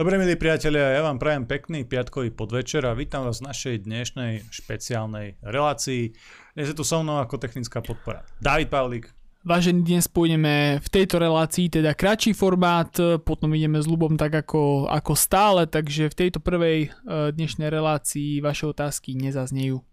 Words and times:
Dobre, 0.00 0.16
milí 0.16 0.32
priatelia, 0.32 0.96
ja 0.96 1.04
vám 1.04 1.20
prajem 1.20 1.44
pekný 1.44 1.84
piatkový 1.84 2.32
podvečer 2.32 2.88
a 2.88 2.96
vítam 2.96 3.28
vás 3.28 3.44
v 3.44 3.52
našej 3.52 3.84
dnešnej 3.84 4.48
špeciálnej 4.48 5.36
relácii. 5.44 6.16
Dnes 6.56 6.72
je 6.72 6.76
tu 6.80 6.88
so 6.88 7.04
mnou 7.04 7.20
ako 7.20 7.36
technická 7.36 7.84
podpora 7.84 8.24
David 8.40 8.72
Pavlík. 8.72 9.12
Vážení, 9.44 9.84
dnes 9.84 10.08
pôjdeme 10.08 10.80
v 10.80 10.88
tejto 10.88 11.20
relácii 11.20 11.68
teda 11.68 11.92
kratší 11.92 12.32
formát, 12.32 12.88
potom 13.28 13.52
ideme 13.52 13.76
s 13.76 13.84
Lubom 13.84 14.16
tak 14.16 14.40
ako, 14.40 14.88
ako 14.88 15.12
stále, 15.12 15.68
takže 15.68 16.08
v 16.08 16.16
tejto 16.16 16.40
prvej 16.40 16.88
e, 16.88 17.36
dnešnej 17.36 17.68
relácii 17.68 18.40
vaše 18.40 18.72
otázky 18.72 19.12
nezaznejú. 19.20 19.84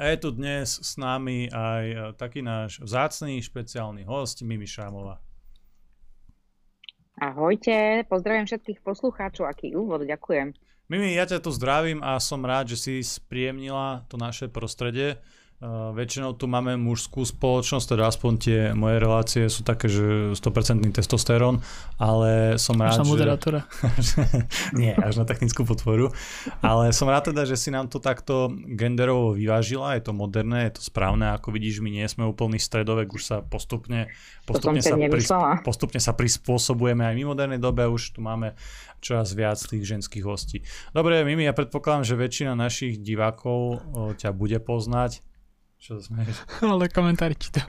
A 0.00 0.16
je 0.16 0.16
tu 0.16 0.32
dnes 0.32 0.64
s 0.64 0.96
nami 0.96 1.52
aj 1.52 1.84
e, 1.84 1.96
taký 2.16 2.40
náš 2.40 2.80
vzácný 2.80 3.44
špeciálny 3.44 4.08
host, 4.08 4.40
Mimi 4.40 4.64
Šámová. 4.64 5.25
Ahojte, 7.16 8.04
pozdravím 8.12 8.44
všetkých 8.44 8.84
poslucháčov, 8.84 9.48
aký 9.48 9.72
úvod, 9.72 10.04
ďakujem. 10.04 10.52
Mimi, 10.92 11.16
ja 11.16 11.24
ťa 11.24 11.40
tu 11.40 11.48
zdravím 11.48 12.04
a 12.04 12.20
som 12.20 12.44
rád, 12.44 12.76
že 12.76 12.78
si 12.78 12.94
spríjemnila 13.00 14.04
to 14.12 14.20
naše 14.20 14.52
prostredie. 14.52 15.16
Uh, 15.56 15.88
väčšinou 15.96 16.36
tu 16.36 16.44
máme 16.44 16.76
mužskú 16.76 17.24
spoločnosť, 17.24 17.96
teda 17.96 18.12
aspoň 18.12 18.32
tie 18.36 18.58
moje 18.76 18.96
relácie 19.00 19.42
sú 19.48 19.64
také, 19.64 19.88
že 19.88 20.36
100% 20.36 20.84
testosterón, 20.92 21.64
ale 21.96 22.60
som 22.60 22.76
rád, 22.76 23.00
až 23.00 23.00
na 23.00 23.08
moderátora. 23.08 23.60
že... 23.96 24.20
Nie, 24.76 24.92
až 25.00 25.16
na 25.16 25.24
technickú 25.24 25.64
podporu. 25.64 26.12
Ale 26.60 26.92
som 26.92 27.08
rád 27.08 27.32
teda, 27.32 27.48
že 27.48 27.56
si 27.56 27.72
nám 27.72 27.88
to 27.88 28.04
takto 28.04 28.52
genderovo 28.52 29.32
vyvážila, 29.32 29.96
je 29.96 30.04
to 30.04 30.12
moderné, 30.12 30.68
je 30.68 30.76
to 30.76 30.92
správne, 30.92 31.24
ako 31.32 31.48
vidíš, 31.56 31.80
my 31.80 31.88
nie 31.88 32.04
sme 32.04 32.28
úplný 32.28 32.60
stredovek, 32.60 33.16
už 33.16 33.22
sa 33.24 33.36
postupne, 33.40 34.12
postupne, 34.44 34.84
sa, 34.84 34.92
pris... 34.92 35.24
postupne 35.64 36.04
sa 36.04 36.12
prispôsobujeme 36.12 37.00
aj 37.00 37.16
v 37.16 37.24
modernej 37.24 37.60
dobe, 37.64 37.88
už 37.88 38.12
tu 38.12 38.20
máme 38.20 38.52
čoraz 39.00 39.32
viac 39.32 39.56
tých 39.56 39.88
ženských 39.88 40.20
hostí. 40.20 40.60
Dobre, 40.92 41.24
Mimi, 41.24 41.48
ja 41.48 41.56
predpokladám, 41.56 42.04
že 42.04 42.20
väčšina 42.20 42.52
našich 42.52 43.00
divákov 43.00 43.80
ťa 44.20 44.36
bude 44.36 44.60
poznať 44.60 45.24
čo 45.86 46.02
smeješ? 46.02 46.34
Ale 46.66 46.90
komentári 46.90 47.38
ti 47.38 47.54
to. 47.54 47.62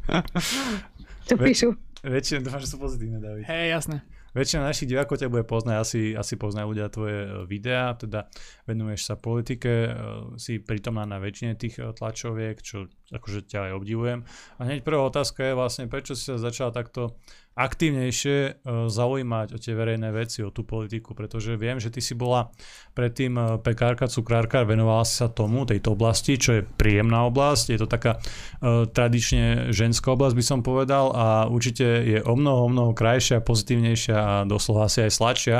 To 1.29 1.33
píšu. 1.37 1.77
Väčšina, 2.01 2.41
dúfam, 2.41 2.61
že 2.61 2.69
sú 2.73 2.81
pozitívne, 2.81 3.21
David. 3.21 3.45
Hej, 3.45 3.77
jasné. 3.77 4.01
Väčšina 4.37 4.69
našich 4.69 4.85
divákov 4.85 5.17
ťa 5.17 5.33
bude 5.33 5.49
poznať, 5.49 5.75
asi, 5.81 6.01
asi 6.13 6.37
poznajú 6.37 6.69
ľudia 6.69 6.93
tvoje 6.93 7.25
e, 7.25 7.29
videá, 7.49 7.97
teda 7.97 8.29
venuješ 8.69 9.09
sa 9.09 9.15
politike, 9.17 9.73
e, 9.89 9.91
si 10.37 10.61
prítomná 10.61 11.09
na 11.09 11.17
väčšine 11.17 11.57
tých 11.57 11.81
e, 11.81 11.89
tlačoviek, 11.89 12.61
čo 12.61 12.85
akože 13.09 13.49
ťa 13.49 13.71
aj 13.71 13.75
obdivujem. 13.81 14.19
A 14.57 14.59
hneď 14.69 14.85
prvá 14.85 15.09
otázka 15.09 15.41
je 15.41 15.57
vlastne, 15.57 15.89
prečo 15.89 16.13
si 16.13 16.29
sa 16.29 16.37
začala 16.37 16.69
takto 16.69 17.17
aktívnejšie 17.57 18.37
uh, 18.61 18.85
zaujímať 18.85 19.47
o 19.51 19.57
tie 19.57 19.73
verejné 19.73 20.13
veci, 20.13 20.45
o 20.45 20.53
tú 20.53 20.61
politiku, 20.61 21.17
pretože 21.17 21.57
viem, 21.57 21.81
že 21.81 21.89
ty 21.89 22.05
si 22.05 22.13
bola 22.13 22.53
predtým 22.93 23.33
uh, 23.33 23.45
pekárka, 23.57 24.05
cukrárka, 24.05 24.61
venovala 24.61 25.01
si 25.01 25.17
sa 25.17 25.27
tomu, 25.33 25.65
tejto 25.65 25.97
oblasti, 25.97 26.37
čo 26.37 26.61
je 26.61 26.67
príjemná 26.77 27.25
oblasť, 27.25 27.65
je 27.73 27.79
to 27.81 27.87
taká 27.89 28.21
uh, 28.21 28.85
tradične 28.85 29.73
ženská 29.73 30.13
oblasť, 30.13 30.37
by 30.37 30.45
som 30.45 30.59
povedal, 30.61 31.09
a 31.17 31.49
určite 31.49 32.05
je 32.05 32.19
o 32.21 32.33
mnoho, 32.37 32.69
o 32.69 32.69
mnoho 32.69 32.91
krajšia, 32.93 33.41
pozitívnejšia 33.41 34.17
a 34.17 34.33
doslova 34.45 34.85
asi 34.85 35.09
aj 35.09 35.11
sladšia 35.11 35.59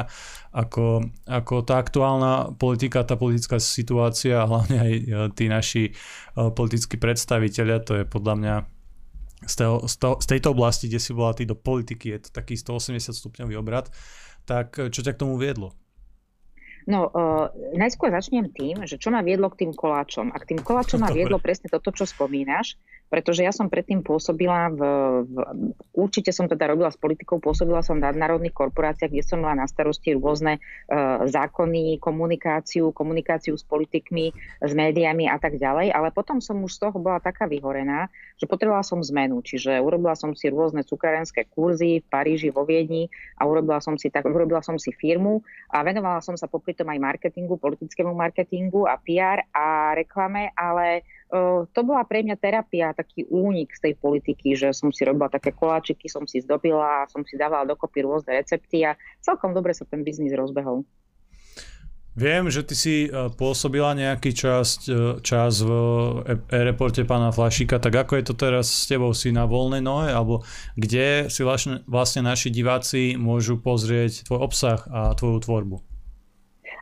ako, 0.57 1.05
ako 1.29 1.61
tá 1.61 1.77
aktuálna 1.77 2.57
politika, 2.57 3.05
tá 3.05 3.13
politická 3.13 3.61
situácia 3.61 4.41
a 4.41 4.49
hlavne 4.49 4.77
aj 4.79 4.93
tí 5.37 5.45
naši 5.51 5.93
politickí 6.33 6.97
predstaviteľia, 6.97 7.77
to 7.85 7.93
je 8.01 8.03
podľa 8.09 8.35
mňa 8.41 8.55
z, 9.45 9.55
toho, 9.55 9.85
z, 9.85 9.95
toho, 9.97 10.16
z 10.17 10.25
tejto 10.25 10.57
oblasti, 10.57 10.89
kde 10.89 10.99
si 10.99 11.11
bola 11.13 11.38
ty 11.38 11.45
do 11.45 11.53
politiky, 11.53 12.17
je 12.17 12.19
to 12.25 12.30
taký 12.33 12.57
180 12.57 13.13
stupňový 13.13 13.53
obrad, 13.59 13.93
tak 14.47 14.80
čo 14.89 15.02
ťa 15.05 15.13
k 15.13 15.21
tomu 15.21 15.38
viedlo? 15.38 15.75
No, 16.88 17.11
uh, 17.11 17.52
najskôr 17.75 18.16
začnem 18.16 18.47
tým, 18.47 18.88
že 18.88 18.95
čo 18.95 19.11
ma 19.11 19.19
viedlo 19.19 19.52
k 19.52 19.67
tým 19.67 19.75
koláčom. 19.75 20.31
A 20.31 20.39
k 20.39 20.55
tým 20.55 20.63
koláčom 20.63 21.03
ma 21.03 21.11
viedlo 21.11 21.35
presne 21.35 21.67
toto, 21.67 21.91
čo 21.91 22.07
spomínaš 22.07 22.80
pretože 23.07 23.43
ja 23.43 23.55
som 23.55 23.71
predtým 23.71 24.03
pôsobila 24.03 24.67
v, 24.71 24.81
v 25.23 25.36
určite 25.95 26.36
som 26.36 26.45
teda 26.52 26.67
robila 26.67 26.92
s 26.92 26.99
politikou, 26.99 27.39
pôsobila 27.39 27.80
som 27.80 27.99
v 27.99 28.05
nadnárodných 28.08 28.55
korporáciách, 28.55 29.11
kde 29.11 29.23
som 29.23 29.39
mala 29.39 29.64
na 29.64 29.67
starosti 29.67 30.15
rôzne 30.15 30.59
uh, 30.59 31.23
zákony, 31.23 32.03
komunikáciu, 32.03 32.92
komunikáciu 32.92 33.55
s 33.55 33.64
politikmi, 33.64 34.36
s 34.59 34.71
médiami 34.75 35.31
a 35.31 35.39
tak 35.39 35.55
ďalej, 35.55 35.95
ale 35.95 36.11
potom 36.11 36.43
som 36.43 36.59
už 36.59 36.75
z 36.75 36.80
toho 36.87 36.99
bola 36.99 37.23
taká 37.23 37.48
vyhorená, 37.48 38.11
že 38.36 38.45
potrebovala 38.45 38.83
som 38.83 38.99
zmenu, 38.99 39.39
čiže 39.39 39.80
urobila 39.80 40.14
som 40.19 40.36
si 40.36 40.52
rôzne 40.52 40.83
cukárenské 40.83 41.48
kurzy 41.48 42.04
v 42.04 42.08
Paríži, 42.11 42.52
vo 42.52 42.67
Viedni 42.67 43.08
a 43.39 43.48
urobila 43.48 43.80
som 43.80 43.95
si, 43.95 44.11
tak, 44.11 44.27
urobila 44.27 44.59
som 44.59 44.75
si 44.75 44.92
firmu 44.92 45.42
a 45.71 45.80
venovala 45.81 46.19
som 46.19 46.36
sa 46.36 46.52
popri 46.52 46.75
tom 46.77 46.93
aj 46.93 47.02
marketingu, 47.02 47.58
politickému 47.58 48.14
marketingu 48.14 48.86
a 48.86 49.02
PR 49.02 49.42
a 49.49 49.98
reklame, 49.98 50.54
ale 50.54 51.02
to 51.76 51.82
bola 51.83 52.08
pre 52.08 52.23
mňa 52.23 52.39
terapia, 52.39 52.95
taký 52.95 53.27
únik 53.27 53.76
z 53.76 53.92
tej 53.92 53.93
politiky, 53.99 54.55
že 54.55 54.71
som 54.71 54.95
si 54.95 55.04
robila 55.04 55.27
také 55.27 55.52
koláčiky, 55.52 56.08
som 56.08 56.23
si 56.23 56.39
zdobila, 56.39 57.04
som 57.11 57.27
si 57.27 57.36
dávala 57.36 57.67
dokopy 57.67 58.08
rôzne 58.08 58.39
recepty 58.39 58.87
a 58.87 58.95
celkom 59.20 59.52
dobre 59.52 59.76
sa 59.76 59.83
ten 59.83 60.08
biznis 60.08 60.32
rozbehol. 60.32 60.87
Viem, 62.17 62.49
že 62.49 62.66
ty 62.66 62.73
si 62.73 62.95
e, 63.05 63.30
pôsobila 63.30 63.93
nejaký 63.93 64.33
čas, 64.33 64.89
e, 64.89 65.21
čas 65.21 65.61
v 65.61 65.70
e-reporte 66.49 67.05
pána 67.05 67.30
Flašika, 67.30 67.77
tak 67.77 67.93
ako 67.93 68.17
je 68.17 68.23
to 68.26 68.33
teraz 68.33 68.66
s 68.73 68.89
tebou? 68.89 69.14
Si 69.14 69.30
na 69.30 69.45
voľnej 69.45 69.86
nohe, 69.86 70.10
alebo 70.10 70.42
kde 70.73 71.30
si 71.30 71.45
vlastne, 71.45 71.86
vlastne 71.86 72.26
naši 72.26 72.49
diváci 72.49 73.14
môžu 73.21 73.61
pozrieť 73.61 74.26
tvoj 74.26 74.49
obsah 74.49 74.82
a 74.89 75.14
tvoju 75.14 75.45
tvorbu? 75.45 75.77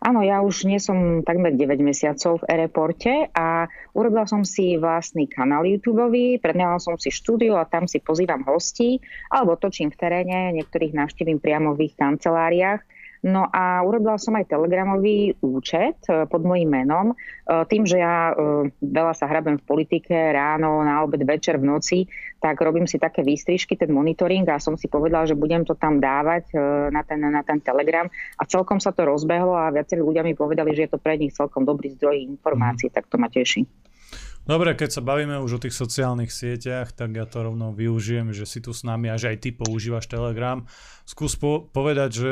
Áno, 0.06 0.22
ja 0.22 0.38
už 0.46 0.70
nie 0.70 0.78
som 0.78 1.26
takmer 1.26 1.58
9 1.58 1.82
mesiacov 1.82 2.46
v 2.46 2.54
e-reporte 2.54 3.26
a 3.34 3.66
urobila 3.98 4.30
som 4.30 4.46
si 4.46 4.78
vlastný 4.78 5.26
kanál 5.26 5.66
YouTube, 5.66 6.14
predňala 6.38 6.78
som 6.78 6.94
si 6.94 7.10
štúdio 7.10 7.58
a 7.58 7.66
tam 7.66 7.90
si 7.90 7.98
pozývam 8.06 8.46
hostí 8.46 9.02
alebo 9.34 9.58
točím 9.58 9.90
v 9.90 9.98
teréne, 9.98 10.54
niektorých 10.62 10.94
navštívim 10.94 11.42
priamo 11.42 11.74
v 11.74 11.90
ich 11.90 11.98
kanceláriách 11.98 12.86
No 13.26 13.50
a 13.50 13.82
urobila 13.82 14.22
som 14.22 14.38
aj 14.38 14.54
telegramový 14.54 15.34
účet 15.42 15.98
e, 16.06 16.30
pod 16.30 16.46
mojím 16.46 16.78
menom. 16.78 17.10
E, 17.10 17.16
tým, 17.66 17.82
že 17.82 17.98
ja 17.98 18.30
e, 18.30 18.70
veľa 18.86 19.18
sa 19.18 19.26
hrabem 19.26 19.58
v 19.58 19.66
politike 19.66 20.14
ráno, 20.14 20.86
na 20.86 21.02
obed, 21.02 21.26
večer, 21.26 21.58
v 21.58 21.66
noci, 21.74 22.00
tak 22.38 22.62
robím 22.62 22.86
si 22.86 23.02
také 23.02 23.26
výstrižky, 23.26 23.82
ten 23.82 23.90
monitoring 23.90 24.46
a 24.54 24.62
som 24.62 24.78
si 24.78 24.86
povedala, 24.86 25.26
že 25.26 25.34
budem 25.34 25.66
to 25.66 25.74
tam 25.74 25.98
dávať 25.98 26.54
na 26.94 27.02
ten, 27.02 27.18
na 27.18 27.42
ten 27.42 27.58
telegram 27.58 28.06
a 28.38 28.46
celkom 28.46 28.78
sa 28.78 28.94
to 28.94 29.02
rozbehlo 29.02 29.58
a 29.58 29.74
viacerí 29.74 30.06
ľudia 30.06 30.22
mi 30.22 30.38
povedali, 30.38 30.78
že 30.78 30.86
je 30.86 30.92
to 30.94 31.02
pre 31.02 31.18
nich 31.18 31.34
celkom 31.34 31.66
dobrý 31.66 31.98
zdroj 31.98 32.22
informácií, 32.38 32.94
mm. 32.94 32.94
tak 32.94 33.10
to 33.10 33.18
ma 33.18 33.34
teší. 33.34 33.66
Dobre, 34.46 34.78
keď 34.78 34.90
sa 34.94 35.02
bavíme 35.02 35.42
už 35.42 35.58
o 35.58 35.64
tých 35.66 35.74
sociálnych 35.74 36.30
sieťach, 36.30 36.94
tak 36.94 37.18
ja 37.18 37.26
to 37.26 37.42
rovno 37.42 37.74
využijem, 37.74 38.30
že 38.30 38.46
si 38.46 38.62
tu 38.62 38.78
s 38.78 38.86
nami 38.86 39.10
a 39.10 39.18
že 39.18 39.34
aj 39.34 39.42
ty 39.42 39.50
používaš 39.50 40.06
Telegram. 40.06 40.62
Skús 41.02 41.34
po- 41.34 41.66
povedať, 41.66 42.10
že 42.14 42.32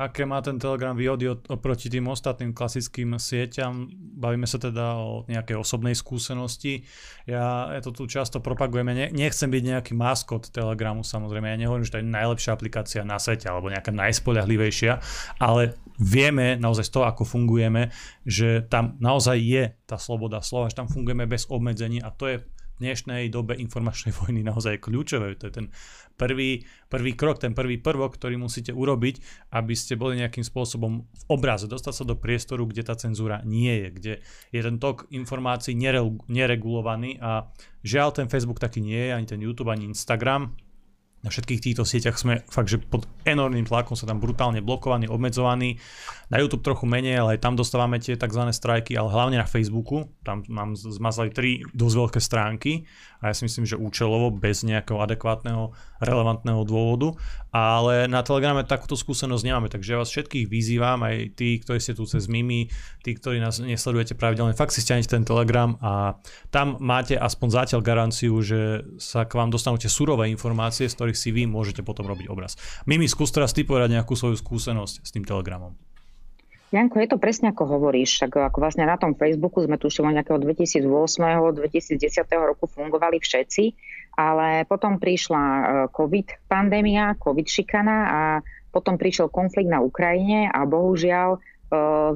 aké 0.00 0.24
má 0.24 0.40
ten 0.40 0.56
Telegram 0.56 0.96
výhody 0.96 1.28
oproti 1.28 1.92
tým 1.92 2.08
ostatným 2.08 2.56
klasickým 2.56 3.20
sieťam. 3.20 3.86
Bavíme 4.16 4.48
sa 4.48 4.56
teda 4.56 4.96
o 4.96 5.28
nejakej 5.28 5.60
osobnej 5.60 5.92
skúsenosti. 5.92 6.88
Ja, 7.28 7.68
ja 7.76 7.80
to 7.84 7.92
tu 7.92 8.08
často 8.08 8.40
propagujeme. 8.40 8.96
Ne, 8.96 9.06
nechcem 9.12 9.52
byť 9.52 9.62
nejaký 9.76 9.92
maskot 9.92 10.48
Telegramu, 10.48 11.04
samozrejme. 11.04 11.52
Ja 11.52 11.60
nehovorím, 11.60 11.84
že 11.84 11.94
to 11.96 12.00
je 12.00 12.08
najlepšia 12.08 12.50
aplikácia 12.56 13.00
na 13.04 13.20
svete 13.20 13.52
alebo 13.52 13.68
nejaká 13.68 13.92
najspoľahlivejšia, 13.92 14.92
ale 15.36 15.76
vieme 16.00 16.56
naozaj 16.56 16.88
z 16.88 16.92
toho, 16.96 17.04
ako 17.04 17.28
fungujeme, 17.28 17.92
že 18.24 18.64
tam 18.72 18.96
naozaj 19.04 19.36
je 19.36 19.64
tá 19.84 20.00
sloboda 20.00 20.40
slova, 20.40 20.72
že 20.72 20.80
tam 20.80 20.88
fungujeme 20.88 21.28
bez 21.28 21.44
obmedzení 21.52 22.00
a 22.00 22.08
to 22.08 22.24
je 22.24 22.36
dnešnej 22.80 23.28
dobe 23.28 23.52
informačnej 23.60 24.16
vojny 24.24 24.40
naozaj 24.40 24.80
kľúčové. 24.80 25.36
To 25.36 25.52
je 25.52 25.54
ten 25.54 25.66
prvý, 26.20 26.68
prvý 26.92 27.16
krok, 27.16 27.40
ten 27.40 27.56
prvý 27.56 27.80
prvok, 27.80 28.20
ktorý 28.20 28.36
musíte 28.36 28.76
urobiť, 28.76 29.48
aby 29.56 29.72
ste 29.72 29.96
boli 29.96 30.20
nejakým 30.20 30.44
spôsobom 30.44 31.08
v 31.08 31.22
obraze, 31.32 31.64
dostať 31.64 31.94
sa 31.96 32.04
do 32.04 32.20
priestoru, 32.20 32.68
kde 32.68 32.84
tá 32.84 32.92
cenzúra 32.92 33.40
nie 33.48 33.72
je, 33.72 33.88
kde 33.88 34.12
je 34.52 34.60
ten 34.60 34.76
tok 34.76 35.08
informácií 35.08 35.72
neregulovaný 36.28 37.16
a 37.24 37.48
žiaľ 37.80 38.12
ten 38.12 38.28
Facebook 38.28 38.60
taký 38.60 38.84
nie 38.84 39.08
je, 39.08 39.10
ani 39.16 39.24
ten 39.24 39.40
YouTube, 39.40 39.72
ani 39.72 39.88
Instagram, 39.88 40.52
na 41.20 41.28
všetkých 41.28 41.60
týchto 41.60 41.84
sieťach 41.84 42.16
sme 42.16 42.40
fakt, 42.48 42.72
že 42.72 42.80
pod 42.80 43.04
enormným 43.28 43.68
tlakom 43.68 43.92
sa 43.92 44.08
tam 44.08 44.24
brutálne 44.24 44.64
blokovaní, 44.64 45.04
obmedzovaní. 45.04 45.76
Na 46.32 46.38
YouTube 46.40 46.62
trochu 46.62 46.86
menej, 46.86 47.20
ale 47.20 47.36
aj 47.36 47.42
tam 47.42 47.58
dostávame 47.58 47.98
tie 48.00 48.16
tzv. 48.16 48.48
strajky, 48.54 48.96
ale 48.96 49.10
hlavne 49.12 49.36
na 49.36 49.44
Facebooku. 49.44 50.08
Tam 50.24 50.46
mám 50.48 50.78
zmazali 50.78 51.28
tri 51.34 51.60
dosť 51.74 51.94
veľké 51.98 52.20
stránky 52.22 52.86
a 53.20 53.28
ja 53.28 53.34
si 53.36 53.44
myslím, 53.44 53.68
že 53.68 53.76
účelovo, 53.76 54.32
bez 54.32 54.64
nejakého 54.64 54.96
adekvátneho, 54.96 55.76
relevantného 56.00 56.64
dôvodu. 56.64 57.12
Ale 57.52 58.08
na 58.08 58.24
Telegrame 58.24 58.64
takúto 58.64 58.96
skúsenosť 58.96 59.42
nemáme, 59.44 59.68
takže 59.68 59.92
ja 59.92 60.00
vás 60.00 60.08
všetkých 60.08 60.48
vyzývam, 60.48 61.04
aj 61.04 61.36
tí, 61.36 61.60
ktorí 61.60 61.82
ste 61.82 61.92
tu 61.92 62.08
cez 62.08 62.30
Mimi, 62.30 62.70
tí, 63.04 63.10
ktorí 63.12 63.42
nás 63.42 63.60
nesledujete 63.60 64.16
pravidelne, 64.16 64.56
fakt 64.56 64.72
si 64.72 64.80
stiahnete 64.80 65.10
ten 65.10 65.26
Telegram 65.26 65.76
a 65.82 66.16
tam 66.48 66.80
máte 66.80 67.18
aspoň 67.18 67.48
zatiaľ 67.50 67.80
garanciu, 67.82 68.38
že 68.40 68.86
sa 68.96 69.26
k 69.26 69.36
vám 69.36 69.50
dostanú 69.50 69.76
tie 69.76 69.90
surové 69.90 70.30
informácie, 70.30 70.86
z 70.88 70.94
ktorých 70.96 71.09
si 71.16 71.34
vy 71.34 71.46
môžete 71.46 71.80
potom 71.86 72.06
robiť 72.06 72.30
obraz. 72.30 72.58
Mimi, 72.84 73.06
skús 73.06 73.30
teraz 73.30 73.54
ty 73.54 73.66
povedať 73.66 73.96
nejakú 73.96 74.14
svoju 74.14 74.36
skúsenosť 74.38 74.94
s 75.06 75.10
tým 75.10 75.24
Telegramom. 75.26 75.74
Janko, 76.70 77.02
je 77.02 77.10
to 77.10 77.18
presne 77.18 77.50
ako 77.50 77.66
hovoríš. 77.66 78.22
Tak 78.22 78.38
ako 78.38 78.62
vlastne 78.62 78.86
na 78.86 78.94
tom 78.94 79.18
Facebooku 79.18 79.58
sme 79.66 79.74
tušili 79.74 80.14
nejakého 80.14 80.38
2008. 80.38 80.86
2010. 80.86 81.98
roku 82.38 82.70
fungovali 82.70 83.18
všetci, 83.18 83.64
ale 84.14 84.62
potom 84.70 85.02
prišla 85.02 85.42
e, 85.42 85.62
COVID 85.90 86.46
pandémia, 86.46 87.18
COVID 87.18 87.46
šikana 87.50 87.98
a 88.06 88.20
potom 88.70 88.94
prišiel 88.94 89.26
konflikt 89.34 89.66
na 89.66 89.82
Ukrajine 89.82 90.46
a 90.46 90.62
bohužiaľ 90.62 91.42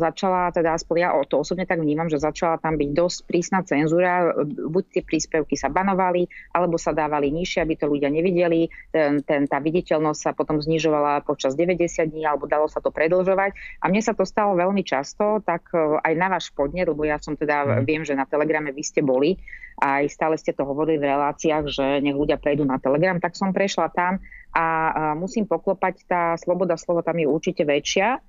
začala, 0.03 0.51
teda 0.51 0.75
aspoň 0.75 0.97
ja 0.99 1.11
to 1.31 1.39
osobne 1.39 1.63
tak 1.63 1.79
vnímam, 1.79 2.11
že 2.11 2.19
začala 2.19 2.59
tam 2.59 2.75
byť 2.75 2.91
dosť 2.91 3.19
prísna 3.31 3.63
cenzúra, 3.63 4.35
buď 4.45 4.85
tie 4.91 5.03
príspevky 5.07 5.55
sa 5.55 5.71
banovali, 5.71 6.27
alebo 6.51 6.75
sa 6.75 6.91
dávali 6.91 7.31
nižšie, 7.31 7.63
aby 7.63 7.75
to 7.79 7.87
ľudia 7.87 8.11
nevideli, 8.11 8.67
ten, 8.91 9.23
ten, 9.23 9.47
tá 9.47 9.63
viditeľnosť 9.63 10.21
sa 10.21 10.31
potom 10.35 10.59
znižovala 10.59 11.23
počas 11.23 11.55
90 11.55 11.87
dní, 12.11 12.27
alebo 12.27 12.51
dalo 12.51 12.67
sa 12.67 12.83
to 12.83 12.91
predlžovať. 12.91 13.55
A 13.79 13.87
mne 13.87 14.03
sa 14.03 14.13
to 14.13 14.27
stalo 14.27 14.59
veľmi 14.59 14.83
často, 14.83 15.39
tak 15.47 15.71
uh, 15.71 16.03
aj 16.03 16.13
na 16.19 16.27
váš 16.35 16.51
podnet, 16.51 16.91
lebo 16.91 17.07
ja 17.07 17.23
som 17.23 17.39
teda, 17.39 17.63
mm. 17.63 17.87
viem, 17.87 18.03
že 18.03 18.19
na 18.19 18.27
Telegrame 18.27 18.75
vy 18.75 18.83
ste 18.83 19.07
boli, 19.07 19.39
a 19.75 20.03
aj 20.03 20.15
stále 20.15 20.39
ste 20.39 20.55
to 20.55 20.63
hovorili 20.63 21.03
v 21.03 21.11
reláciách, 21.11 21.65
že 21.67 21.87
nech 21.99 22.15
ľudia 22.15 22.39
prejdú 22.39 22.63
na 22.63 22.79
Telegram, 22.79 23.19
tak 23.19 23.35
som 23.35 23.51
prešla 23.51 23.91
tam 23.91 24.23
a 24.55 25.19
musím 25.19 25.51
poklopať, 25.51 25.95
tá 26.07 26.23
sloboda 26.39 26.79
slova 26.79 27.03
tam 27.03 27.19
je 27.19 27.27
určite 27.27 27.67
väčšia 27.67 28.23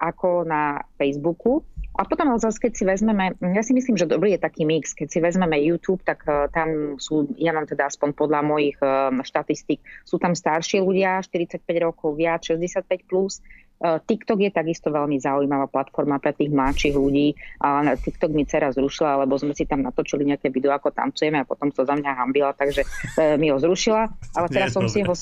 ako 0.00 0.48
na 0.48 0.80
Facebooku. 0.96 1.60
A 1.96 2.04
potom 2.04 2.28
zase, 2.36 2.60
keď 2.60 2.72
si 2.76 2.84
vezmeme, 2.84 3.32
ja 3.40 3.64
si 3.64 3.72
myslím, 3.72 3.96
že 3.96 4.04
dobrý 4.04 4.36
je 4.36 4.44
taký 4.44 4.68
mix. 4.68 4.92
Keď 4.92 5.08
si 5.08 5.18
vezmeme 5.24 5.56
YouTube, 5.56 6.04
tak 6.04 6.28
uh, 6.28 6.44
tam 6.52 7.00
sú, 7.00 7.32
ja 7.40 7.56
mám 7.56 7.64
teda 7.64 7.88
aspoň 7.88 8.12
podľa 8.12 8.44
mojich 8.44 8.76
uh, 8.84 9.08
štatistík, 9.24 9.80
sú 10.04 10.20
tam 10.20 10.36
starší 10.36 10.84
ľudia, 10.84 11.24
45 11.24 11.64
rokov 11.80 12.20
viac, 12.20 12.44
65 12.44 12.84
plus. 13.08 13.40
TikTok 13.76 14.40
je 14.40 14.48
takisto 14.48 14.88
veľmi 14.88 15.20
zaujímavá 15.20 15.68
platforma 15.68 16.16
pre 16.16 16.32
tých 16.32 16.48
mladších 16.48 16.96
ľudí. 16.96 17.36
A 17.60 17.84
TikTok 17.92 18.32
mi 18.32 18.48
dcera 18.48 18.72
zrušila, 18.72 19.20
lebo 19.20 19.36
sme 19.36 19.52
si 19.52 19.68
tam 19.68 19.84
natočili 19.84 20.24
nejaké 20.24 20.48
video, 20.48 20.72
ako 20.72 20.96
tancujeme 20.96 21.44
a 21.44 21.44
potom 21.44 21.68
to 21.68 21.84
za 21.84 21.92
mňa 21.92 22.16
hambila, 22.16 22.56
takže 22.56 22.88
mi 23.36 23.52
ho 23.52 23.60
zrušila. 23.60 24.08
Ale 24.32 24.48
teraz 24.56 24.72
som, 24.72 24.88
si 24.88 25.04
ho, 25.04 25.12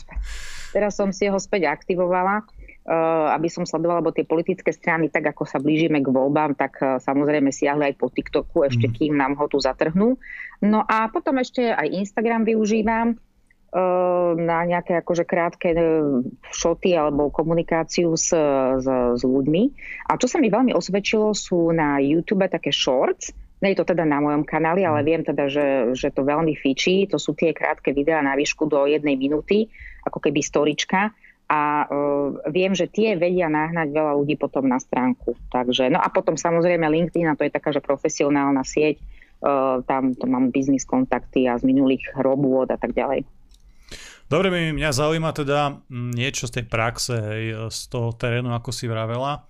teraz 0.71 0.95
som 0.95 1.11
si 1.11 1.27
ho 1.27 1.35
späť 1.35 1.67
aktivovala 1.67 2.47
Eh, 2.47 2.54
aby 2.85 3.49
som 3.49 3.65
sledovala, 3.65 4.05
lebo 4.05 4.13
tie 4.13 4.29
politické 4.29 4.69
strany, 4.69 5.09
tak 5.09 5.25
ako 5.33 5.49
sa 5.49 5.57
blížime 5.57 6.05
k 6.05 6.13
voľbám, 6.13 6.53
tak 6.53 6.77
eh, 6.85 7.01
samozrejme 7.01 7.49
siahli 7.49 7.93
aj 7.93 7.95
po 7.97 8.13
TikToku, 8.13 8.69
ešte 8.69 8.93
mhm. 8.93 8.95
kým 8.95 9.13
nám 9.17 9.33
ho 9.41 9.49
tu 9.49 9.57
zatrhnú. 9.57 10.21
No 10.61 10.85
a 10.85 11.09
potom 11.09 11.41
ešte 11.41 11.65
aj 11.73 11.89
Instagram 11.89 12.45
využívam 12.45 13.17
eh, 13.17 14.31
na 14.37 14.59
nejaké 14.69 15.01
akože 15.01 15.25
krátke 15.25 15.73
šoty 16.53 16.93
alebo 16.93 17.33
komunikáciu 17.33 18.13
s, 18.21 18.37
s, 18.77 18.87
s 19.17 19.23
ľuďmi. 19.25 19.63
A 20.13 20.21
čo 20.21 20.29
sa 20.29 20.37
mi 20.37 20.53
veľmi 20.53 20.77
osvedčilo, 20.77 21.33
sú 21.33 21.73
na 21.73 21.97
YouTube 22.05 22.45
také 22.53 22.69
shorts, 22.69 23.33
nie 23.65 23.73
je 23.73 23.81
to 23.81 23.97
teda 23.97 24.05
na 24.05 24.21
mojom 24.21 24.45
kanáli, 24.45 24.85
ale 24.85 25.01
mhm. 25.01 25.07
viem 25.09 25.23
teda, 25.25 25.49
že, 25.49 25.97
že 25.97 26.13
to 26.13 26.21
veľmi 26.21 26.53
fičí. 26.53 27.09
To 27.09 27.17
sú 27.17 27.33
tie 27.33 27.57
krátke 27.57 27.97
videá 27.97 28.21
na 28.21 28.37
výšku 28.37 28.69
do 28.69 28.85
jednej 28.85 29.17
minúty, 29.17 29.73
ako 30.05 30.21
keby 30.21 30.45
storička 30.45 31.17
a 31.55 31.87
uh, 31.87 32.51
viem, 32.51 32.75
že 32.75 32.91
tie 32.91 33.15
vedia 33.15 33.47
nahnať 33.47 33.95
veľa 33.95 34.19
ľudí 34.19 34.35
potom 34.35 34.67
na 34.67 34.83
stránku. 34.83 35.39
Takže, 35.55 35.87
no 35.95 36.03
a 36.03 36.11
potom 36.11 36.35
samozrejme 36.35 36.83
LinkedIn, 36.83 37.31
a 37.31 37.39
to 37.39 37.47
je 37.47 37.55
taká, 37.55 37.71
že 37.71 37.79
profesionálna 37.79 38.67
sieť, 38.67 38.99
uh, 38.99 39.79
tam 39.87 40.19
to 40.19 40.27
mám 40.27 40.51
biznis 40.51 40.83
kontakty 40.83 41.47
a 41.47 41.55
z 41.55 41.63
minulých 41.63 42.11
robôt 42.19 42.67
a 42.67 42.75
tak 42.75 42.91
ďalej. 42.91 43.23
Dobre, 44.27 44.51
mňa 44.51 44.91
zaujíma 44.91 45.31
teda 45.37 45.85
niečo 45.93 46.49
z 46.49 46.59
tej 46.59 46.65
praxe, 46.67 47.15
hej, 47.15 47.71
z 47.71 47.81
toho 47.93 48.11
terénu, 48.17 48.51
ako 48.57 48.73
si 48.73 48.89
vravela. 48.89 49.45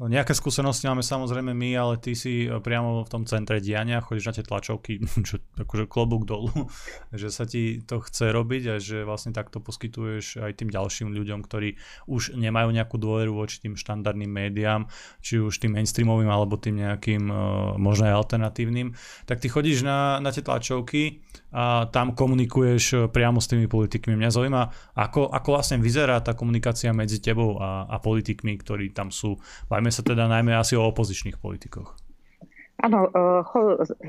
No, 0.00 0.08
nejaké 0.08 0.32
skúsenosti 0.32 0.88
máme 0.88 1.04
samozrejme 1.04 1.52
my, 1.52 1.70
ale 1.76 1.94
ty 2.00 2.16
si 2.16 2.48
e, 2.48 2.56
priamo 2.64 3.04
v 3.04 3.12
tom 3.12 3.28
centre 3.28 3.60
diania, 3.60 4.00
chodíš 4.00 4.24
na 4.24 4.34
tie 4.40 4.44
tlačovky, 4.44 5.04
čo 5.28 5.36
akože 5.60 5.84
klobúk 5.84 6.24
dolu, 6.24 6.48
že 7.12 7.28
sa 7.28 7.44
ti 7.44 7.84
to 7.84 8.00
chce 8.00 8.32
robiť 8.32 8.62
a 8.72 8.74
že 8.80 9.04
vlastne 9.04 9.36
takto 9.36 9.60
poskytuješ 9.60 10.40
aj 10.40 10.64
tým 10.64 10.72
ďalším 10.72 11.12
ľuďom, 11.12 11.44
ktorí 11.44 11.76
už 12.08 12.32
nemajú 12.40 12.72
nejakú 12.72 12.96
dôveru 12.96 13.36
voči 13.36 13.60
tým 13.60 13.76
štandardným 13.76 14.32
médiám, 14.32 14.88
či 15.20 15.36
už 15.36 15.60
tým 15.60 15.76
mainstreamovým 15.76 16.32
alebo 16.32 16.56
tým 16.56 16.80
nejakým 16.80 17.28
e, 17.28 17.34
možno 17.76 18.08
aj 18.08 18.16
alternatívnym, 18.16 18.96
tak 19.28 19.44
ty 19.44 19.52
chodíš 19.52 19.84
na, 19.84 20.24
na 20.24 20.32
tie 20.32 20.40
tlačovky 20.40 21.20
a 21.52 21.84
tam 21.92 22.16
komunikuješ 22.16 22.84
e, 22.92 22.96
priamo 23.12 23.36
s 23.36 23.46
tými 23.52 23.68
politikmi. 23.68 24.16
Mňa 24.16 24.30
zaujíma, 24.32 24.62
ako, 24.96 25.28
ako 25.28 25.48
vlastne 25.52 25.76
vyzerá 25.84 26.16
tá 26.24 26.32
komunikácia 26.32 26.96
medzi 26.96 27.20
tebou 27.20 27.60
a, 27.60 27.84
a 27.84 28.00
politikmi, 28.00 28.56
ktorí 28.56 28.96
tam 28.96 29.12
sú. 29.12 29.36
Bajme 29.82 29.98
sa 29.98 30.06
teda 30.06 30.30
najmä 30.30 30.54
asi 30.54 30.78
o 30.78 30.86
opozičných 30.94 31.42
politikoch. 31.42 31.98
Áno, 32.86 33.10
e, 33.10 33.18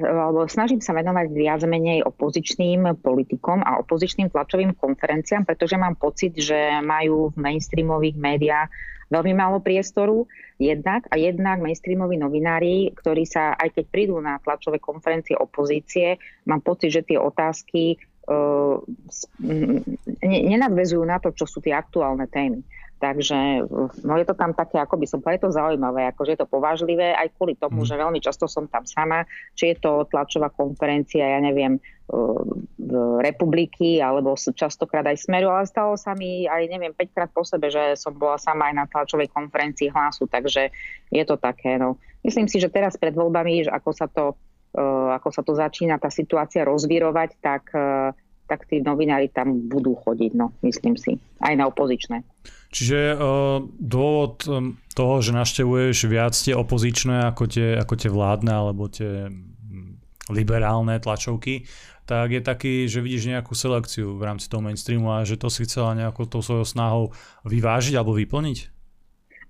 alebo 0.06 0.46
snažím 0.46 0.86
sa 0.86 0.94
venovať 0.94 1.34
viac 1.34 1.66
menej 1.66 2.06
opozičným 2.06 3.02
politikom 3.02 3.66
a 3.66 3.82
opozičným 3.82 4.30
tlačovým 4.30 4.78
konferenciám, 4.78 5.50
pretože 5.50 5.74
mám 5.82 5.98
pocit, 5.98 6.38
že 6.38 6.78
majú 6.86 7.34
v 7.34 7.42
mainstreamových 7.42 8.14
médiách 8.22 8.70
veľmi 9.10 9.34
málo 9.34 9.66
priestoru 9.66 10.30
jednak 10.62 11.10
a 11.10 11.18
jednak 11.18 11.58
mainstreamoví 11.58 12.22
novinári, 12.22 12.94
ktorí 12.94 13.26
sa, 13.26 13.58
aj 13.58 13.74
keď 13.74 13.86
prídu 13.90 14.22
na 14.22 14.38
tlačové 14.46 14.78
konferencie 14.78 15.34
opozície, 15.34 16.22
mám 16.46 16.62
pocit, 16.62 16.94
že 16.94 17.02
tie 17.02 17.18
otázky 17.18 17.98
uh, 18.30 18.78
nenadvezujú 20.22 21.02
na 21.02 21.18
to, 21.18 21.34
čo 21.34 21.50
sú 21.50 21.66
tie 21.66 21.74
aktuálne 21.74 22.30
témy. 22.30 22.62
Takže 23.04 23.68
no 24.08 24.16
je 24.16 24.24
to 24.24 24.32
tam 24.32 24.56
také, 24.56 24.80
ako 24.80 24.96
by 24.96 25.04
som 25.04 25.20
povedal, 25.20 25.36
je 25.36 25.44
to 25.44 25.58
zaujímavé, 25.60 26.08
akože 26.16 26.40
je 26.40 26.40
to 26.40 26.48
povážlivé 26.48 27.12
aj 27.12 27.36
kvôli 27.36 27.60
tomu, 27.60 27.84
mm. 27.84 27.88
že 27.92 28.00
veľmi 28.00 28.24
často 28.24 28.48
som 28.48 28.64
tam 28.72 28.88
sama, 28.88 29.28
či 29.60 29.76
je 29.76 29.84
to 29.84 30.08
tlačová 30.08 30.48
konferencia, 30.48 31.28
ja 31.36 31.44
neviem, 31.44 31.84
republiky 33.20 34.00
alebo 34.00 34.40
častokrát 34.40 35.04
aj 35.04 35.28
smeru, 35.28 35.52
ale 35.52 35.68
stalo 35.68 36.00
sa 36.00 36.16
mi 36.16 36.48
aj 36.48 36.64
neviem 36.72 36.96
5 36.96 37.12
krát 37.12 37.30
po 37.36 37.44
sebe, 37.44 37.68
že 37.68 38.00
som 38.00 38.16
bola 38.16 38.40
sama 38.40 38.72
aj 38.72 38.76
na 38.80 38.86
tlačovej 38.88 39.28
konferencii 39.36 39.92
hlasu, 39.92 40.24
takže 40.32 40.72
je 41.12 41.24
to 41.28 41.36
také. 41.36 41.76
No. 41.76 42.00
Myslím 42.24 42.48
si, 42.48 42.64
že 42.64 42.72
teraz 42.72 42.96
pred 42.96 43.12
voľbami, 43.12 43.68
že 43.68 43.72
ako 43.76 43.92
sa 43.92 44.08
to, 44.08 44.40
ako 45.12 45.28
sa 45.28 45.44
to 45.44 45.60
začína 45.60 46.00
tá 46.00 46.08
situácia 46.08 46.64
rozvírovať, 46.64 47.36
tak 47.44 47.68
tak 48.48 48.68
tí 48.68 48.84
novinári 48.84 49.32
tam 49.32 49.68
budú 49.72 49.96
chodiť, 49.96 50.32
no, 50.36 50.52
myslím 50.62 51.00
si, 51.00 51.16
aj 51.40 51.54
na 51.56 51.66
opozičné. 51.72 52.22
Čiže 52.74 53.16
uh, 53.16 53.62
dôvod 53.78 54.44
um, 54.50 54.76
toho, 54.98 55.22
že 55.22 55.32
naštevuješ 55.32 55.98
viac 56.10 56.34
tie 56.34 56.58
opozičné 56.58 57.30
ako 57.30 57.44
tie, 57.46 57.78
ako 57.78 57.94
tie 57.96 58.10
vládne 58.10 58.54
alebo 58.54 58.90
tie 58.90 59.30
liberálne 60.32 60.96
tlačovky, 61.04 61.68
tak 62.04 62.36
je 62.36 62.42
taký, 62.44 62.74
že 62.88 63.00
vidíš 63.00 63.32
nejakú 63.32 63.56
selekciu 63.56 64.20
v 64.20 64.24
rámci 64.28 64.52
toho 64.52 64.60
mainstreamu 64.60 65.12
a 65.12 65.28
že 65.28 65.40
to 65.40 65.48
si 65.48 65.64
chcela 65.64 65.96
nejakou 65.96 66.28
tou 66.28 66.44
svojou 66.44 66.68
snahou 66.68 67.04
vyvážiť 67.48 67.96
alebo 67.96 68.16
vyplniť? 68.16 68.72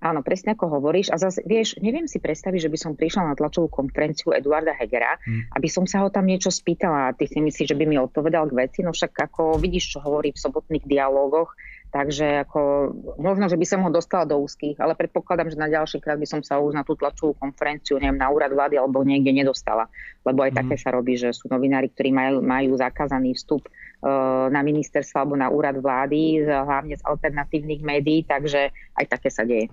Áno, 0.04 0.20
presne 0.20 0.52
ako 0.52 0.68
hovoríš. 0.68 1.08
A 1.08 1.16
zase, 1.16 1.40
vieš, 1.48 1.80
neviem 1.80 2.04
si 2.04 2.20
predstaviť, 2.20 2.68
že 2.68 2.72
by 2.72 2.78
som 2.78 2.92
prišla 2.92 3.32
na 3.32 3.34
tlačovú 3.34 3.72
konferenciu 3.72 4.36
Eduarda 4.36 4.76
Hegera, 4.76 5.16
hmm. 5.16 5.56
aby 5.56 5.68
som 5.72 5.88
sa 5.88 6.04
ho 6.04 6.12
tam 6.12 6.28
niečo 6.28 6.52
spýtala 6.52 7.08
a 7.08 7.14
ty 7.16 7.24
si 7.24 7.40
myslíš, 7.40 7.72
že 7.72 7.78
by 7.78 7.88
mi 7.88 7.96
odpovedal 7.96 8.52
k 8.52 8.68
veci. 8.68 8.84
No 8.84 8.92
však 8.92 9.16
ako 9.32 9.56
vidíš, 9.56 9.96
čo 9.96 9.98
hovorí 10.04 10.36
v 10.36 10.42
sobotných 10.44 10.84
dialógoch, 10.84 11.56
Takže 11.94 12.42
ako, 12.42 12.90
možno, 13.22 13.46
že 13.46 13.54
by 13.54 13.66
som 13.70 13.86
ho 13.86 13.90
dostala 13.94 14.26
do 14.26 14.34
úzkých, 14.42 14.82
ale 14.82 14.98
predpokladám, 14.98 15.54
že 15.54 15.62
na 15.62 15.70
ďalší 15.70 16.02
krát 16.02 16.18
by 16.18 16.26
som 16.26 16.42
sa 16.42 16.58
už 16.58 16.74
na 16.74 16.82
tú 16.82 16.98
tlačovú 16.98 17.38
konferenciu, 17.38 18.02
neviem, 18.02 18.18
na 18.18 18.34
úrad 18.34 18.50
vlády 18.50 18.74
alebo 18.74 19.06
niekde 19.06 19.30
nedostala. 19.30 19.86
Lebo 20.26 20.42
aj 20.42 20.50
mm. 20.50 20.58
také 20.58 20.74
sa 20.74 20.90
robí, 20.90 21.14
že 21.14 21.30
sú 21.30 21.46
novinári, 21.46 21.94
ktorí 21.94 22.10
majú, 22.10 22.42
majú 22.42 22.74
zakázaný 22.74 23.38
vstup 23.38 23.70
uh, 23.70 24.50
na 24.50 24.66
ministerstvo 24.66 25.22
alebo 25.22 25.38
na 25.38 25.46
úrad 25.46 25.78
vlády, 25.78 26.42
hlavne 26.42 26.98
z 26.98 27.02
alternatívnych 27.06 27.86
médií, 27.86 28.26
takže 28.26 28.74
aj 28.98 29.14
také 29.14 29.30
sa 29.30 29.46
deje. 29.46 29.70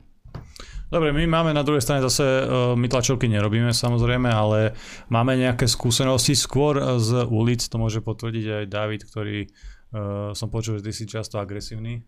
Dobre, 0.92 1.16
my 1.16 1.24
máme 1.24 1.56
na 1.56 1.64
druhej 1.64 1.80
strane 1.80 2.04
zase, 2.04 2.24
uh, 2.24 2.76
my 2.76 2.88
tlačovky 2.92 3.32
nerobíme 3.32 3.72
samozrejme, 3.72 4.28
ale 4.28 4.76
máme 5.08 5.40
nejaké 5.40 5.64
skúsenosti 5.64 6.36
skôr 6.36 7.00
z 7.00 7.24
ulic, 7.32 7.64
to 7.64 7.80
môže 7.80 8.04
potvrdiť 8.04 8.46
aj 8.62 8.64
David, 8.68 9.02
ktorý 9.08 9.48
Uh, 9.92 10.32
som 10.32 10.48
počul, 10.48 10.80
že 10.80 10.88
ty 10.88 10.92
si 10.96 11.04
často 11.04 11.36
agresívny 11.36 12.00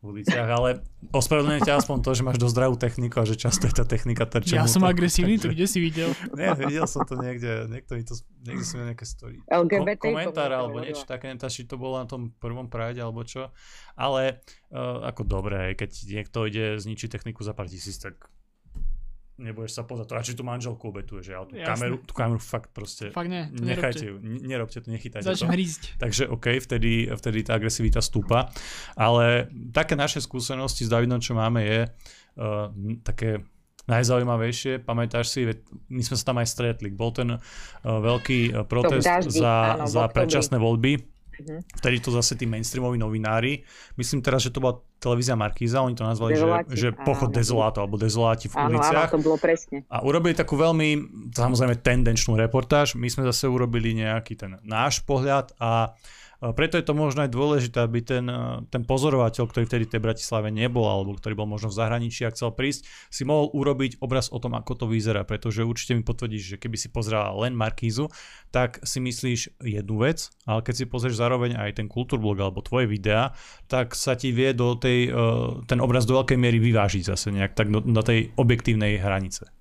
v 0.00 0.16
uliciach, 0.16 0.48
ale 0.48 0.80
ospravedlňujem 1.12 1.60
ťa 1.60 1.74
aspoň 1.76 1.96
to, 2.00 2.10
že 2.16 2.22
máš 2.24 2.40
dosť 2.40 2.54
zdravú 2.56 2.76
techniku 2.80 3.20
a 3.20 3.28
že 3.28 3.36
často 3.36 3.68
je 3.68 3.74
tá 3.76 3.84
technika 3.84 4.24
terčia. 4.24 4.64
Ja 4.64 4.64
som 4.64 4.80
agresívny, 4.88 5.36
takže... 5.36 5.44
to 5.44 5.52
kde 5.52 5.66
si 5.68 5.78
videl? 5.78 6.10
Nie, 6.40 6.56
videl 6.56 6.88
som 6.88 7.04
to 7.04 7.20
niekde, 7.20 7.68
niekto 7.68 8.00
mi 8.00 8.04
to, 8.08 8.16
niekde 8.40 8.64
som 8.64 8.80
nejaké 8.80 9.04
story. 9.04 9.44
LGBT 9.44 10.00
Ko- 10.00 10.08
komentár 10.08 10.50
alebo 10.56 10.80
niečo 10.80 11.04
také, 11.04 11.28
neviem, 11.28 11.52
či 11.52 11.68
to 11.68 11.76
bolo 11.76 12.00
na 12.00 12.08
tom 12.08 12.32
prvom 12.40 12.72
prajde 12.72 13.04
alebo 13.04 13.20
čo, 13.28 13.52
ale 13.92 14.40
uh, 14.72 15.04
ako 15.04 15.22
dobré, 15.28 15.76
keď 15.76 15.92
niekto 16.08 16.48
ide 16.48 16.80
zničiť 16.80 17.12
techniku 17.12 17.44
za 17.44 17.52
pár 17.52 17.68
tisíc, 17.68 18.00
tak 18.00 18.32
nebudeš 19.40 19.80
sa 19.80 19.82
pozrieť. 19.88 20.06
To 20.12 20.14
radšej 20.20 20.36
tú 20.36 20.44
manželku 20.44 20.84
obetuješ, 20.92 21.24
ale 21.32 21.46
tú 21.48 21.54
kameru, 21.56 21.96
tú 22.04 22.12
kameru 22.12 22.40
fakt 22.40 22.70
proste 22.76 23.08
fakt 23.08 23.32
ne, 23.32 23.48
nechajte 23.50 24.04
ju, 24.04 24.20
nerobte 24.22 24.84
to, 24.84 24.92
nechytajte 24.92 25.24
Začnem 25.24 25.48
to. 25.48 25.54
hrízť. 25.56 25.82
Takže 25.96 26.22
OK, 26.28 26.46
vtedy, 26.60 27.08
vtedy 27.08 27.38
tá 27.42 27.56
agresivita 27.56 28.04
stúpa. 28.04 28.52
Ale 28.94 29.48
také 29.72 29.96
naše 29.96 30.20
skúsenosti 30.20 30.84
s 30.84 30.92
Davidom, 30.92 31.18
čo 31.18 31.32
máme, 31.32 31.64
je 31.64 31.80
uh, 31.88 32.68
také 33.00 33.42
najzaujímavejšie, 33.90 34.86
pamätáš 34.86 35.34
si, 35.34 35.50
my 35.90 36.02
sme 36.04 36.14
sa 36.14 36.24
tam 36.30 36.38
aj 36.38 36.46
stretli, 36.46 36.94
bol 36.94 37.10
ten 37.10 37.34
uh, 37.34 37.40
veľký 37.82 38.54
protest 38.70 39.02
daždi, 39.02 39.42
za, 39.42 39.80
áno, 39.80 39.90
za 39.90 40.06
predčasné 40.06 40.62
voľby, 40.62 41.09
Uh-huh. 41.40 41.60
Vtedy 41.80 41.98
to 42.04 42.12
zase 42.12 42.36
tí 42.36 42.44
mainstreamoví 42.44 43.00
novinári, 43.00 43.64
myslím 43.96 44.20
teraz, 44.20 44.44
že 44.44 44.52
to 44.52 44.60
bola 44.60 44.78
televízia 45.00 45.32
Markíza, 45.32 45.80
oni 45.80 45.96
to 45.96 46.04
nazvali, 46.04 46.36
Dezoláti, 46.36 46.76
že, 46.76 46.92
že 46.92 46.96
pochod 47.00 47.32
dezolátov, 47.32 47.88
alebo 47.88 47.96
dezoláti 47.96 48.52
v 48.52 48.54
áno, 48.60 48.76
uliciach. 48.76 49.08
Áno, 49.08 49.16
to 49.16 49.24
bolo 49.24 49.38
presne. 49.40 49.82
A 49.88 50.04
urobili 50.04 50.36
takú 50.36 50.60
veľmi, 50.60 50.88
samozrejme, 51.32 51.80
tendenčnú 51.80 52.36
reportáž. 52.36 53.00
My 53.00 53.08
sme 53.08 53.24
zase 53.24 53.48
urobili 53.48 53.96
nejaký 53.96 54.36
ten 54.36 54.60
náš 54.60 55.00
pohľad 55.08 55.56
a 55.56 55.96
preto 56.40 56.80
je 56.80 56.84
to 56.88 56.96
možno 56.96 57.28
aj 57.28 57.30
dôležité, 57.36 57.84
aby 57.84 58.00
ten, 58.00 58.24
e, 58.24 58.64
ten 58.72 58.80
pozorovateľ, 58.88 59.44
ktorý 59.44 59.64
vtedy 59.68 59.84
v 59.84 59.92
tej 59.92 60.02
Bratislave 60.02 60.48
nebol, 60.48 60.88
alebo 60.88 61.12
ktorý 61.12 61.36
bol 61.36 61.44
možno 61.44 61.68
v 61.68 61.76
zahraničí 61.76 62.24
a 62.24 62.32
chcel 62.32 62.56
prísť, 62.56 62.88
si 63.12 63.28
mohol 63.28 63.52
urobiť 63.52 64.00
obraz 64.00 64.32
o 64.32 64.40
tom, 64.40 64.56
ako 64.56 64.72
to 64.72 64.86
vyzerá, 64.88 65.28
pretože 65.28 65.68
určite 65.68 65.92
mi 65.92 66.00
potvrdíš, 66.00 66.56
že 66.56 66.60
keby 66.60 66.80
si 66.80 66.88
pozeral 66.88 67.36
len 67.44 67.52
Markízu, 67.52 68.08
tak 68.48 68.80
si 68.80 69.04
myslíš 69.04 69.60
jednu 69.60 70.00
vec, 70.00 70.32
ale 70.48 70.64
keď 70.64 70.74
si 70.80 70.84
pozrieš 70.88 71.20
zároveň 71.20 71.60
aj 71.60 71.76
ten 71.76 71.86
kultúrblog 71.92 72.40
alebo 72.40 72.64
tvoje 72.64 72.88
videá, 72.88 73.36
tak 73.68 73.92
sa 73.92 74.16
ti 74.16 74.32
vie 74.32 74.56
do 74.56 74.80
tej, 74.80 75.12
e, 75.12 75.68
ten 75.68 75.76
obraz 75.84 76.08
do 76.08 76.16
veľkej 76.16 76.40
miery 76.40 76.56
vyvážiť 76.56 77.04
zase 77.04 77.36
nejak 77.36 77.52
tak 77.52 77.68
do 77.68 78.00
tej 78.00 78.32
objektívnej 78.40 78.96
hranice. 78.96 79.59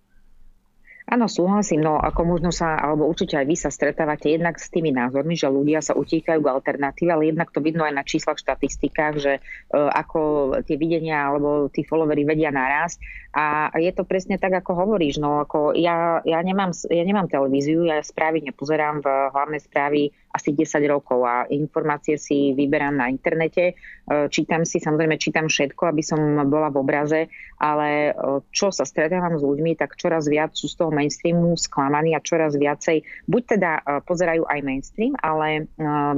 Áno, 1.10 1.26
súhlasím, 1.26 1.82
no 1.82 1.98
ako 1.98 2.22
možno 2.22 2.54
sa, 2.54 2.78
alebo 2.78 3.10
určite 3.10 3.34
aj 3.34 3.50
vy 3.50 3.58
sa 3.58 3.74
stretávate 3.74 4.30
jednak 4.30 4.62
s 4.62 4.70
tými 4.70 4.94
názormi, 4.94 5.34
že 5.34 5.50
ľudia 5.50 5.82
sa 5.82 5.98
utíkajú 5.98 6.38
k 6.38 6.52
alternatíve, 6.54 7.10
ale 7.10 7.34
jednak 7.34 7.50
to 7.50 7.66
vidno 7.66 7.82
aj 7.82 7.98
na 7.98 8.06
číslach, 8.06 8.38
štatistikách, 8.38 9.16
že 9.18 9.34
uh, 9.42 9.90
ako 9.90 10.54
tie 10.70 10.78
videnia 10.78 11.34
alebo 11.34 11.66
tí 11.74 11.82
followery 11.82 12.30
vedia 12.30 12.54
narásť. 12.54 13.02
A 13.34 13.74
je 13.82 13.90
to 13.90 14.06
presne 14.06 14.38
tak, 14.38 14.54
ako 14.54 14.86
hovoríš, 14.86 15.18
no 15.18 15.42
ako 15.42 15.74
ja, 15.74 16.22
ja, 16.30 16.46
nemám, 16.46 16.78
ja 16.94 17.02
nemám 17.02 17.26
televíziu, 17.26 17.90
ja 17.90 18.06
správy 18.06 18.46
nepozerám 18.46 19.02
v 19.02 19.08
hlavné 19.34 19.58
správy 19.66 20.14
asi 20.30 20.54
10 20.54 20.86
rokov 20.86 21.26
a 21.26 21.50
informácie 21.50 22.22
si 22.22 22.54
vyberám 22.54 22.94
na 22.94 23.10
internete. 23.10 23.74
E, 23.74 24.30
čítam 24.30 24.62
si, 24.62 24.78
samozrejme 24.78 25.18
čítam 25.18 25.50
všetko, 25.50 25.90
aby 25.90 26.06
som 26.06 26.22
bola 26.46 26.70
v 26.70 26.78
obraze, 26.78 27.22
ale 27.58 28.14
e, 28.14 28.42
čo 28.54 28.70
sa 28.70 28.86
stretávam 28.86 29.42
s 29.42 29.44
ľuďmi, 29.44 29.74
tak 29.74 29.98
čoraz 29.98 30.30
viac 30.30 30.54
sú 30.54 30.70
z 30.70 30.78
toho 30.78 30.94
mainstreamu 30.94 31.58
sklamaní 31.58 32.14
a 32.14 32.22
čoraz 32.22 32.54
viacej 32.54 33.02
buď 33.26 33.42
teda 33.58 33.72
e, 33.82 33.82
pozerajú 34.06 34.46
aj 34.46 34.60
mainstream, 34.62 35.14
ale 35.18 35.66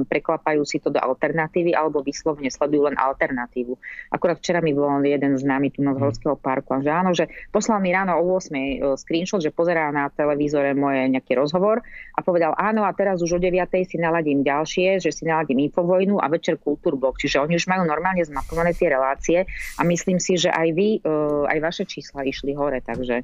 preklapajú 0.08 0.62
si 0.68 0.84
to 0.84 0.92
do 0.92 1.00
alternatívy 1.00 1.72
alebo 1.72 2.04
vyslovne 2.04 2.52
sledujú 2.52 2.92
len 2.92 2.98
alternatívu. 3.00 3.74
Akurát 4.12 4.38
včera 4.38 4.60
mi 4.60 4.76
bol 4.76 5.00
jeden 5.04 5.40
z 5.40 5.44
nami 5.48 5.72
tu 5.72 5.80
na 5.80 5.96
Zhorského 5.96 6.36
parku 6.36 6.76
a 6.76 6.84
že 6.84 6.92
áno, 6.92 7.16
že 7.16 7.32
poslal 7.54 7.80
mi 7.80 7.96
ráno 7.96 8.20
o 8.20 8.36
8 8.36 8.98
screenshot, 9.00 9.40
že 9.40 9.54
pozerá 9.54 9.90
na 9.94 10.12
televízore 10.12 10.76
moje 10.76 11.08
nejaký 11.08 11.38
rozhovor 11.38 11.80
a 12.16 12.20
povedal 12.20 12.52
áno 12.60 12.84
a 12.84 12.92
teraz 12.92 13.24
už 13.24 13.38
o 13.38 13.40
9 13.40 13.62
si 13.86 14.01
naladím 14.02 14.42
ďalšie, 14.42 14.98
že 14.98 15.14
si 15.14 15.24
naladím 15.30 15.70
Infovojnu 15.70 16.18
a 16.18 16.26
večer 16.28 16.58
Kultúrblok. 16.58 17.22
Čiže 17.22 17.46
oni 17.46 17.62
už 17.62 17.70
majú 17.70 17.86
normálne 17.86 18.26
zmapované 18.26 18.74
tie 18.74 18.90
relácie 18.90 19.46
a 19.78 19.82
myslím 19.86 20.18
si, 20.18 20.42
že 20.42 20.50
aj 20.50 20.68
vy, 20.74 20.90
eh, 21.00 21.44
aj 21.54 21.58
vaše 21.62 21.84
čísla 21.86 22.26
išli 22.26 22.58
hore, 22.58 22.82
takže 22.82 23.22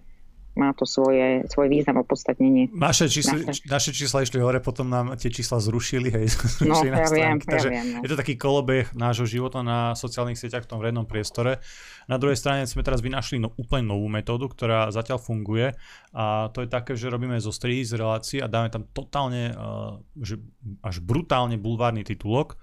má 0.57 0.73
to 0.73 0.89
svoje, 0.89 1.45
svoj 1.47 1.69
význam, 1.69 2.01
opodstatnenie. 2.01 2.73
Naše 2.73 3.07
čísla, 3.07 3.45
naše. 3.45 3.61
naše 3.69 3.91
čísla 3.93 4.25
išli 4.25 4.41
hore, 4.41 4.57
potom 4.57 4.89
nám 4.89 5.13
tie 5.15 5.29
čísla 5.29 5.61
zrušili. 5.61 6.09
Hej, 6.09 6.33
no, 6.65 6.81
ja 6.81 7.05
viem, 7.07 7.37
Takže 7.37 7.69
ja 7.69 7.73
viem, 7.85 7.87
no. 7.95 7.99
je 8.01 8.09
to 8.09 8.17
taký 8.17 8.35
kolobeh 8.35 8.89
nášho 8.97 9.29
života 9.29 9.61
na 9.61 9.93
sociálnych 9.93 10.35
sieťach 10.35 10.65
v 10.65 10.69
tom 10.73 10.81
vrednom 10.81 11.05
priestore. 11.05 11.61
Na 12.09 12.17
druhej 12.17 12.39
strane 12.39 12.65
sme 12.65 12.81
teraz 12.81 13.05
vynašli 13.05 13.37
no, 13.37 13.53
úplne 13.55 13.85
novú 13.85 14.09
metódu, 14.09 14.49
ktorá 14.49 14.89
zatiaľ 14.89 15.21
funguje 15.21 15.77
a 16.17 16.49
to 16.49 16.65
je 16.65 16.69
také, 16.71 16.97
že 16.97 17.11
robíme 17.11 17.37
zo 17.37 17.53
strihy 17.53 17.85
z 17.85 17.99
relácií 17.99 18.39
a 18.41 18.49
dáme 18.49 18.73
tam 18.73 18.87
totálne, 18.89 19.53
uh, 19.53 20.01
že 20.17 20.41
až 20.81 21.03
brutálne 21.03 21.59
bulvárny 21.59 22.01
titulok 22.07 22.57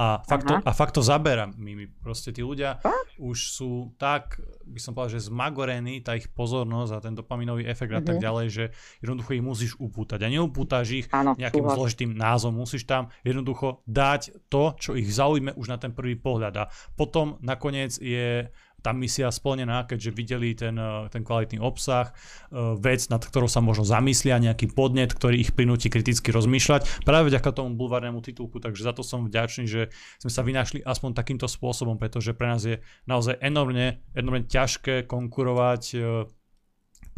a 0.00 0.24
fakt, 0.24 0.48
to, 0.48 0.56
a 0.56 0.72
fakt 0.72 0.96
to 0.96 1.04
zaberá. 1.04 1.52
My, 1.60 1.76
my 1.76 1.84
proste 2.00 2.32
tí 2.32 2.40
ľudia 2.40 2.80
a? 2.80 2.92
už 3.20 3.52
sú 3.52 3.92
tak, 4.00 4.40
by 4.64 4.80
som 4.80 4.96
povedal, 4.96 5.20
že 5.20 5.28
zmagorení, 5.28 6.00
tá 6.00 6.16
ich 6.16 6.32
pozornosť 6.32 6.92
a 6.96 7.04
ten 7.04 7.12
dopaminový 7.12 7.68
efekt 7.68 7.92
uh-huh. 7.92 8.00
a 8.00 8.08
tak 8.08 8.16
mhm. 8.16 8.24
ďalej, 8.24 8.46
že 8.48 8.64
jednoducho 9.04 9.36
ich 9.36 9.44
musíš 9.44 9.72
upútať. 9.76 10.24
A 10.24 10.32
neupútaš 10.32 11.04
ich 11.04 11.06
Áno, 11.12 11.36
nejakým 11.36 11.60
súhlas. 11.60 11.76
zložitým 11.76 12.16
názvom. 12.16 12.56
Musíš 12.56 12.88
tam 12.88 13.12
jednoducho 13.20 13.84
dať 13.84 14.48
to, 14.48 14.72
čo 14.80 14.96
ich 14.96 15.12
zaujme 15.12 15.52
už 15.52 15.68
na 15.68 15.76
ten 15.76 15.92
prvý 15.92 16.16
pohľad. 16.16 16.54
A 16.56 16.64
potom 16.96 17.36
nakoniec 17.44 18.00
je 18.00 18.48
tá 18.80 18.96
misia 18.96 19.28
splnená, 19.28 19.84
keďže 19.84 20.10
videli 20.10 20.56
ten, 20.56 20.76
eh, 20.76 21.06
ten 21.12 21.22
kvalitný 21.22 21.60
obsah, 21.60 22.10
eh, 22.10 22.76
vec, 22.80 23.06
nad 23.12 23.20
ktorou 23.20 23.46
sa 23.46 23.60
možno 23.60 23.84
zamyslia, 23.84 24.40
nejaký 24.40 24.72
podnet, 24.72 25.12
ktorý 25.12 25.40
ich 25.40 25.52
prinúti 25.52 25.92
kriticky 25.92 26.32
rozmýšľať, 26.32 27.04
práve 27.04 27.28
vďaka 27.28 27.52
tomu 27.52 27.76
bulvárnemu 27.76 28.24
titulku, 28.24 28.58
takže 28.58 28.82
za 28.84 28.92
to 28.96 29.04
som 29.04 29.28
vďačný, 29.28 29.64
že 29.68 29.92
sme 30.18 30.30
sa 30.32 30.42
vynašli 30.42 30.80
aspoň 30.82 31.14
takýmto 31.14 31.46
spôsobom, 31.46 32.00
pretože 32.00 32.32
pre 32.32 32.48
nás 32.48 32.64
je 32.64 32.80
naozaj 33.04 33.36
enormne, 33.44 34.00
enormne 34.16 34.48
ťažké 34.48 35.04
konkurovať 35.04 35.82
eh, 35.94 36.24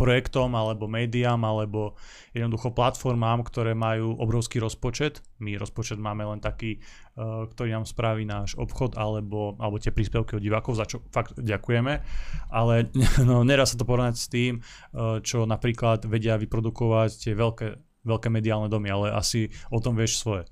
projektom 0.02 0.50
alebo 0.58 0.90
médiám 0.90 1.38
alebo 1.46 1.94
jednoducho 2.34 2.74
platformám, 2.74 3.46
ktoré 3.46 3.78
majú 3.78 4.18
obrovský 4.18 4.58
rozpočet. 4.58 5.22
My 5.38 5.54
rozpočet 5.54 6.02
máme 6.02 6.26
len 6.26 6.42
taký, 6.42 6.82
uh, 7.14 7.46
ktorý 7.46 7.78
nám 7.78 7.86
spraví 7.86 8.26
náš 8.26 8.58
obchod 8.58 8.98
alebo, 8.98 9.54
alebo 9.62 9.78
tie 9.78 9.94
príspevky 9.94 10.34
od 10.34 10.42
divákov, 10.42 10.74
za 10.74 10.90
čo 10.90 11.06
fakt 11.14 11.38
ďakujeme. 11.38 12.02
Ale 12.50 12.90
no, 13.28 13.46
nedá 13.46 13.62
sa 13.62 13.78
to 13.78 13.86
porovnať 13.86 14.16
s 14.18 14.26
tým, 14.26 14.58
uh, 14.58 15.22
čo 15.22 15.46
napríklad 15.46 16.10
vedia 16.10 16.34
vyprodukovať 16.34 17.30
tie 17.30 17.32
veľké, 17.38 17.68
veľké 18.02 18.28
mediálne 18.34 18.66
domy, 18.66 18.90
ale 18.90 19.14
asi 19.14 19.46
o 19.70 19.78
tom 19.78 19.94
vieš 19.94 20.18
svoje. 20.18 20.50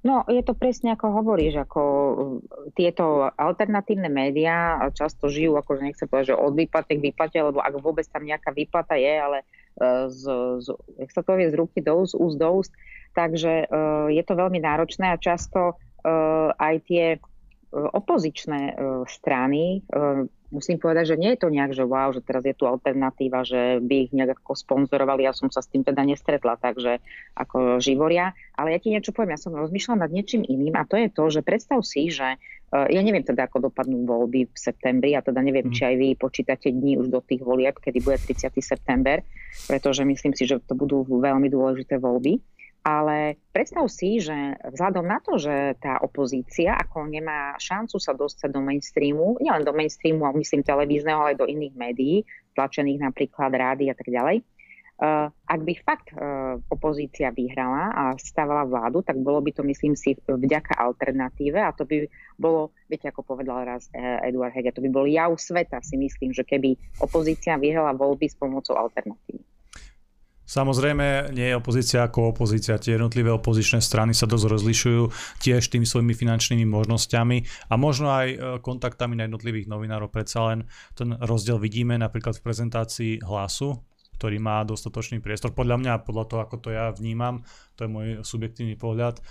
No, 0.00 0.24
je 0.24 0.40
to 0.40 0.56
presne 0.56 0.96
ako 0.96 1.12
hovoríš, 1.12 1.60
ako 1.60 1.82
uh, 1.84 2.16
tieto 2.72 3.28
alternatívne 3.36 4.08
médiá 4.08 4.80
často 4.96 5.28
žijú, 5.28 5.60
akože 5.60 5.84
nechcem 5.84 6.08
povedať, 6.08 6.32
že 6.32 6.40
od 6.40 6.56
výplaty 6.56 6.96
k 6.96 7.04
výplate, 7.12 7.36
lebo 7.36 7.60
ak 7.60 7.76
vôbec 7.84 8.08
tam 8.08 8.24
nejaká 8.24 8.48
výplata 8.56 8.96
je, 8.96 9.12
ale 9.12 9.38
uh, 9.44 10.08
z, 10.08 10.24
z, 10.64 10.66
jak 11.04 11.10
sa 11.12 11.20
to 11.20 11.36
vie, 11.36 11.52
z 11.52 11.58
ruky 11.60 11.84
do 11.84 12.00
úst, 12.00 12.16
úst 12.16 12.40
do 12.40 12.48
úst, 12.48 12.72
takže 13.10 13.66
je 14.06 14.22
to 14.22 14.38
veľmi 14.38 14.62
náročné 14.62 15.10
a 15.10 15.18
často 15.18 15.74
aj 16.54 16.74
tie 16.86 17.18
opozičné 17.70 18.74
uh, 18.74 19.06
strany 19.06 19.86
uh, 19.94 20.26
musím 20.50 20.82
povedať, 20.82 21.14
že 21.14 21.20
nie 21.20 21.30
je 21.34 21.40
to 21.40 21.48
nejak, 21.48 21.72
že 21.72 21.86
wow, 21.86 22.10
že 22.10 22.26
teraz 22.26 22.42
je 22.42 22.54
tu 22.54 22.66
alternatíva, 22.66 23.46
že 23.46 23.78
by 23.78 24.10
ich 24.10 24.12
nejak 24.12 24.42
ako 24.42 24.58
sponzorovali, 24.58 25.22
ja 25.22 25.32
som 25.32 25.46
sa 25.48 25.62
s 25.62 25.70
tým 25.70 25.86
teda 25.86 26.02
nestretla, 26.02 26.58
takže 26.58 26.98
ako 27.38 27.78
živoria. 27.78 28.34
Ale 28.58 28.74
ja 28.74 28.82
ti 28.82 28.90
niečo 28.90 29.14
poviem, 29.14 29.38
ja 29.38 29.40
som 29.40 29.54
rozmýšľala 29.54 30.06
nad 30.06 30.10
niečím 30.10 30.42
iným 30.42 30.74
a 30.74 30.84
to 30.84 30.98
je 30.98 31.08
to, 31.08 31.24
že 31.30 31.46
predstav 31.46 31.78
si, 31.86 32.10
že 32.10 32.34
ja 32.70 33.02
neviem 33.02 33.26
teda, 33.26 33.50
ako 33.50 33.70
dopadnú 33.70 34.06
voľby 34.06 34.46
v 34.46 34.58
septembri 34.58 35.18
a 35.18 35.26
teda 35.26 35.42
neviem, 35.42 35.66
mm. 35.70 35.74
či 35.74 35.82
aj 35.90 35.94
vy 35.98 36.08
počítate 36.14 36.70
dní 36.70 37.02
už 37.02 37.10
do 37.10 37.18
tých 37.18 37.42
volieb, 37.42 37.74
kedy 37.74 37.98
bude 37.98 38.14
30. 38.22 38.46
september, 38.62 39.26
pretože 39.66 40.06
myslím 40.06 40.38
si, 40.38 40.46
že 40.46 40.62
to 40.62 40.78
budú 40.78 41.02
veľmi 41.02 41.50
dôležité 41.50 41.98
voľby. 41.98 42.38
Ale 42.80 43.36
predstav 43.52 43.84
si, 43.92 44.24
že 44.24 44.56
vzhľadom 44.64 45.04
na 45.04 45.20
to, 45.20 45.36
že 45.36 45.76
tá 45.84 46.00
opozícia 46.00 46.72
ako 46.80 47.12
nemá 47.12 47.52
šancu 47.60 48.00
sa 48.00 48.16
dostať 48.16 48.48
do 48.56 48.64
mainstreamu, 48.64 49.36
nielen 49.36 49.68
do 49.68 49.76
mainstreamu, 49.76 50.24
ale 50.24 50.40
myslím 50.40 50.64
televízneho, 50.64 51.20
ale 51.20 51.36
aj 51.36 51.44
do 51.44 51.50
iných 51.50 51.74
médií, 51.76 52.24
tlačených 52.56 53.04
napríklad 53.04 53.52
rády 53.52 53.92
a 53.92 53.94
tak 53.94 54.08
ďalej, 54.08 54.40
uh, 55.00 55.28
ak 55.28 55.60
by 55.60 55.72
fakt 55.80 56.08
uh, 56.12 56.60
opozícia 56.68 57.32
vyhrala 57.32 57.92
a 57.92 58.04
stávala 58.20 58.68
vládu, 58.68 59.04
tak 59.04 59.16
bolo 59.20 59.40
by 59.40 59.50
to, 59.52 59.64
myslím 59.64 59.96
si, 59.96 60.14
vďaka 60.24 60.76
alternatíve 60.76 61.60
a 61.60 61.72
to 61.72 61.88
by 61.88 62.08
bolo, 62.36 62.76
viete, 62.86 63.08
ako 63.08 63.24
povedal 63.24 63.64
raz 63.64 63.88
uh, 63.96 64.24
Eduard 64.24 64.52
Hege, 64.52 64.72
to 64.76 64.84
by 64.84 64.90
bol 64.92 65.08
jav 65.08 65.32
sveta, 65.36 65.80
si 65.80 65.96
myslím, 65.96 66.36
že 66.36 66.44
keby 66.44 66.76
opozícia 67.00 67.56
vyhrala 67.56 67.96
voľby 67.96 68.28
s 68.28 68.36
pomocou 68.36 68.76
alternatívy. 68.76 69.49
Samozrejme, 70.50 71.30
nie 71.30 71.46
je 71.46 71.54
opozícia 71.54 72.02
ako 72.02 72.34
opozícia. 72.34 72.74
Tie 72.74 72.98
jednotlivé 72.98 73.30
opozičné 73.30 73.78
strany 73.78 74.10
sa 74.10 74.26
dosť 74.26 74.50
rozlišujú 74.50 75.02
tiež 75.38 75.70
tými 75.70 75.86
svojimi 75.86 76.10
finančnými 76.10 76.66
možnosťami 76.66 77.70
a 77.70 77.74
možno 77.78 78.10
aj 78.10 78.28
e, 78.34 78.36
kontaktami 78.58 79.14
na 79.14 79.30
jednotlivých 79.30 79.70
novinárov. 79.70 80.10
Predsa 80.10 80.50
len 80.50 80.66
ten 80.98 81.14
rozdiel 81.22 81.62
vidíme 81.62 81.94
napríklad 81.94 82.34
v 82.34 82.42
prezentácii 82.42 83.12
hlasu, 83.22 83.78
ktorý 84.18 84.42
má 84.42 84.66
dostatočný 84.66 85.22
priestor. 85.22 85.54
Podľa 85.54 85.86
mňa, 85.86 86.02
podľa 86.02 86.24
toho, 86.26 86.40
ako 86.42 86.56
to 86.58 86.68
ja 86.74 86.90
vnímam, 86.90 87.46
to 87.78 87.86
je 87.86 87.92
môj 87.94 88.08
subjektívny 88.26 88.74
pohľad, 88.74 89.22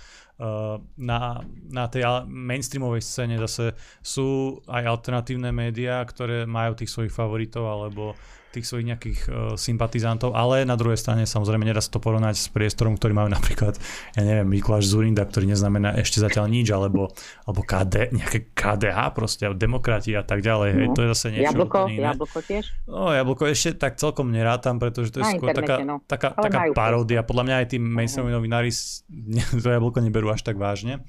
na, 0.96 1.44
na 1.68 1.84
tej 1.92 2.26
mainstreamovej 2.26 3.04
scéne 3.04 3.36
zase 3.44 3.76
sú 4.00 4.56
aj 4.64 4.88
alternatívne 4.88 5.52
médiá, 5.52 6.00
ktoré 6.00 6.48
majú 6.48 6.80
tých 6.80 6.88
svojich 6.88 7.12
favoritov 7.12 7.68
alebo 7.68 8.16
tých 8.50 8.66
svojich 8.66 8.86
nejakých 8.90 9.20
uh, 9.26 9.34
sympatizantov, 9.54 10.34
ale 10.34 10.66
na 10.66 10.74
druhej 10.74 10.98
strane 10.98 11.22
samozrejme 11.22 11.62
nedá 11.62 11.78
sa 11.78 11.94
to 11.94 12.02
porovnať 12.02 12.34
s 12.34 12.46
priestorom, 12.50 12.98
ktorý 12.98 13.14
majú 13.14 13.28
napríklad, 13.30 13.78
ja 14.18 14.22
neviem, 14.26 14.46
Mikuláš 14.50 14.90
Zurinda, 14.90 15.22
ktorý 15.22 15.54
neznamená 15.54 15.94
ešte 16.02 16.18
zatiaľ 16.18 16.50
nič, 16.50 16.66
alebo, 16.74 17.14
alebo 17.46 17.60
KD, 17.62 18.10
nejaké 18.10 18.50
KDH 18.50 18.98
proste, 19.14 19.44
demokrati 19.54 20.18
a 20.18 20.26
tak 20.26 20.42
ďalej. 20.42 20.68
No. 20.74 20.78
Hej, 20.82 20.88
to 20.98 21.00
je 21.00 21.08
zase 21.14 21.26
niečo 21.30 21.54
jablko, 21.54 21.78
iné. 21.86 22.06
Jablko 22.10 22.38
tiež? 22.42 22.64
No, 22.90 23.14
jablko 23.14 23.42
ešte 23.46 23.70
tak 23.78 23.96
celkom 24.02 24.34
nerátam, 24.34 24.82
pretože 24.82 25.14
to 25.14 25.22
je 25.22 25.24
na 25.24 25.32
skôr 25.38 25.54
taká, 25.54 25.76
no. 25.86 26.02
taká, 26.04 26.34
taká 26.34 26.74
paródia. 26.74 27.22
Podľa 27.22 27.44
mňa 27.46 27.54
aj 27.62 27.66
tí 27.70 27.76
mainstreamoví 27.78 28.34
novinári 28.34 28.70
to 29.62 29.68
jablko 29.70 30.02
neberú 30.02 30.34
až 30.34 30.42
tak 30.42 30.58
vážne. 30.58 31.06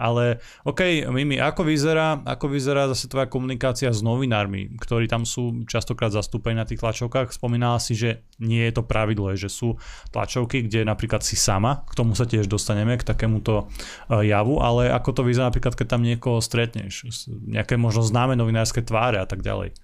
Ale 0.00 0.40
OK, 0.64 1.04
Mimi, 1.12 1.36
ako 1.36 1.68
vyzerá, 1.68 2.24
ako 2.24 2.48
vyzerá 2.48 2.88
zase 2.88 3.04
tvoja 3.04 3.28
komunikácia 3.28 3.92
s 3.92 4.00
novinármi, 4.00 4.80
ktorí 4.80 5.04
tam 5.04 5.28
sú 5.28 5.68
častokrát 5.68 6.08
zastúpení 6.08 6.56
na 6.56 6.64
tých 6.64 6.80
tlačovkách? 6.80 7.36
Spomínala 7.36 7.76
si, 7.76 7.92
že 7.92 8.24
nie 8.40 8.64
je 8.64 8.80
to 8.80 8.82
pravidlo, 8.88 9.36
že 9.36 9.52
sú 9.52 9.76
tlačovky, 10.08 10.64
kde 10.64 10.88
napríklad 10.88 11.20
si 11.20 11.36
sama, 11.36 11.84
k 11.84 11.92
tomu 12.00 12.16
sa 12.16 12.24
tiež 12.24 12.48
dostaneme, 12.48 12.96
k 12.96 13.04
takémuto 13.04 13.68
e, 14.08 14.24
javu, 14.32 14.64
ale 14.64 14.88
ako 14.88 15.20
to 15.20 15.22
vyzerá 15.28 15.52
napríklad, 15.52 15.76
keď 15.76 15.86
tam 15.92 16.00
niekoho 16.00 16.40
stretneš, 16.40 17.04
nejaké 17.28 17.76
možno 17.76 18.00
známe 18.00 18.40
novinárske 18.40 18.80
tváre 18.80 19.20
a 19.20 19.28
tak 19.28 19.44
ďalej? 19.44 19.76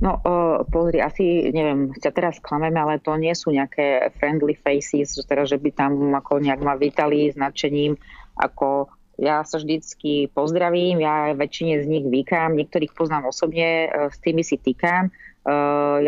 No, 0.00 0.16
uh, 0.24 0.64
pozri, 0.72 0.96
asi, 1.04 1.52
neviem, 1.52 1.92
ťa 1.92 2.10
teraz 2.16 2.40
klameme, 2.40 2.80
ale 2.80 3.04
to 3.04 3.12
nie 3.20 3.36
sú 3.36 3.52
nejaké 3.52 4.08
friendly 4.16 4.56
faces, 4.56 5.12
že, 5.12 5.28
teda, 5.28 5.44
že 5.44 5.60
by 5.60 5.70
tam 5.76 6.16
ako 6.16 6.40
nejak 6.40 6.64
ma 6.64 6.72
vítali 6.80 7.28
s 7.28 7.36
nadšením, 7.36 8.00
ako 8.40 8.88
ja 9.20 9.44
sa 9.44 9.60
vždycky 9.60 10.32
pozdravím, 10.32 11.04
ja 11.04 11.36
väčšine 11.36 11.84
z 11.84 11.86
nich 11.86 12.04
vykám, 12.08 12.56
niektorých 12.56 12.96
poznám 12.96 13.28
osobne, 13.28 13.86
e, 13.86 14.08
s 14.08 14.16
tými 14.24 14.40
si 14.40 14.56
týkam. 14.56 15.12
E, 15.12 15.12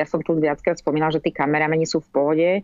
ja 0.01 0.09
som 0.09 0.25
tu 0.25 0.33
viackrát 0.41 0.81
spomínal, 0.81 1.13
že 1.13 1.21
tí 1.21 1.29
kamerameni 1.29 1.85
sú 1.85 2.01
v 2.01 2.09
pohode. 2.09 2.51
E, 2.57 2.61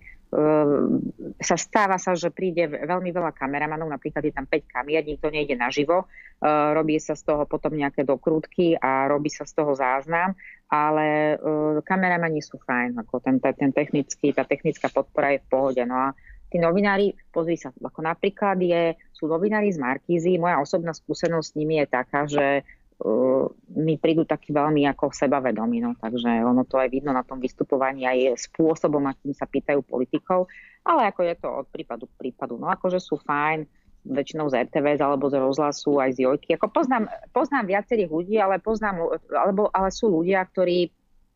sa 1.45 1.57
stáva 1.61 2.01
sa, 2.01 2.17
že 2.17 2.33
príde 2.33 2.65
veľmi 2.65 3.13
veľa 3.13 3.37
kameramanov, 3.37 3.93
napríklad 3.93 4.25
je 4.25 4.33
tam 4.33 4.49
5 4.49 4.73
kamier, 4.73 5.05
nikto 5.05 5.29
nejde 5.29 5.53
naživo, 5.53 6.09
robí 6.49 6.97
sa 7.03 7.19
z 7.19 7.29
toho 7.29 7.51
potom 7.51 7.75
nejaké 7.75 8.07
dokrútky 8.07 8.79
a 8.79 9.11
robí 9.11 9.27
sa 9.27 9.43
z 9.43 9.59
toho 9.59 9.75
záznam, 9.75 10.39
ale 10.71 11.35
kameramani 11.83 12.39
sú 12.39 12.63
fajn, 12.63 12.95
ako 12.95 13.19
ten, 13.19 13.43
ten 13.43 13.75
technický, 13.75 14.31
tá 14.31 14.47
technická 14.47 14.87
podpora 14.87 15.35
je 15.35 15.43
v 15.43 15.51
pohode. 15.51 15.83
No 15.83 15.99
a 15.99 16.09
tí 16.49 16.57
novinári, 16.57 17.13
pozri 17.29 17.61
sa, 17.61 17.71
ako 17.71 18.01
napríklad 18.01 18.57
je, 18.61 18.97
sú 19.13 19.29
novinári 19.29 19.69
z 19.69 19.79
Markízy, 19.79 20.41
moja 20.41 20.61
osobná 20.61 20.97
skúsenosť 20.97 21.47
s 21.47 21.57
nimi 21.57 21.81
je 21.81 21.87
taká, 21.87 22.25
že 22.25 22.65
uh, 23.05 23.45
mi 23.77 24.01
prídu 24.01 24.25
takí 24.25 24.51
veľmi 24.51 24.89
ako 24.89 25.13
sebavedomí, 25.13 25.85
no, 25.85 25.93
takže 26.01 26.41
ono 26.41 26.65
to 26.65 26.81
aj 26.81 26.89
vidno 26.89 27.13
na 27.13 27.23
tom 27.23 27.37
vystupovaní 27.39 28.09
aj 28.09 28.41
spôsobom, 28.49 29.05
akým 29.05 29.37
sa 29.37 29.45
pýtajú 29.45 29.85
politikov, 29.85 30.49
ale 30.89 31.13
ako 31.13 31.21
je 31.29 31.35
to 31.37 31.49
od 31.53 31.67
prípadu 31.69 32.05
k 32.09 32.29
prípadu, 32.29 32.57
no 32.57 32.73
akože 32.73 32.97
sú 32.97 33.21
fajn, 33.21 33.69
väčšinou 34.09 34.49
z 34.49 34.65
RTVS 34.65 35.05
alebo 35.05 35.29
z 35.29 35.37
rozhlasu, 35.37 36.01
aj 36.01 36.17
z 36.17 36.19
Jojky. 36.25 36.57
Ako 36.57 36.73
poznám, 36.73 37.13
poznám 37.35 37.69
viacerých 37.69 38.09
ľudí, 38.09 38.41
ale, 38.41 38.57
poznám, 38.57 39.21
alebo, 39.29 39.69
ale 39.69 39.93
sú 39.93 40.09
ľudia, 40.09 40.41
ktorí 40.49 40.89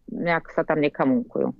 nejak 0.09 0.49
sa 0.57 0.65
tam 0.65 0.81
nekamúkujú. 0.81 1.53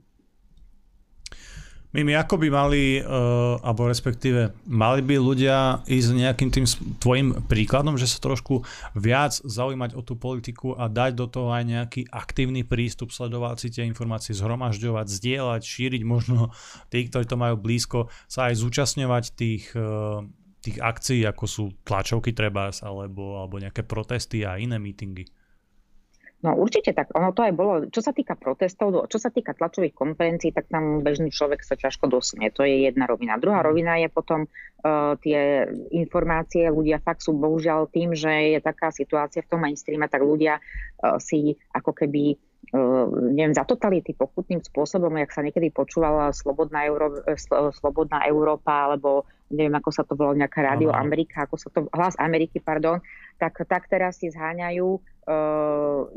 Mimi, 1.93 2.17
ako 2.17 2.41
by 2.41 2.49
mali, 2.49 3.05
uh, 3.05 3.61
alebo 3.61 3.85
respektíve, 3.85 4.57
mali 4.65 5.05
by 5.05 5.21
ľudia 5.21 5.85
ísť 5.85 6.09
nejakým 6.17 6.49
tým 6.49 6.65
tvojim 6.97 7.45
príkladom, 7.45 8.01
že 8.01 8.09
sa 8.09 8.17
trošku 8.17 8.65
viac 8.97 9.37
zaujímať 9.45 9.93
o 9.93 10.01
tú 10.01 10.17
politiku 10.17 10.73
a 10.73 10.89
dať 10.89 11.13
do 11.13 11.29
toho 11.29 11.53
aj 11.53 11.65
nejaký 11.69 12.09
aktívny 12.09 12.65
prístup, 12.65 13.13
sledovať 13.13 13.57
si 13.61 13.69
tie 13.69 13.85
informácie, 13.85 14.33
zhromažďovať, 14.33 15.05
zdieľať, 15.05 15.61
šíriť 15.61 16.03
možno 16.09 16.49
tí, 16.89 17.05
ktorí 17.13 17.29
to 17.29 17.37
majú 17.37 17.61
blízko, 17.61 18.09
sa 18.25 18.49
aj 18.49 18.65
zúčastňovať 18.65 19.25
tých, 19.37 19.77
uh, 19.77 20.25
tých 20.65 20.81
akcií, 20.81 21.29
ako 21.29 21.45
sú 21.45 21.65
tlačovky 21.85 22.33
trebárs, 22.33 22.81
alebo, 22.81 23.37
alebo 23.37 23.61
nejaké 23.61 23.85
protesty 23.85 24.49
a 24.49 24.57
iné 24.57 24.81
mítingy. 24.81 25.29
No 26.43 26.59
určite 26.59 26.91
tak, 26.91 27.15
ono 27.15 27.31
to 27.31 27.47
aj 27.47 27.55
bolo, 27.55 27.73
čo 27.87 28.03
sa 28.03 28.11
týka 28.11 28.35
protestov, 28.35 29.07
čo 29.07 29.19
sa 29.23 29.31
týka 29.31 29.55
tlačových 29.55 29.95
konferencií, 29.95 30.51
tak 30.51 30.67
tam 30.67 30.99
bežný 30.99 31.31
človek 31.31 31.63
sa 31.63 31.79
ťažko 31.79 32.11
dosne, 32.11 32.51
to 32.51 32.67
je 32.67 32.91
jedna 32.91 33.07
rovina. 33.07 33.39
Druhá 33.39 33.63
mhm. 33.63 33.67
rovina 33.71 33.95
je 34.03 34.11
potom 34.11 34.51
uh, 34.51 35.15
tie 35.23 35.71
informácie, 35.95 36.67
ľudia 36.67 36.99
fakt 36.99 37.23
sú 37.23 37.39
bohužiaľ 37.39 37.87
tým, 37.95 38.19
že 38.19 38.59
je 38.59 38.61
taká 38.61 38.91
situácia 38.91 39.47
v 39.47 39.51
tom 39.55 39.63
mainstreame, 39.63 40.11
tak 40.11 40.27
ľudia 40.27 40.59
uh, 40.59 41.23
si 41.23 41.55
ako 41.79 41.95
keby 41.95 42.35
uh, 42.75 43.07
neviem, 43.31 43.55
za 43.55 43.63
totality 43.63 44.11
pokutným 44.11 44.67
spôsobom, 44.67 45.15
jak 45.23 45.31
sa 45.31 45.47
niekedy 45.47 45.71
počúvala 45.71 46.35
Slobodná, 46.35 46.91
Euró- 46.91 47.23
Slobodná 47.71 48.27
Európa, 48.27 48.91
alebo 48.91 49.31
neviem, 49.47 49.79
ako 49.79 49.91
sa 49.95 50.03
to 50.03 50.19
volalo, 50.19 50.43
nejaká 50.43 50.59
Rádio 50.59 50.91
Amerika, 50.91 51.47
ako 51.47 51.55
sa 51.55 51.69
to, 51.71 51.87
Hlas 51.95 52.19
Ameriky, 52.19 52.59
pardon, 52.59 52.99
tak, 53.39 53.63
tak 53.69 53.87
teraz 53.87 54.19
si 54.19 54.33
zháňajú 54.33 55.12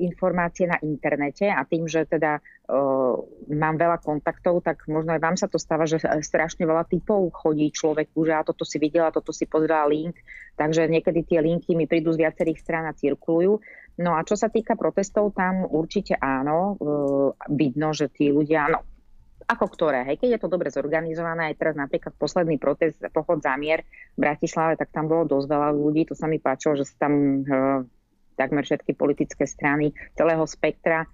informácie 0.02 0.66
na 0.66 0.82
internete 0.82 1.46
a 1.46 1.62
tým, 1.62 1.86
že 1.86 2.10
teda 2.10 2.42
uh, 2.42 3.14
mám 3.54 3.78
veľa 3.78 4.02
kontaktov, 4.02 4.66
tak 4.66 4.82
možno 4.90 5.14
aj 5.14 5.22
vám 5.22 5.38
sa 5.38 5.46
to 5.46 5.62
stáva, 5.62 5.86
že 5.86 6.02
strašne 6.02 6.66
veľa 6.66 6.90
typov 6.90 7.30
chodí 7.30 7.70
človeku, 7.70 8.26
že 8.26 8.34
a 8.34 8.42
toto 8.42 8.66
si 8.66 8.82
videla, 8.82 9.14
toto 9.14 9.30
si 9.30 9.46
pozrela 9.46 9.86
link, 9.86 10.18
takže 10.58 10.90
niekedy 10.90 11.22
tie 11.22 11.38
linky 11.38 11.78
mi 11.78 11.86
prídu 11.86 12.18
z 12.18 12.26
viacerých 12.26 12.58
strán 12.58 12.86
a 12.90 12.98
cirkulujú. 12.98 13.62
No 14.02 14.18
a 14.18 14.26
čo 14.26 14.34
sa 14.34 14.50
týka 14.50 14.74
protestov, 14.74 15.38
tam 15.38 15.70
určite 15.70 16.18
áno, 16.18 16.74
uh, 16.82 17.30
vidno, 17.54 17.94
že 17.94 18.10
tí 18.10 18.34
ľudia, 18.34 18.74
no 18.74 18.82
ako 19.46 19.70
ktoré, 19.70 20.02
hej, 20.10 20.18
keď 20.18 20.30
je 20.34 20.42
to 20.42 20.50
dobre 20.50 20.74
zorganizované, 20.74 21.54
aj 21.54 21.62
teraz 21.62 21.76
napríklad 21.78 22.18
posledný 22.18 22.58
protest, 22.58 22.98
pochod 23.14 23.38
zamier 23.46 23.86
v 24.18 24.26
Bratislave, 24.26 24.74
tak 24.74 24.90
tam 24.90 25.06
bolo 25.06 25.30
dosť 25.30 25.46
veľa 25.46 25.70
ľudí, 25.70 26.10
to 26.10 26.18
sa 26.18 26.26
mi 26.26 26.42
páčilo, 26.42 26.74
že 26.74 26.90
sa 26.90 27.06
tam 27.06 27.46
takmer 28.36 28.64
všetky 28.68 28.94
politické 28.94 29.48
strany 29.48 29.96
celého 30.14 30.44
spektra 30.46 31.04
e, 31.04 31.08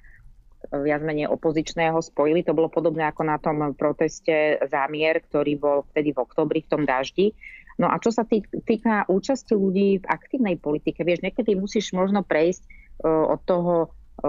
viac 0.82 1.02
menej 1.06 1.30
opozičného 1.30 2.02
spojili. 2.02 2.44
To 2.46 2.58
bolo 2.58 2.68
podobné 2.68 3.08
ako 3.08 3.22
na 3.24 3.38
tom 3.38 3.74
proteste 3.78 4.60
zámier, 4.68 5.22
ktorý 5.24 5.54
bol 5.58 5.78
vtedy 5.94 6.12
v 6.12 6.22
oktobri 6.22 6.60
v 6.66 6.70
tom 6.70 6.84
daždi. 6.84 7.34
No 7.80 7.90
a 7.90 7.98
čo 7.98 8.12
sa 8.14 8.28
týka 8.68 9.08
účasti 9.10 9.58
ľudí 9.58 10.04
v 10.04 10.06
aktívnej 10.06 10.60
politike, 10.60 11.02
vieš, 11.02 11.26
niekedy 11.26 11.58
musíš 11.58 11.96
možno 11.96 12.22
prejsť 12.22 12.62
e, 12.66 12.70
od 13.08 13.40
toho 13.48 13.74
e, 13.86 13.88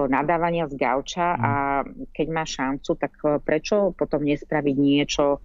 nadávania 0.09 0.69
z 0.69 0.79
gauča 0.79 1.37
a 1.37 1.53
keď 2.13 2.27
máš 2.33 2.61
šancu, 2.61 2.91
tak 2.97 3.13
prečo 3.45 3.93
potom 3.93 4.25
nespraviť 4.25 4.77
niečo 4.79 5.43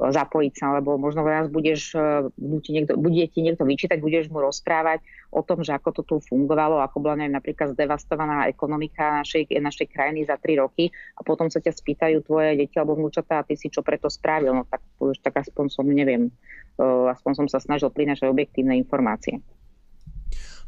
zapojiť 0.00 0.52
sa, 0.56 0.72
lebo 0.80 0.96
možno 0.96 1.20
raz 1.20 1.52
budeš, 1.52 1.92
e, 1.92 2.32
bude 2.32 2.64
ti 2.64 2.72
niekto, 2.72 2.96
bude 2.96 3.28
ti 3.28 3.44
niekto 3.44 3.68
vyčítať, 3.68 4.00
budeš 4.00 4.32
mu 4.32 4.40
rozprávať 4.40 5.04
o 5.28 5.44
tom, 5.44 5.60
že 5.60 5.76
ako 5.76 6.00
to 6.00 6.02
tu 6.02 6.16
fungovalo, 6.24 6.80
ako 6.80 7.04
bola 7.04 7.20
neviem, 7.20 7.36
napríklad 7.36 7.76
zdevastovaná 7.76 8.48
ekonomika 8.48 9.20
našej, 9.20 9.52
našej 9.52 9.86
krajiny 9.92 10.24
za 10.24 10.40
tri 10.40 10.56
roky 10.56 10.88
a 11.12 11.20
potom 11.20 11.52
sa 11.52 11.60
ťa 11.60 11.76
spýtajú 11.76 12.24
tvoje 12.24 12.56
deti 12.56 12.80
alebo 12.80 12.96
vnúčatá 12.96 13.44
a 13.44 13.46
ty 13.46 13.52
si 13.60 13.68
čo 13.68 13.84
preto 13.84 14.08
spravil, 14.08 14.56
no 14.56 14.64
tak, 14.64 14.80
tak 15.20 15.44
aspoň 15.44 15.66
som, 15.68 15.84
neviem, 15.84 16.32
e, 16.80 16.84
aspoň 17.12 17.44
som 17.44 17.46
sa 17.52 17.60
snažil 17.60 17.92
prinašať 17.92 18.32
objektívne 18.32 18.80
informácie. 18.80 19.44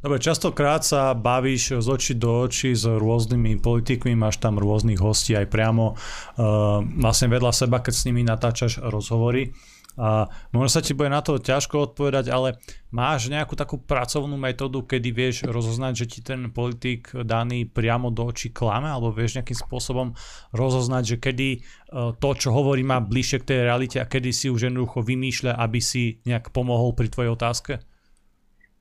Dobre, 0.03 0.19
častokrát 0.19 0.83
sa 0.83 1.15
bavíš 1.15 1.79
z 1.79 1.87
očí 1.87 2.19
do 2.19 2.43
očí 2.43 2.75
s 2.75 2.91
rôznymi 2.91 3.63
politikmi, 3.63 4.19
máš 4.19 4.43
tam 4.43 4.59
rôznych 4.59 4.99
hostí 4.99 5.39
aj 5.39 5.47
priamo 5.47 5.95
uh, 5.95 6.83
vlastne 6.83 7.31
vedľa 7.31 7.55
seba, 7.55 7.79
keď 7.79 7.95
s 7.95 8.07
nimi 8.11 8.27
natáčaš 8.27 8.83
rozhovory. 8.83 9.55
A 9.95 10.27
možno 10.51 10.71
sa 10.75 10.83
ti 10.83 10.99
bude 10.99 11.07
na 11.07 11.23
to 11.23 11.39
ťažko 11.39 11.95
odpovedať, 11.95 12.35
ale 12.35 12.59
máš 12.91 13.31
nejakú 13.31 13.55
takú 13.55 13.79
pracovnú 13.79 14.35
metódu, 14.35 14.83
kedy 14.83 15.09
vieš 15.15 15.37
rozoznať, 15.47 15.93
že 15.95 16.07
ti 16.11 16.19
ten 16.19 16.51
politik 16.51 17.15
daný 17.15 17.71
priamo 17.71 18.11
do 18.11 18.27
očí 18.27 18.51
klame, 18.51 18.91
alebo 18.91 19.15
vieš 19.15 19.39
nejakým 19.39 19.55
spôsobom 19.55 20.19
rozoznať, 20.51 21.15
že 21.15 21.17
kedy 21.23 21.49
uh, 21.55 22.11
to, 22.19 22.31
čo 22.35 22.51
hovorí, 22.51 22.83
má 22.83 22.99
bližšie 22.99 23.39
k 23.47 23.55
tej 23.55 23.59
realite 23.71 24.03
a 24.03 24.11
kedy 24.11 24.35
si 24.35 24.51
už 24.51 24.67
jednoducho 24.67 24.99
vymýšľa, 25.07 25.63
aby 25.63 25.79
si 25.79 26.19
nejak 26.27 26.51
pomohol 26.51 26.91
pri 26.91 27.07
tvojej 27.07 27.31
otázke? 27.39 27.92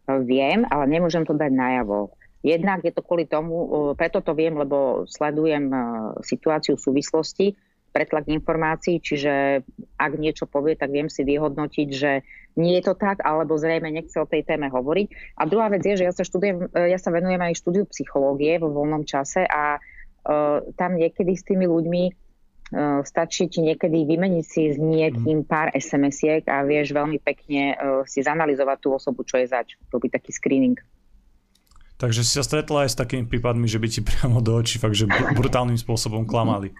Viem, 0.09 0.65
ale 0.67 0.85
nemôžem 0.89 1.23
to 1.23 1.37
dať 1.37 1.51
najavo. 1.53 2.15
Jednak 2.41 2.81
je 2.81 2.89
to 2.89 3.05
kvôli 3.05 3.29
tomu, 3.29 3.69
preto 3.93 4.17
to 4.25 4.33
viem, 4.33 4.57
lebo 4.57 5.05
sledujem 5.05 5.69
e, 5.69 5.77
situáciu 6.25 6.73
v 6.73 6.85
súvislosti, 6.89 7.47
pretlak 7.93 8.25
informácií, 8.33 8.97
čiže 8.97 9.61
ak 9.99 10.11
niečo 10.17 10.49
povie, 10.49 10.73
tak 10.73 10.89
viem 10.89 11.05
si 11.05 11.21
vyhodnotiť, 11.21 11.87
že 11.93 12.25
nie 12.57 12.81
je 12.81 12.83
to 12.89 12.97
tak, 12.97 13.21
alebo 13.21 13.61
zrejme 13.61 13.93
nechce 13.93 14.17
o 14.17 14.25
tej 14.25 14.41
téme 14.41 14.73
hovoriť. 14.73 15.37
A 15.37 15.45
druhá 15.45 15.69
vec 15.69 15.85
je, 15.85 16.01
že 16.01 16.07
ja 16.09 16.13
sa, 16.15 16.25
študujem, 16.25 16.73
e, 16.73 16.89
ja 16.89 16.97
sa 16.97 17.13
venujem 17.13 17.39
aj 17.39 17.61
štúdiu 17.61 17.85
psychológie 17.93 18.57
vo 18.57 18.73
voľnom 18.73 19.05
čase 19.05 19.45
a 19.45 19.77
uh, 19.77 20.65
tam 20.75 20.97
niekedy 20.97 21.37
s 21.37 21.45
tými 21.45 21.69
ľuďmi 21.69 22.03
stačí 23.03 23.51
ti 23.51 23.59
niekedy 23.59 24.07
vymeniť 24.07 24.45
si 24.47 24.71
s 24.71 24.77
niekým 24.79 25.43
mhm. 25.43 25.47
pár 25.47 25.75
SMS-iek 25.75 26.47
a 26.47 26.63
vieš 26.63 26.95
veľmi 26.95 27.19
pekne 27.19 27.75
si 28.07 28.23
zanalizovať 28.23 28.77
tú 28.79 28.95
osobu, 28.95 29.27
čo 29.27 29.39
je 29.39 29.51
zač. 29.51 29.75
Robiť 29.91 30.15
taký 30.15 30.31
screening. 30.31 30.79
Takže 32.01 32.25
si 32.25 32.33
sa 32.33 32.41
stretla 32.41 32.89
aj 32.89 32.97
s 32.97 32.97
takými 32.97 33.29
prípadmi, 33.29 33.69
že 33.69 33.77
by 33.77 33.87
ti 33.91 34.01
priamo 34.07 34.41
do 34.41 34.57
očí 34.57 34.81
fakt, 34.81 34.97
že 34.97 35.05
brutálnym 35.37 35.77
spôsobom 35.77 36.25
klamali. 36.25 36.73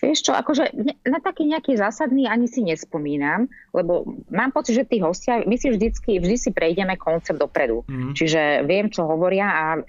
Vieš 0.00 0.24
čo, 0.24 0.32
akože 0.32 0.72
na 1.04 1.20
taký 1.20 1.44
nejaký 1.44 1.76
zásadný 1.76 2.24
ani 2.24 2.48
si 2.48 2.64
nespomínam, 2.64 3.52
lebo 3.76 4.08
mám 4.32 4.48
pocit, 4.48 4.80
že 4.80 4.88
tí 4.88 4.96
hostia, 5.04 5.44
my 5.44 5.56
si 5.60 5.68
vždycky, 5.68 6.16
vždy 6.16 6.36
si 6.40 6.50
prejdeme 6.56 6.96
koncept 6.96 7.36
dopredu. 7.36 7.84
Mm. 7.84 8.16
Čiže 8.16 8.64
viem, 8.64 8.88
čo 8.88 9.04
hovoria 9.04 9.46
a 9.52 9.66
e, 9.76 9.80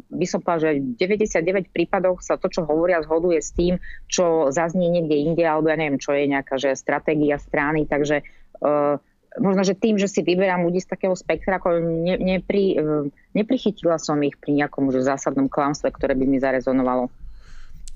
by 0.00 0.26
som 0.26 0.40
povedal, 0.40 0.80
že 0.80 0.80
v 0.80 1.20
99 1.20 1.68
prípadoch 1.68 2.24
sa 2.24 2.40
to, 2.40 2.48
čo 2.48 2.64
hovoria, 2.64 3.04
zhoduje 3.04 3.44
s 3.44 3.52
tým, 3.52 3.76
čo 4.08 4.48
zaznie 4.48 4.88
niekde 4.88 5.20
inde, 5.20 5.44
alebo 5.44 5.68
ja 5.68 5.76
neviem, 5.76 6.00
čo 6.00 6.16
je 6.16 6.24
nejaká 6.32 6.56
že 6.56 6.72
stratégia 6.72 7.36
strany, 7.36 7.84
takže 7.84 8.24
e, 8.24 8.98
možno, 9.36 9.62
že 9.68 9.76
tým, 9.76 10.00
že 10.00 10.08
si 10.08 10.24
vyberám 10.24 10.64
ľudí 10.64 10.80
z 10.80 10.96
takého 10.96 11.12
spektra, 11.12 11.60
ako 11.60 11.84
ne, 11.84 12.16
nepri, 12.16 12.72
e, 12.72 13.12
neprichytila 13.36 14.00
som 14.00 14.16
ich 14.24 14.40
pri 14.40 14.64
nejakom 14.64 14.88
že 14.88 15.04
zásadnom 15.04 15.52
klamstve, 15.52 15.92
ktoré 15.92 16.16
by 16.16 16.24
mi 16.24 16.40
zarezonovalo. 16.40 17.12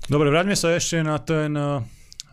Dobre, 0.09 0.33
vráťme 0.33 0.57
sa 0.57 0.73
ešte 0.73 1.05
na 1.05 1.21
ten, 1.21 1.53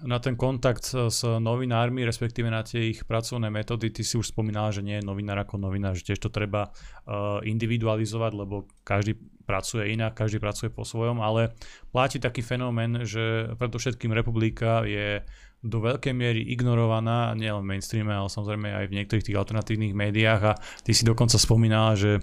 na 0.00 0.18
ten 0.22 0.34
kontakt 0.40 0.88
s 0.88 1.20
novinármi, 1.20 2.00
respektíve 2.06 2.48
na 2.48 2.64
tie 2.64 2.96
ich 2.96 3.04
pracovné 3.04 3.52
metódy. 3.52 3.92
Ty 3.92 4.02
si 4.06 4.16
už 4.16 4.32
spomínala, 4.32 4.72
že 4.72 4.80
nie 4.80 4.96
je 4.96 5.04
novinár 5.04 5.44
ako 5.44 5.60
novinár, 5.60 5.92
že 5.92 6.12
tiež 6.12 6.20
to 6.24 6.30
treba 6.32 6.72
uh, 6.72 7.44
individualizovať, 7.44 8.32
lebo 8.32 8.64
každý 8.88 9.20
pracuje 9.44 9.92
inak, 9.92 10.16
každý 10.16 10.40
pracuje 10.40 10.68
po 10.72 10.84
svojom, 10.84 11.20
ale 11.20 11.56
platí 11.92 12.20
taký 12.20 12.44
fenomén, 12.44 13.04
že 13.08 13.52
predovšetkým 13.56 14.12
republika 14.12 14.84
je 14.84 15.24
do 15.64 15.82
veľkej 15.82 16.14
miery 16.14 16.44
ignorovaná, 16.54 17.34
nielen 17.34 17.66
v 17.66 17.70
mainstreame, 17.74 18.14
ale 18.14 18.30
samozrejme 18.30 18.68
aj 18.70 18.86
v 18.86 18.96
niektorých 18.96 19.26
tých 19.26 19.38
alternatívnych 19.40 19.96
médiách 19.96 20.42
a 20.44 20.52
ty 20.86 20.94
si 20.94 21.02
dokonca 21.02 21.34
spomínala, 21.34 21.98
že 21.98 22.22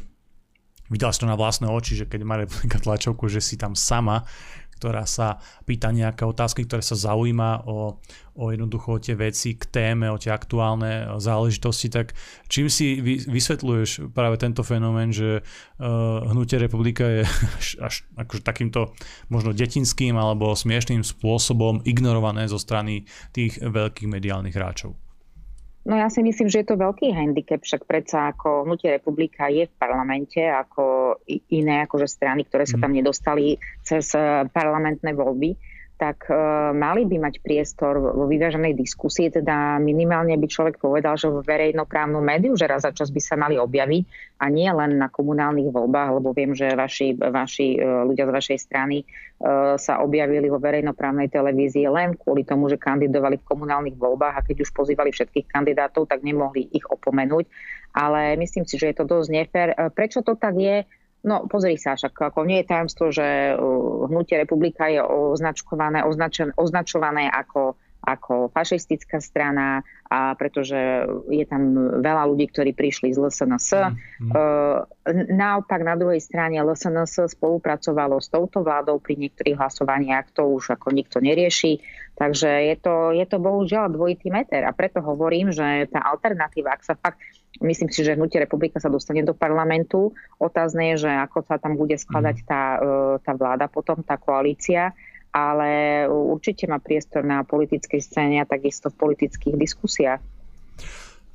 videla 0.87 1.11
si 1.11 1.19
to 1.19 1.27
na 1.27 1.35
vlastné 1.35 1.65
oči, 1.67 1.97
že 1.97 2.05
keď 2.05 2.21
má 2.23 2.37
republika 2.37 2.77
tlačovku, 2.77 3.25
že 3.25 3.41
si 3.41 3.57
tam 3.57 3.73
sama 3.73 4.23
ktorá 4.75 5.07
sa 5.07 5.39
pýta 5.63 5.93
nejaké 5.95 6.27
otázky, 6.27 6.67
ktoré 6.67 6.83
sa 6.83 6.99
zaujíma 6.99 7.63
o, 7.65 7.99
o 8.35 8.43
jednoducho 8.51 8.99
tie 8.99 9.15
veci 9.15 9.55
k 9.55 9.63
téme, 9.71 10.11
o 10.11 10.19
tie 10.19 10.35
aktuálne 10.35 11.15
záležitosti, 11.21 11.87
tak 11.87 12.11
čím 12.51 12.67
si 12.67 12.99
vy, 12.99 13.23
vysvetľuješ 13.29 14.11
práve 14.11 14.35
tento 14.35 14.65
fenomén, 14.65 15.15
že 15.15 15.39
uh, 15.39 16.25
hnutie 16.27 16.59
republika 16.59 17.07
je 17.07 17.21
až, 17.59 17.67
až 17.79 17.95
akože 18.19 18.43
takýmto 18.43 18.91
možno 19.31 19.55
detinským 19.55 20.19
alebo 20.19 20.51
smiešným 20.51 21.05
spôsobom 21.05 21.85
ignorované 21.87 22.51
zo 22.51 22.59
strany 22.59 23.07
tých 23.31 23.61
veľkých 23.63 24.11
mediálnych 24.11 24.55
hráčov? 24.57 25.04
No 25.85 25.93
ja 25.93 26.09
si 26.09 26.25
myslím, 26.25 26.49
že 26.49 26.65
je 26.65 26.73
to 26.73 26.81
veľký 26.81 27.13
handicap, 27.13 27.61
však 27.61 27.85
predsa 27.85 28.33
ako 28.33 28.65
Hnutie 28.65 28.97
republika 28.97 29.45
je 29.53 29.69
v 29.69 29.77
parlamente 29.77 30.41
ako 30.41 31.17
iné 31.53 31.85
akože 31.85 32.09
strany, 32.09 32.41
ktoré 32.49 32.65
sa 32.65 32.81
mhm. 32.81 32.83
tam 32.83 32.91
nedostali 32.97 33.61
cez 33.85 34.09
eh, 34.17 34.49
parlamentné 34.49 35.13
voľby 35.13 35.74
tak 35.95 36.27
uh, 36.27 36.75
mali 36.75 37.07
by 37.07 37.23
mať 37.23 37.39
priestor 37.39 37.97
vo 37.99 38.27
vyváženej 38.27 38.75
diskusii, 38.75 39.31
teda 39.31 39.79
minimálne 39.79 40.35
by 40.35 40.47
človek 40.47 40.75
povedal, 40.75 41.15
že 41.15 41.31
vo 41.31 41.39
verejnoprávnom 41.39 42.19
médiu, 42.19 42.51
že 42.59 42.67
raz 42.67 42.83
za 42.83 42.91
čas 42.91 43.15
by 43.15 43.21
sa 43.23 43.39
mali 43.39 43.55
objaviť 43.55 44.03
a 44.43 44.51
nie 44.51 44.67
len 44.67 44.99
na 44.99 45.07
komunálnych 45.07 45.71
voľbách, 45.71 46.19
lebo 46.19 46.35
viem, 46.35 46.51
že 46.51 46.75
vaši, 46.75 47.15
vaši 47.15 47.79
uh, 47.79 48.03
ľudia 48.03 48.27
z 48.27 48.35
vašej 48.35 48.57
strany 48.59 48.97
uh, 49.07 49.79
sa 49.79 50.03
objavili 50.03 50.51
vo 50.51 50.59
verejnoprávnej 50.59 51.31
televízii 51.31 51.87
len 51.87 52.19
kvôli 52.19 52.43
tomu, 52.43 52.67
že 52.67 52.75
kandidovali 52.75 53.39
v 53.39 53.47
komunálnych 53.47 53.95
voľbách 53.95 54.35
a 54.35 54.45
keď 54.45 54.67
už 54.67 54.75
pozývali 54.75 55.15
všetkých 55.15 55.47
kandidátov, 55.47 56.11
tak 56.11 56.27
nemohli 56.27 56.67
ich 56.75 56.83
opomenúť. 56.83 57.47
Ale 57.95 58.35
myslím 58.35 58.67
si, 58.67 58.75
že 58.75 58.91
je 58.91 58.99
to 58.99 59.07
dosť 59.07 59.29
nefér. 59.31 59.67
Prečo 59.95 60.19
to 60.19 60.35
tak 60.35 60.59
je? 60.59 60.83
No 61.25 61.49
pozri 61.49 61.81
sa, 61.81 61.97
však 61.97 62.13
ako 62.31 62.45
nie 62.45 62.61
je 62.61 62.69
tajomstvo, 62.69 63.09
že 63.09 63.57
uh, 63.57 64.05
hnutie 64.05 64.37
republika 64.37 64.85
je 64.85 65.01
označované, 65.01 66.05
označen, 66.05 66.53
označované 66.53 67.25
ako, 67.33 67.73
ako 68.05 68.53
fašistická 68.53 69.17
strana 69.17 69.81
a 70.05 70.37
pretože 70.37 70.77
je 71.33 71.45
tam 71.49 71.73
veľa 72.05 72.29
ľudí, 72.29 72.45
ktorí 72.53 72.77
prišli 72.77 73.09
z 73.09 73.17
LSNS. 73.17 73.69
Mm, 73.73 73.97
mm. 74.21 74.31
Uh, 74.37 74.85
naopak 75.33 75.81
na 75.81 75.97
druhej 75.97 76.21
strane 76.21 76.61
LSNS 76.61 77.33
spolupracovalo 77.33 78.21
s 78.21 78.29
touto 78.29 78.61
vládou 78.61 79.01
pri 79.01 79.17
niektorých 79.17 79.57
hlasovaniach, 79.57 80.29
to 80.29 80.45
už 80.45 80.77
ako 80.77 80.93
nikto 80.93 81.17
nerieši. 81.17 81.81
Takže 82.15 82.47
je 82.47 82.75
to, 82.79 83.11
je 83.11 83.25
to 83.27 83.37
bohužiaľ 83.43 83.91
dvojitý 83.91 84.31
meter 84.31 84.63
a 84.63 84.71
preto 84.71 85.03
hovorím, 85.03 85.51
že 85.51 85.91
tá 85.91 85.99
alternatíva, 85.99 86.71
ak 86.71 86.83
sa 86.87 86.95
fakt 86.95 87.19
Myslím 87.63 87.87
si, 87.87 88.03
že 88.03 88.19
hnutie 88.19 88.35
republika 88.35 88.83
sa 88.83 88.91
dostane 88.91 89.23
do 89.23 89.31
parlamentu. 89.31 90.11
Otázne 90.43 90.95
je, 90.95 91.07
že 91.07 91.11
ako 91.11 91.47
sa 91.47 91.55
tam 91.55 91.79
bude 91.79 91.95
skladať 91.95 92.35
mhm. 92.43 92.45
tá, 92.47 92.63
e, 92.75 92.89
tá 93.23 93.31
vláda 93.31 93.71
potom, 93.71 94.03
tá 94.03 94.19
koalícia, 94.19 94.91
ale 95.31 96.03
určite 96.07 96.67
má 96.67 96.79
priestor 96.79 97.23
na 97.23 97.43
politickej 97.43 97.99
scéne 97.99 98.43
a 98.43 98.47
takisto 98.47 98.91
v 98.91 98.99
politických 98.99 99.55
diskusiách. 99.55 100.19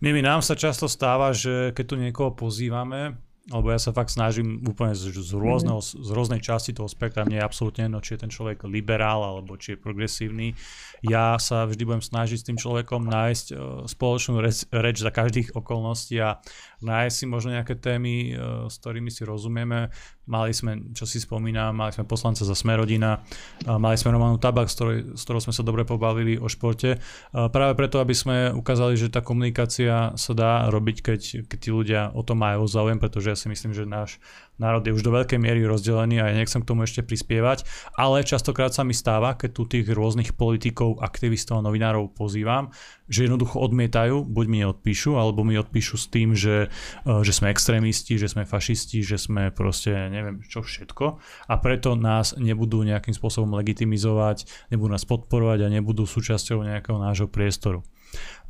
Mimi, 0.00 0.24
nám 0.24 0.40
sa 0.40 0.56
často 0.56 0.88
stáva, 0.88 1.36
že 1.36 1.76
keď 1.76 1.84
tu 1.84 1.96
niekoho 2.00 2.32
pozývame, 2.32 3.20
lebo 3.48 3.72
ja 3.72 3.80
sa 3.80 3.96
fakt 3.96 4.12
snažím 4.12 4.60
úplne 4.68 4.92
z, 4.92 5.16
z, 5.16 5.32
rôzneho, 5.32 5.80
mhm. 5.80 6.04
z 6.04 6.10
rôznej 6.12 6.40
časti 6.44 6.76
toho 6.76 6.86
spektra, 6.86 7.24
mne 7.24 7.40
je 7.40 7.46
absolútne 7.48 7.88
jedno, 7.88 8.04
či 8.04 8.14
je 8.14 8.22
ten 8.28 8.32
človek 8.32 8.68
liberál 8.68 9.24
alebo 9.24 9.56
či 9.56 9.74
je 9.74 9.78
progresívny. 9.80 10.52
Ja 11.00 11.40
sa 11.40 11.64
vždy 11.64 11.82
budem 11.88 12.04
snažiť 12.04 12.36
s 12.36 12.46
tým 12.46 12.60
človekom 12.60 13.08
nájsť 13.08 13.46
uh, 13.50 13.56
spoločnú 13.88 14.44
reč, 14.44 14.68
reč 14.68 15.00
za 15.00 15.08
každých 15.08 15.56
okolností 15.56 16.20
a 16.20 16.36
nájsť 16.84 17.14
si 17.16 17.24
možno 17.24 17.56
nejaké 17.56 17.80
témy, 17.80 18.36
uh, 18.36 18.68
s 18.68 18.76
ktorými 18.76 19.08
si 19.08 19.24
rozumieme. 19.24 19.88
Mali 20.28 20.54
sme, 20.54 20.94
čo 20.94 21.08
si 21.08 21.18
spomínam, 21.18 21.74
mali 21.74 21.90
sme 21.90 22.06
poslanca 22.06 22.44
za 22.44 22.52
Smerodina, 22.52 23.24
uh, 23.64 23.80
mali 23.80 23.96
sme 23.96 24.12
Romanu 24.12 24.36
Tabak, 24.36 24.68
s, 24.68 24.76
ktorou, 24.76 25.16
s 25.16 25.22
ktorou 25.24 25.40
sme 25.40 25.56
sa 25.56 25.64
dobre 25.64 25.88
pobavili 25.88 26.36
o 26.36 26.52
športe. 26.52 27.00
Uh, 27.32 27.48
práve 27.48 27.72
preto, 27.80 27.96
aby 28.04 28.12
sme 28.12 28.36
ukázali, 28.52 29.00
že 29.00 29.08
tá 29.08 29.24
komunikácia 29.24 30.12
sa 30.20 30.32
dá 30.36 30.68
robiť, 30.68 30.96
keď, 31.00 31.20
keď 31.48 31.58
tí 31.58 31.70
ľudia 31.72 32.00
o 32.12 32.20
to 32.20 32.36
majú 32.36 32.68
záujem, 32.68 33.00
pretože 33.00 33.29
ja 33.30 33.36
si 33.38 33.46
myslím, 33.46 33.72
že 33.72 33.86
náš 33.86 34.18
národ 34.60 34.84
je 34.84 34.92
už 34.92 35.00
do 35.00 35.16
veľkej 35.16 35.40
miery 35.40 35.64
rozdelený 35.64 36.20
a 36.20 36.28
ja 36.28 36.36
nechcem 36.36 36.60
k 36.60 36.68
tomu 36.68 36.84
ešte 36.84 37.00
prispievať, 37.00 37.64
ale 37.96 38.26
častokrát 38.26 38.76
sa 38.76 38.84
mi 38.84 38.92
stáva, 38.92 39.32
keď 39.32 39.50
tu 39.56 39.64
tých 39.64 39.88
rôznych 39.88 40.36
politikov, 40.36 41.00
aktivistov 41.00 41.62
a 41.62 41.64
novinárov 41.64 42.12
pozývam, 42.12 42.68
že 43.08 43.26
jednoducho 43.26 43.56
odmietajú, 43.56 44.22
buď 44.28 44.46
mi 44.46 44.60
odpíšu, 44.68 45.16
alebo 45.16 45.42
mi 45.42 45.56
odpíšu 45.56 45.96
s 45.96 46.06
tým, 46.12 46.36
že, 46.36 46.68
e, 47.08 47.10
že 47.24 47.32
sme 47.32 47.48
extrémisti, 47.48 48.20
že 48.20 48.28
sme 48.28 48.44
fašisti, 48.44 49.00
že 49.00 49.16
sme 49.16 49.48
proste 49.48 49.96
neviem 50.12 50.44
čo 50.44 50.60
všetko 50.60 51.18
a 51.48 51.54
preto 51.58 51.96
nás 51.96 52.36
nebudú 52.36 52.84
nejakým 52.84 53.16
spôsobom 53.16 53.56
legitimizovať, 53.56 54.68
nebudú 54.68 54.92
nás 54.92 55.08
podporovať 55.08 55.66
a 55.66 55.72
nebudú 55.72 56.04
súčasťou 56.04 56.62
nejakého 56.62 57.00
nášho 57.00 57.26
priestoru. 57.26 57.80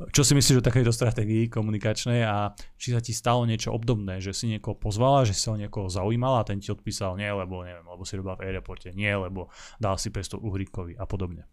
Čo 0.09 0.25
si 0.25 0.33
myslíš 0.33 0.59
o 0.59 0.65
takejto 0.65 0.89
stratégii 0.89 1.51
komunikačnej 1.53 2.25
a 2.25 2.57
či 2.79 2.93
sa 2.93 2.99
ti 3.03 3.13
stalo 3.13 3.45
niečo 3.45 3.69
obdobné, 3.69 4.17
že 4.17 4.33
si 4.33 4.49
niekoho 4.49 4.73
pozvala, 4.73 5.29
že 5.29 5.37
si 5.37 5.45
o 5.45 5.59
niekoho 5.59 5.85
zaujímala 5.87 6.41
a 6.41 6.47
ten 6.47 6.57
ti 6.57 6.73
odpísal 6.73 7.13
nie, 7.21 7.29
lebo 7.29 7.61
neviem, 7.61 7.85
lebo 7.85 8.01
si 8.01 8.17
robila 8.17 8.33
v 8.37 8.49
aeroporte, 8.49 8.89
nie, 8.97 9.13
lebo 9.13 9.53
dal 9.77 10.01
si 10.01 10.09
priestor 10.09 10.41
Uhríkovi 10.41 10.97
a 10.97 11.05
podobne. 11.05 11.45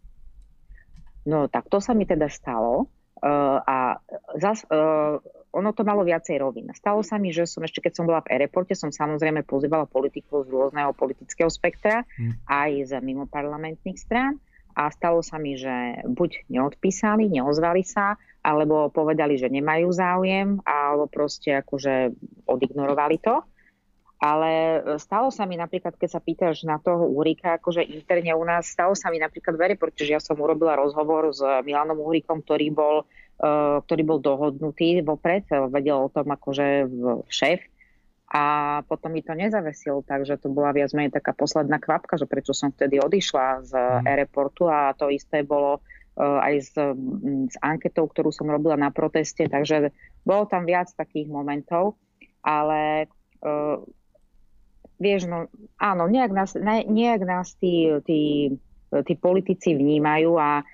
No 1.28 1.44
tak 1.52 1.68
to 1.68 1.76
sa 1.84 1.92
mi 1.92 2.08
teda 2.08 2.32
stalo 2.32 2.88
uh, 3.20 3.58
a 3.60 4.00
zas, 4.40 4.64
uh, 4.72 5.20
ono 5.52 5.70
to 5.76 5.84
malo 5.84 6.00
viacej 6.08 6.40
rovín. 6.40 6.72
Stalo 6.72 7.04
sa 7.04 7.20
mi, 7.20 7.36
že 7.36 7.44
som 7.44 7.60
ešte 7.60 7.84
keď 7.84 7.92
som 8.00 8.04
bola 8.08 8.24
v 8.24 8.32
aeroporte, 8.32 8.72
som 8.72 8.88
samozrejme 8.88 9.44
pozývala 9.44 9.84
politikov 9.84 10.48
z 10.48 10.56
rôzneho 10.56 10.96
politického 10.96 11.52
spektra, 11.52 12.08
hmm. 12.16 12.48
aj 12.48 12.70
z 12.88 12.92
mimoparlamentných 13.04 14.00
strán 14.00 14.40
a 14.78 14.94
stalo 14.94 15.26
sa 15.26 15.42
mi, 15.42 15.58
že 15.58 16.06
buď 16.06 16.46
neodpísali, 16.46 17.26
neozvali 17.26 17.82
sa, 17.82 18.14
alebo 18.46 18.86
povedali, 18.94 19.34
že 19.34 19.50
nemajú 19.50 19.90
záujem, 19.90 20.62
alebo 20.62 21.10
proste 21.10 21.58
akože 21.58 22.14
odignorovali 22.46 23.18
to. 23.18 23.42
Ale 24.18 24.82
stalo 24.98 25.30
sa 25.34 25.46
mi 25.46 25.58
napríklad, 25.58 25.94
keď 25.98 26.10
sa 26.10 26.22
pýtaš 26.22 26.62
na 26.66 26.78
toho 26.78 27.06
Úrika, 27.06 27.58
akože 27.58 27.86
interne 27.86 28.34
u 28.34 28.42
nás, 28.46 28.70
stalo 28.70 28.94
sa 28.94 29.10
mi 29.10 29.18
napríklad 29.18 29.54
v 29.54 29.78
že 29.94 30.14
ja 30.14 30.22
som 30.22 30.38
urobila 30.38 30.78
rozhovor 30.78 31.30
s 31.30 31.42
Milanom 31.66 32.02
Úrikom, 32.02 32.42
ktorý 32.42 32.74
bol, 32.74 32.96
uh, 33.06 33.78
ktorý 33.82 34.02
bol 34.02 34.18
dohodnutý 34.18 35.02
vopred, 35.06 35.46
vedel 35.70 36.06
o 36.06 36.10
tom 36.10 36.34
akože 36.34 36.86
šéf 37.30 37.62
a 38.28 38.44
potom 38.84 39.16
mi 39.16 39.24
to 39.24 39.32
nezavesil, 39.32 40.04
takže 40.04 40.36
to 40.36 40.52
bola 40.52 40.76
viac 40.76 40.92
menej 40.92 41.16
taká 41.16 41.32
posledná 41.32 41.80
kvapka, 41.80 42.20
že 42.20 42.28
prečo 42.28 42.52
som 42.52 42.68
vtedy 42.68 43.00
odišla 43.00 43.46
z 43.64 43.72
mm. 43.72 44.04
aeroportu 44.04 44.68
a 44.68 44.92
to 44.92 45.08
isté 45.08 45.40
bolo 45.40 45.80
uh, 45.80 46.44
aj 46.44 46.54
s, 46.60 46.72
s 47.48 47.56
anketou, 47.64 48.04
ktorú 48.04 48.28
som 48.28 48.52
robila 48.52 48.76
na 48.76 48.92
proteste, 48.92 49.48
takže 49.48 49.96
bolo 50.28 50.44
tam 50.44 50.68
viac 50.68 50.92
takých 50.92 51.32
momentov, 51.32 51.96
ale 52.44 53.08
uh, 53.40 53.80
vieš, 55.00 55.24
no 55.24 55.48
áno, 55.80 56.04
nejak 56.04 56.32
nás, 56.36 56.52
ne, 56.52 56.84
nejak 56.84 57.24
nás 57.24 57.56
tí, 57.56 57.88
tí 58.04 58.52
tí 58.88 59.14
politici 59.20 59.76
vnímajú 59.76 60.40
a 60.40 60.64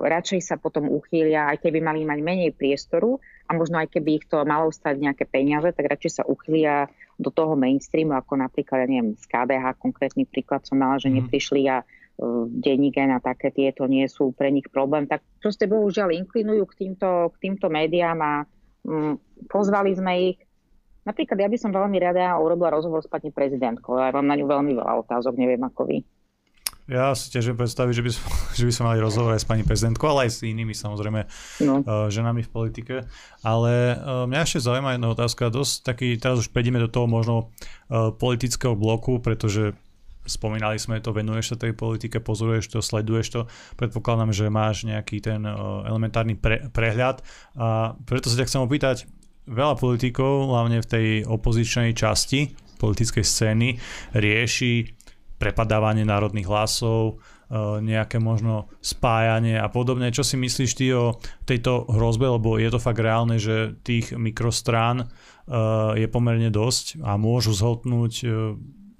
radšej 0.00 0.40
sa 0.46 0.56
potom 0.56 0.86
uchýlia, 0.86 1.50
aj 1.50 1.66
keby 1.66 1.82
mali 1.82 2.06
mať 2.06 2.18
menej 2.22 2.50
priestoru 2.54 3.18
a 3.50 3.50
možno 3.58 3.82
aj 3.82 3.90
keby 3.90 4.22
ich 4.22 4.26
to 4.30 4.38
malo 4.46 4.70
stať 4.70 5.02
nejaké 5.02 5.26
peniaze, 5.26 5.74
tak 5.74 5.90
radšej 5.90 6.22
sa 6.22 6.22
uchýlia 6.22 6.86
do 7.18 7.28
toho 7.34 7.58
mainstreamu, 7.58 8.14
ako 8.16 8.38
napríklad, 8.40 8.86
ja 8.86 8.88
neviem, 8.88 9.18
z 9.18 9.26
KDH, 9.26 9.76
konkrétny 9.76 10.24
príklad 10.24 10.64
som 10.64 10.80
mala, 10.80 10.96
že 10.96 11.10
mm. 11.10 11.14
neprišli 11.20 11.62
a 11.68 11.82
uh, 11.82 12.46
denníke 12.48 13.02
na 13.04 13.18
také 13.18 13.50
tieto 13.52 13.84
nie 13.90 14.06
sú 14.06 14.32
pre 14.32 14.48
nich 14.54 14.70
problém, 14.70 15.04
tak 15.10 15.20
proste 15.42 15.66
bohužiaľ 15.66 16.14
inklinujú 16.14 16.64
k 16.70 16.86
týmto, 16.86 17.34
k 17.34 17.50
týmto 17.50 17.68
médiám 17.68 18.18
a 18.22 18.32
um, 18.86 19.18
pozvali 19.50 19.92
sme 19.92 20.12
ich. 20.32 20.38
Napríklad 21.04 21.42
ja 21.42 21.48
by 21.50 21.58
som 21.58 21.74
veľmi 21.74 21.98
rada 21.98 22.38
urobila 22.38 22.70
rozhovor 22.70 23.02
s 23.02 23.10
pani 23.10 23.34
prezidentkou, 23.34 23.98
ja 23.98 24.14
mám 24.14 24.30
na 24.30 24.38
ňu 24.38 24.46
veľmi 24.46 24.72
veľa 24.78 24.94
otázok, 25.04 25.34
neviem 25.36 25.60
ako 25.60 25.90
vy. 25.90 25.98
Ja 26.90 27.14
si 27.14 27.30
tiež 27.30 27.54
predstaviť, 27.54 27.94
že 27.94 28.02
by, 28.02 28.10
som, 28.10 28.24
že 28.58 28.64
by 28.66 28.72
som 28.74 28.84
mali 28.90 28.98
rozhovor 28.98 29.38
aj 29.38 29.46
s 29.46 29.48
pani 29.48 29.62
prezidentkou, 29.62 30.10
ale 30.10 30.26
aj 30.26 30.30
s 30.34 30.38
inými 30.42 30.74
samozrejme 30.74 31.20
no. 31.62 31.74
uh, 31.86 32.10
ženami 32.10 32.42
v 32.42 32.50
politike. 32.50 32.94
Ale 33.46 33.94
uh, 33.94 34.26
mňa 34.26 34.40
ešte 34.42 34.66
zaujíma 34.66 34.98
jedna 34.98 35.14
otázka, 35.14 35.54
dosť 35.54 35.86
taký, 35.86 36.18
teraz 36.18 36.42
už 36.42 36.50
prejdeme 36.50 36.82
do 36.82 36.90
toho 36.90 37.06
možno 37.06 37.54
uh, 37.88 38.10
politického 38.10 38.74
bloku, 38.74 39.22
pretože 39.22 39.78
spomínali 40.26 40.76
sme 40.82 40.98
to, 40.98 41.14
venuješ 41.14 41.54
sa 41.54 41.62
tej 41.62 41.78
politike, 41.78 42.18
pozoruješ 42.18 42.74
to, 42.74 42.78
sleduješ 42.82 43.26
to, 43.32 43.40
predpokladám, 43.80 44.34
že 44.34 44.52
máš 44.52 44.84
nejaký 44.84 45.18
ten 45.24 45.42
elementárny 45.88 46.36
pre, 46.36 46.68
prehľad 46.70 47.24
a 47.56 47.96
preto 48.04 48.28
sa 48.28 48.38
ťa 48.38 48.46
chcem 48.46 48.62
opýtať, 48.62 48.96
veľa 49.48 49.80
politikov, 49.80 50.52
hlavne 50.52 50.84
v 50.84 50.86
tej 50.86 51.06
opozičnej 51.24 51.96
časti 51.96 52.52
politickej 52.80 53.24
scény, 53.24 53.68
rieši 54.16 54.99
prepadávanie 55.40 56.04
národných 56.04 56.44
hlasov, 56.44 57.16
e, 57.48 57.80
nejaké 57.80 58.20
možno 58.20 58.68
spájanie 58.84 59.56
a 59.56 59.72
podobne. 59.72 60.12
Čo 60.12 60.20
si 60.20 60.36
myslíš 60.36 60.70
ty 60.76 60.92
o 60.92 61.16
tejto 61.48 61.88
hrozbe, 61.88 62.28
lebo 62.28 62.60
je 62.60 62.68
to 62.68 62.76
fakt 62.76 63.00
reálne, 63.00 63.40
že 63.40 63.80
tých 63.80 64.12
mikrostrán 64.12 65.02
e, 65.02 65.06
je 65.96 66.06
pomerne 66.12 66.52
dosť 66.52 67.00
a 67.00 67.16
môžu 67.16 67.56
zhotnúť 67.56 68.12
e, 68.22 68.28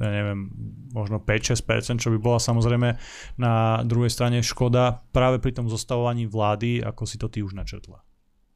ja 0.00 0.08
neviem, 0.08 0.48
možno 0.96 1.20
5-6%, 1.20 2.00
čo 2.00 2.08
by 2.16 2.18
bola 2.18 2.40
samozrejme 2.40 2.96
na 3.36 3.84
druhej 3.84 4.08
strane 4.08 4.40
škoda 4.40 5.04
práve 5.12 5.44
pri 5.44 5.52
tom 5.52 5.68
zostavovaní 5.68 6.24
vlády, 6.24 6.80
ako 6.80 7.04
si 7.04 7.20
to 7.20 7.28
ty 7.28 7.44
už 7.44 7.52
načrtla. 7.52 8.00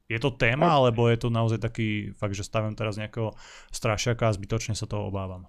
Je 0.08 0.16
to 0.20 0.32
téma, 0.36 0.72
alebo 0.72 1.08
je 1.08 1.20
to 1.20 1.28
naozaj 1.32 1.60
taký 1.60 2.12
fakt, 2.16 2.36
že 2.36 2.44
stavím 2.44 2.76
teraz 2.76 2.96
nejakého 2.96 3.36
strašiaka 3.72 4.28
a 4.28 4.36
zbytočne 4.36 4.76
sa 4.76 4.88
toho 4.88 5.08
obávam? 5.08 5.48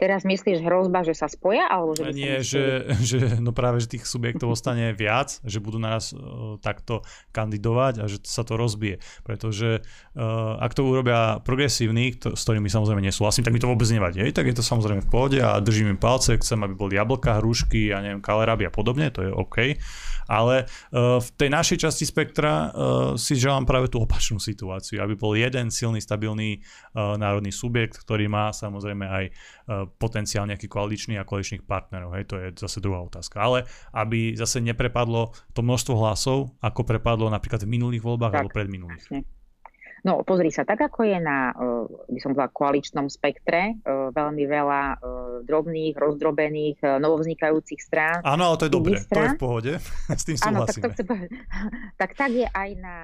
Teraz 0.00 0.24
myslíš 0.24 0.64
hrozba, 0.64 1.04
že 1.04 1.12
sa 1.12 1.28
spoja? 1.28 1.68
Alebo 1.68 1.92
že 1.92 2.16
Nie, 2.16 2.40
že, 2.40 2.88
že 3.10 3.36
no 3.36 3.52
práve, 3.52 3.84
že 3.84 4.00
tých 4.00 4.08
subjektov 4.08 4.56
ostane 4.56 4.96
viac, 4.96 5.36
že 5.44 5.60
budú 5.60 5.76
naraz 5.76 6.16
uh, 6.16 6.56
takto 6.64 7.04
kandidovať 7.36 7.94
a 8.00 8.04
že 8.08 8.16
sa 8.24 8.40
to 8.40 8.56
rozbije. 8.56 9.04
Pretože 9.28 9.84
uh, 9.84 10.56
ak 10.56 10.72
to 10.72 10.88
urobia 10.88 11.44
progresívni, 11.44 12.16
to, 12.16 12.32
s 12.32 12.48
ktorými 12.48 12.72
samozrejme 12.72 13.04
nesúhlasím, 13.04 13.44
tak 13.44 13.52
mi 13.52 13.60
to 13.60 13.68
vôbec 13.68 13.84
nevadí. 13.92 14.24
Tak 14.32 14.48
je 14.48 14.56
to 14.56 14.64
samozrejme 14.64 15.04
v 15.04 15.10
pohode 15.12 15.36
a 15.36 15.60
držím 15.60 15.92
im 15.92 16.00
palce, 16.00 16.40
chcem, 16.40 16.56
aby 16.64 16.72
boli 16.72 16.96
jablka, 16.96 17.36
hrušky 17.44 17.92
a 17.92 18.00
neviem, 18.00 18.24
kaleraby 18.24 18.64
a 18.64 18.72
podobne, 18.72 19.12
to 19.12 19.20
je 19.20 19.30
OK. 19.36 19.76
Ale 20.30 20.64
uh, 20.64 21.20
v 21.20 21.28
tej 21.36 21.50
našej 21.52 21.78
časti 21.84 22.08
spektra 22.08 22.52
uh, 22.54 22.68
si 23.20 23.36
želám 23.36 23.68
práve 23.68 23.92
tú 23.92 24.00
opačnú 24.00 24.40
situáciu, 24.40 25.04
aby 25.04 25.12
bol 25.12 25.36
jeden 25.36 25.68
silný, 25.68 26.00
stabilný 26.00 26.64
uh, 26.96 27.20
národný 27.20 27.52
subjekt, 27.52 28.00
ktorý 28.00 28.32
má 28.32 28.54
samozrejme 28.54 29.04
aj 29.04 29.24
uh, 29.28 29.89
potenciál 29.98 30.46
nejaký 30.46 30.70
koaličný 30.70 31.18
a 31.18 31.26
koaličných 31.26 31.66
partnerov. 31.66 32.14
Hej, 32.14 32.24
to 32.30 32.34
je 32.38 32.46
zase 32.54 32.78
druhá 32.78 33.02
otázka. 33.02 33.40
Ale 33.40 33.58
aby 33.96 34.36
zase 34.38 34.62
neprepadlo 34.62 35.34
to 35.56 35.60
množstvo 35.64 35.94
hlasov, 35.98 36.54
ako 36.62 36.86
prepadlo 36.86 37.26
napríklad 37.32 37.64
v 37.66 37.72
minulých 37.74 38.04
voľbách 38.04 38.32
tak, 38.32 38.38
alebo 38.44 38.50
predminulých. 38.54 39.04
No 40.00 40.24
pozri 40.24 40.48
sa, 40.48 40.64
tak 40.64 40.80
ako 40.80 41.04
je 41.04 41.18
na, 41.20 41.52
eh, 41.52 41.84
by 42.08 42.18
som 42.20 42.32
povedala, 42.32 42.52
koaličnom 42.56 43.06
spektre 43.12 43.76
eh, 43.76 44.08
veľmi 44.12 44.44
veľa 44.48 44.82
eh, 44.96 44.98
drobných, 45.44 45.94
rozdrobených, 45.96 46.78
novovznikajúcich 47.00 47.80
strán. 47.80 48.24
Áno, 48.24 48.52
ale 48.52 48.56
to 48.60 48.66
je 48.68 48.72
dobre, 48.72 48.96
to 49.04 49.20
je 49.20 49.30
v 49.36 49.40
pohode, 49.40 49.72
s 50.20 50.24
tým 50.24 50.36
súhlasíme. 50.40 50.56
Áno, 50.56 50.68
tak, 50.68 50.80
to 50.80 50.88
chce 50.88 51.04
tak, 52.00 52.10
tak 52.16 52.30
je 52.32 52.48
aj 52.48 52.70
na, 52.80 52.96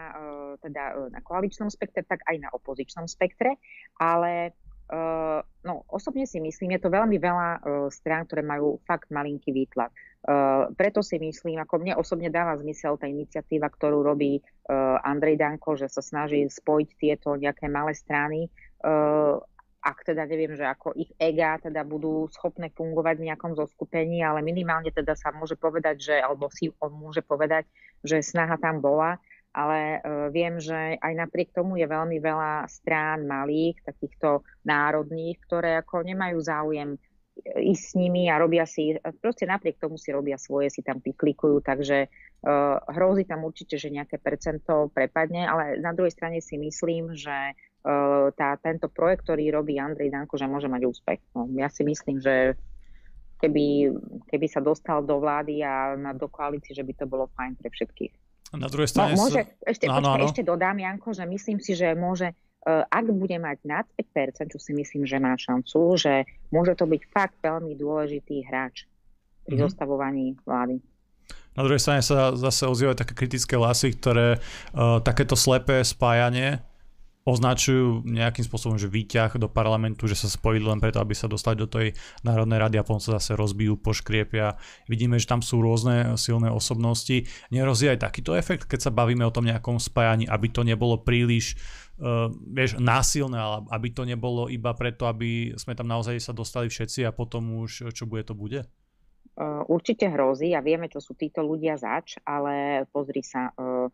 teda, 0.60 1.12
na 1.12 1.20
koaličnom 1.20 1.68
spektre, 1.68 2.04
tak 2.04 2.24
aj 2.24 2.36
na 2.40 2.48
opozičnom 2.52 3.04
spektre, 3.08 3.60
ale 4.00 4.56
Uh, 4.86 5.42
no, 5.66 5.82
osobne 5.90 6.30
si 6.30 6.38
myslím, 6.38 6.78
je 6.78 6.86
to 6.86 6.94
veľmi 6.94 7.18
veľa 7.18 7.48
uh, 7.58 7.60
strán, 7.90 8.22
ktoré 8.30 8.46
majú 8.46 8.78
fakt 8.86 9.10
malinký 9.10 9.50
výtlak. 9.50 9.90
Uh, 10.22 10.70
preto 10.78 11.02
si 11.02 11.18
myslím, 11.18 11.58
ako 11.58 11.82
mne 11.82 11.98
osobne 11.98 12.30
dáva 12.30 12.54
zmysel 12.54 12.94
tá 12.94 13.10
iniciatíva, 13.10 13.66
ktorú 13.66 14.06
robí 14.06 14.38
uh, 14.38 15.02
Andrej 15.02 15.42
Danko, 15.42 15.74
že 15.74 15.90
sa 15.90 16.02
snaží 16.02 16.42
spojiť 16.46 16.88
tieto 17.02 17.34
nejaké 17.34 17.66
malé 17.66 17.98
strany. 17.98 18.46
Uh, 18.78 19.42
ak 19.86 20.02
teda 20.02 20.26
neviem, 20.26 20.58
že 20.58 20.66
ako 20.66 20.98
ich 20.98 21.14
ega 21.14 21.62
teda 21.62 21.86
budú 21.86 22.26
schopné 22.34 22.74
fungovať 22.74 23.22
v 23.22 23.26
nejakom 23.30 23.54
zoskupení, 23.54 24.18
ale 24.18 24.42
minimálne 24.42 24.90
teda 24.90 25.14
sa 25.14 25.30
môže 25.30 25.54
povedať, 25.54 26.02
že, 26.02 26.14
alebo 26.18 26.50
si 26.50 26.74
on 26.82 26.90
môže 26.90 27.22
povedať, 27.22 27.70
že 28.02 28.18
snaha 28.18 28.58
tam 28.58 28.82
bola 28.82 29.22
ale 29.56 29.78
e, 29.80 29.98
viem, 30.28 30.60
že 30.60 31.00
aj 31.00 31.12
napriek 31.16 31.56
tomu 31.56 31.80
je 31.80 31.88
veľmi 31.88 32.20
veľa 32.20 32.68
strán 32.68 33.24
malých, 33.24 33.80
takýchto 33.80 34.44
národných, 34.68 35.40
ktoré 35.48 35.80
ako 35.80 36.04
nemajú 36.04 36.36
záujem 36.44 36.90
e, 36.92 36.98
ísť 37.72 37.84
s 37.88 37.92
nimi 37.96 38.28
a 38.28 38.36
robia 38.36 38.68
si, 38.68 38.92
proste 39.24 39.48
napriek 39.48 39.80
tomu 39.80 39.96
si 39.96 40.12
robia 40.12 40.36
svoje, 40.36 40.68
si 40.68 40.84
tam 40.84 41.00
piklikujú, 41.00 41.64
takže 41.64 42.12
hrozí 42.92 43.26
tam 43.26 43.42
určite, 43.42 43.74
že 43.74 43.90
nejaké 43.90 44.22
percento 44.22 44.92
prepadne, 44.94 45.48
ale 45.48 45.82
na 45.82 45.90
druhej 45.90 46.14
strane 46.14 46.38
si 46.38 46.54
myslím, 46.60 47.10
že 47.16 47.56
tá, 48.36 48.48
tento 48.62 48.86
projekt, 48.86 49.26
ktorý 49.26 49.50
robí 49.50 49.78
Andrej 49.82 50.14
Danko, 50.14 50.38
že 50.38 50.46
môže 50.46 50.70
mať 50.70 50.82
úspech. 50.86 51.20
No, 51.34 51.50
ja 51.58 51.66
si 51.66 51.82
myslím, 51.82 52.22
že 52.22 52.54
keby, 53.38 53.94
keby 54.26 54.46
sa 54.48 54.64
dostal 54.64 55.04
do 55.04 55.20
vlády 55.20 55.60
a 55.62 55.94
na, 55.94 56.10
do 56.16 56.26
koalície, 56.26 56.72
že 56.72 56.82
by 56.82 56.92
to 56.96 57.06
bolo 57.06 57.30
fajn 57.36 57.54
pre 57.58 57.68
všetkých. 57.70 58.25
Na 58.54 58.70
druhej 58.70 58.86
strane... 58.86 59.18
No, 59.18 59.26
môže, 59.26 59.42
ešte, 59.66 59.90
áno, 59.90 60.14
počkaj, 60.14 60.22
áno. 60.22 60.28
ešte 60.30 60.42
dodám, 60.46 60.76
Janko, 60.78 61.10
že 61.10 61.24
myslím 61.26 61.58
si, 61.58 61.74
že 61.74 61.98
môže, 61.98 62.30
uh, 62.30 62.86
ak 62.86 63.10
bude 63.10 63.34
mať 63.42 63.58
nad 63.66 63.86
5%, 63.98 64.54
čo 64.54 64.58
si 64.62 64.72
myslím, 64.78 65.02
že 65.02 65.18
má 65.18 65.34
šancu, 65.34 65.98
že 65.98 66.26
môže 66.54 66.78
to 66.78 66.86
byť 66.86 67.02
fakt 67.10 67.36
veľmi 67.42 67.74
dôležitý 67.74 68.46
hráč 68.46 68.86
pri 69.46 69.58
mm-hmm. 69.58 69.64
zostavovaní 69.66 70.26
vlády. 70.46 70.78
Na 71.56 71.64
druhej 71.64 71.80
strane 71.80 72.04
sa 72.04 72.36
zase 72.36 72.68
ozývajú 72.68 73.00
také 73.00 73.16
kritické 73.16 73.56
hlasy, 73.56 73.96
ktoré 73.96 74.38
uh, 74.38 75.00
takéto 75.00 75.34
slepé 75.34 75.82
spájanie 75.82 76.60
označujú 77.26 78.06
nejakým 78.06 78.46
spôsobom, 78.46 78.78
že 78.78 78.86
výťah 78.86 79.34
do 79.42 79.50
parlamentu, 79.50 80.06
že 80.06 80.14
sa 80.14 80.30
spojili 80.30 80.62
len 80.62 80.78
preto, 80.78 81.02
aby 81.02 81.10
sa 81.10 81.26
dostali 81.26 81.58
do 81.58 81.66
tej 81.66 81.98
Národnej 82.22 82.62
rady 82.62 82.78
a 82.78 82.86
potom 82.86 83.02
sa 83.02 83.18
zase 83.18 83.34
rozbijú, 83.34 83.74
poškriepia. 83.82 84.54
Vidíme, 84.86 85.18
že 85.18 85.26
tam 85.26 85.42
sú 85.42 85.58
rôzne 85.58 86.14
silné 86.14 86.54
osobnosti. 86.54 87.26
Nerozí 87.50 87.90
aj 87.90 88.06
takýto 88.06 88.38
efekt, 88.38 88.70
keď 88.70 88.86
sa 88.86 88.94
bavíme 88.94 89.26
o 89.26 89.34
tom 89.34 89.42
nejakom 89.42 89.82
spájaní, 89.82 90.30
aby 90.30 90.54
to 90.54 90.62
nebolo 90.62 91.02
príliš 91.02 91.58
uh, 91.98 92.30
vieš, 92.30 92.78
násilné, 92.78 93.34
ale 93.34 93.66
aby 93.74 93.90
to 93.90 94.06
nebolo 94.06 94.46
iba 94.46 94.70
preto, 94.78 95.10
aby 95.10 95.58
sme 95.58 95.74
tam 95.74 95.90
naozaj 95.90 96.22
sa 96.22 96.30
dostali 96.30 96.70
všetci 96.70 97.02
a 97.02 97.10
potom 97.10 97.66
už 97.66 97.90
čo 97.90 98.06
bude, 98.06 98.22
to 98.22 98.38
bude? 98.38 98.62
Uh, 99.36 99.66
určite 99.66 100.08
hrozí 100.08 100.54
a 100.54 100.62
vieme, 100.62 100.86
čo 100.86 101.02
sú 101.02 101.12
títo 101.18 101.42
ľudia 101.42 101.74
zač, 101.76 102.16
ale 102.22 102.86
pozri 102.88 103.20
sa, 103.20 103.50
uh, 103.52 103.90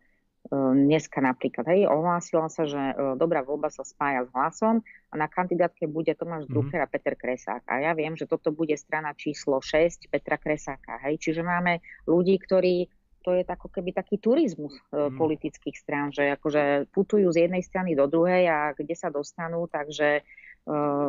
dneska 0.51 1.23
napríklad, 1.23 1.63
hej, 1.71 1.87
ohlásila 1.87 2.51
sa, 2.51 2.67
že 2.67 2.75
e, 2.75 2.95
dobrá 3.15 3.47
voľba 3.47 3.71
sa 3.71 3.87
spája 3.87 4.27
s 4.27 4.29
hlasom 4.35 4.83
a 5.07 5.13
na 5.15 5.31
kandidátke 5.31 5.87
bude 5.87 6.11
Tomáš 6.19 6.45
mhm. 6.45 6.51
Drucker 6.51 6.79
mm. 6.83 6.85
a 6.85 6.91
Peter 6.91 7.15
Kresák. 7.15 7.63
A 7.63 7.79
ja 7.79 7.91
viem, 7.95 8.19
že 8.19 8.27
toto 8.27 8.51
bude 8.51 8.75
strana 8.75 9.15
číslo 9.15 9.63
6 9.63 10.11
Petra 10.11 10.35
Kresáka, 10.35 10.99
hej, 11.07 11.15
čiže 11.21 11.41
máme 11.41 11.79
ľudí, 12.03 12.35
ktorí 12.43 12.91
to 13.23 13.31
je 13.39 13.47
ako 13.47 13.71
keby 13.71 13.95
taký 13.95 14.19
turizmus 14.19 14.75
mm. 14.91 15.15
politických 15.15 15.79
strán, 15.79 16.11
že 16.11 16.35
akože 16.35 16.91
putujú 16.91 17.31
z 17.31 17.47
jednej 17.47 17.63
strany 17.63 17.95
do 17.95 18.03
druhej 18.11 18.51
a 18.51 18.75
kde 18.75 18.99
sa 18.99 19.07
dostanú, 19.07 19.63
takže 19.71 20.27
uh, 20.67 21.07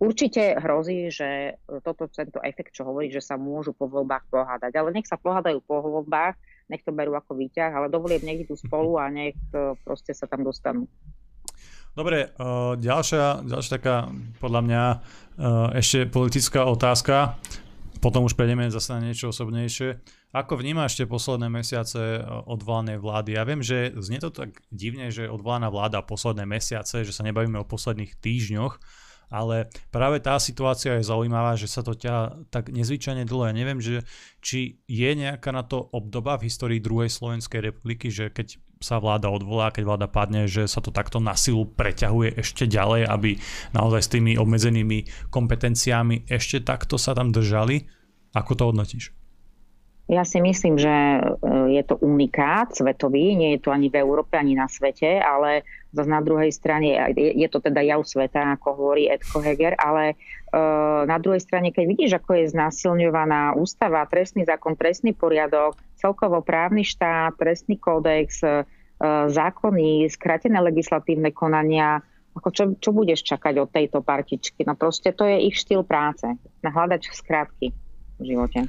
určite 0.00 0.56
hrozí, 0.56 1.12
že 1.12 1.60
toto 1.84 2.08
tento 2.08 2.40
efekt, 2.40 2.72
čo 2.72 2.88
hovorí, 2.88 3.12
že 3.12 3.20
sa 3.20 3.36
môžu 3.36 3.76
po 3.76 3.92
voľbách 3.92 4.24
pohádať. 4.32 4.72
Ale 4.72 4.96
nech 4.96 5.04
sa 5.04 5.20
pohádajú 5.20 5.60
po 5.64 5.84
voľbách, 5.84 6.36
nech 6.66 6.82
to 6.82 6.90
berú 6.90 7.14
ako 7.14 7.38
výťah, 7.38 7.70
ale 7.72 7.92
dovolieb 7.92 8.22
nech 8.26 8.42
idú 8.42 8.58
spolu 8.58 8.98
a 8.98 9.06
nech 9.10 9.38
e, 9.54 9.74
proste 9.86 10.12
sa 10.14 10.26
tam 10.26 10.42
dostanú. 10.42 10.90
Dobre, 11.96 12.28
uh, 12.36 12.76
ďalšia, 12.76 13.48
ďalšia 13.48 13.72
taká 13.80 14.12
podľa 14.36 14.60
mňa 14.68 14.82
uh, 14.92 15.72
ešte 15.72 16.04
politická 16.04 16.68
otázka, 16.68 17.40
potom 18.04 18.28
už 18.28 18.36
prejdeme 18.36 18.68
zase 18.68 18.92
na 18.92 19.00
niečo 19.00 19.32
osobnejšie. 19.32 19.96
Ako 20.36 20.60
vnímaš 20.60 21.00
tie 21.00 21.08
posledné 21.08 21.48
mesiace 21.48 22.20
odvolanej 22.44 23.00
vlády? 23.00 23.40
Ja 23.40 23.48
viem, 23.48 23.64
že 23.64 23.96
znie 23.96 24.20
to 24.20 24.28
tak 24.28 24.60
divne, 24.68 25.08
že 25.08 25.32
odvolaná 25.32 25.72
vláda 25.72 26.04
posledné 26.04 26.44
mesiace, 26.44 27.00
že 27.00 27.16
sa 27.16 27.24
nebavíme 27.24 27.56
o 27.56 27.64
posledných 27.64 28.20
týždňoch, 28.20 28.76
ale 29.26 29.66
práve 29.90 30.22
tá 30.22 30.38
situácia 30.38 30.98
je 30.98 31.08
zaujímavá, 31.08 31.58
že 31.58 31.66
sa 31.66 31.82
to 31.82 31.98
ťa 31.98 32.46
tak 32.50 32.70
nezvyčajne 32.70 33.26
dlho. 33.26 33.50
Ja 33.50 33.54
neviem, 33.54 33.82
že 33.82 34.06
či 34.38 34.78
je 34.86 35.10
nejaká 35.18 35.50
na 35.50 35.66
to 35.66 35.82
obdoba 35.90 36.38
v 36.38 36.46
histórii 36.46 36.78
druhej 36.78 37.10
Slovenskej 37.10 37.74
republiky, 37.74 38.10
že 38.10 38.30
keď 38.30 38.62
sa 38.78 39.00
vláda 39.00 39.32
odvolá, 39.32 39.72
keď 39.72 39.84
vláda 39.88 40.08
padne, 40.08 40.44
že 40.46 40.68
sa 40.68 40.84
to 40.84 40.92
takto 40.92 41.16
na 41.16 41.32
silu 41.32 41.64
preťahuje 41.64 42.36
ešte 42.36 42.68
ďalej, 42.68 43.08
aby 43.08 43.40
naozaj 43.72 44.02
s 44.04 44.12
tými 44.12 44.32
obmedzenými 44.36 45.30
kompetenciami 45.32 46.28
ešte 46.28 46.60
takto 46.60 47.00
sa 47.00 47.16
tam 47.16 47.32
držali. 47.32 47.88
Ako 48.36 48.52
to 48.52 48.68
hodnotíš? 48.68 49.16
Ja 50.06 50.22
si 50.22 50.38
myslím, 50.38 50.78
že 50.78 50.94
e, 50.94 51.20
je 51.74 51.82
to 51.82 51.98
unikát 51.98 52.70
svetový, 52.70 53.34
nie 53.34 53.58
je 53.58 53.66
to 53.66 53.74
ani 53.74 53.90
v 53.90 53.98
Európe, 53.98 54.38
ani 54.38 54.54
na 54.54 54.70
svete, 54.70 55.18
ale 55.18 55.66
zase 55.96 56.10
na 56.12 56.20
druhej 56.20 56.52
strane 56.52 56.92
je 57.16 57.48
to 57.48 57.58
teda 57.64 57.80
jav 57.80 58.04
sveta, 58.04 58.60
ako 58.60 58.76
hovorí 58.76 59.08
Ed 59.08 59.24
Koheger, 59.24 59.72
ale 59.80 60.12
e, 60.12 60.14
na 61.08 61.16
druhej 61.16 61.40
strane, 61.40 61.72
keď 61.72 61.84
vidíš, 61.88 62.12
ako 62.20 62.36
je 62.36 62.52
znásilňovaná 62.52 63.56
ústava, 63.56 64.04
trestný 64.04 64.44
zákon, 64.44 64.76
trestný 64.76 65.16
poriadok, 65.16 65.80
celkovo 65.96 66.44
právny 66.44 66.84
štát, 66.84 67.34
trestný 67.40 67.80
kódex, 67.80 68.44
e, 68.44 68.68
zákony, 69.28 70.08
skratené 70.08 70.56
legislatívne 70.60 71.32
konania, 71.32 72.00
ako 72.36 72.48
čo, 72.52 72.64
čo 72.76 72.92
budeš 72.92 73.24
čakať 73.24 73.54
od 73.56 73.72
tejto 73.72 74.04
partičky? 74.04 74.64
No 74.68 74.76
proste 74.76 75.16
to 75.16 75.24
je 75.24 75.48
ich 75.48 75.56
štýl 75.56 75.84
práce, 75.84 76.28
na 76.60 76.70
hľadať 76.72 77.08
skrátky 77.08 77.72
v 78.20 78.22
živote. 78.22 78.68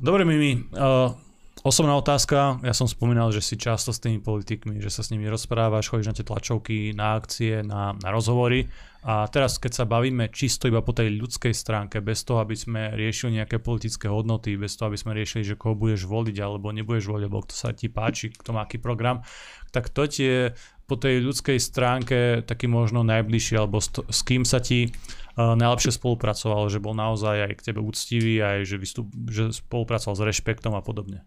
Dobre, 0.00 0.24
Mimi, 0.24 0.64
uh, 0.72 1.12
osobná 1.62 1.96
otázka. 1.96 2.60
Ja 2.64 2.72
som 2.72 2.88
spomínal, 2.88 3.32
že 3.32 3.44
si 3.44 3.60
často 3.60 3.92
s 3.92 4.00
tými 4.00 4.20
politikmi, 4.20 4.80
že 4.80 4.88
sa 4.88 5.04
s 5.04 5.12
nimi 5.12 5.28
rozprávaš, 5.28 5.92
chodíš 5.92 6.08
na 6.10 6.16
tie 6.16 6.26
tlačovky, 6.26 6.92
na 6.96 7.20
akcie, 7.20 7.60
na, 7.64 7.92
na 7.96 8.08
rozhovory. 8.08 8.68
A 9.00 9.24
teraz, 9.32 9.56
keď 9.56 9.72
sa 9.80 9.84
bavíme 9.88 10.28
čisto 10.28 10.68
iba 10.68 10.84
po 10.84 10.92
tej 10.92 11.16
ľudskej 11.16 11.56
stránke, 11.56 12.04
bez 12.04 12.20
toho, 12.20 12.44
aby 12.44 12.52
sme 12.52 12.92
riešili 12.92 13.40
nejaké 13.40 13.56
politické 13.56 14.12
hodnoty, 14.12 14.60
bez 14.60 14.76
toho, 14.76 14.92
aby 14.92 14.98
sme 15.00 15.16
riešili, 15.16 15.40
že 15.40 15.56
koho 15.56 15.72
budeš 15.72 16.04
voliť 16.04 16.36
alebo 16.36 16.68
nebudeš 16.68 17.08
voliť, 17.08 17.24
alebo 17.24 17.44
kto 17.48 17.54
sa 17.56 17.72
ti 17.72 17.88
páči, 17.88 18.28
kto 18.28 18.52
má 18.52 18.68
aký 18.68 18.76
program, 18.76 19.24
tak 19.72 19.88
to 19.88 20.04
tie 20.04 20.52
po 20.84 20.98
tej 21.00 21.22
ľudskej 21.22 21.56
stránke 21.62 22.42
taký 22.44 22.66
možno 22.66 23.06
najbližší, 23.06 23.56
alebo 23.56 23.80
s, 23.80 23.88
s 23.94 24.20
kým 24.26 24.44
sa 24.44 24.60
ti 24.60 24.92
najlepšie 25.38 25.96
spolupracoval, 25.96 26.68
že 26.68 26.82
bol 26.82 26.92
naozaj 26.92 27.46
aj 27.48 27.52
k 27.56 27.64
tebe 27.72 27.80
úctivý, 27.80 28.42
aj 28.42 28.68
že, 28.68 28.76
vystup, 28.76 29.06
že 29.30 29.54
spolupracoval 29.54 30.18
s 30.18 30.26
rešpektom 30.34 30.76
a 30.76 30.82
podobne. 30.84 31.24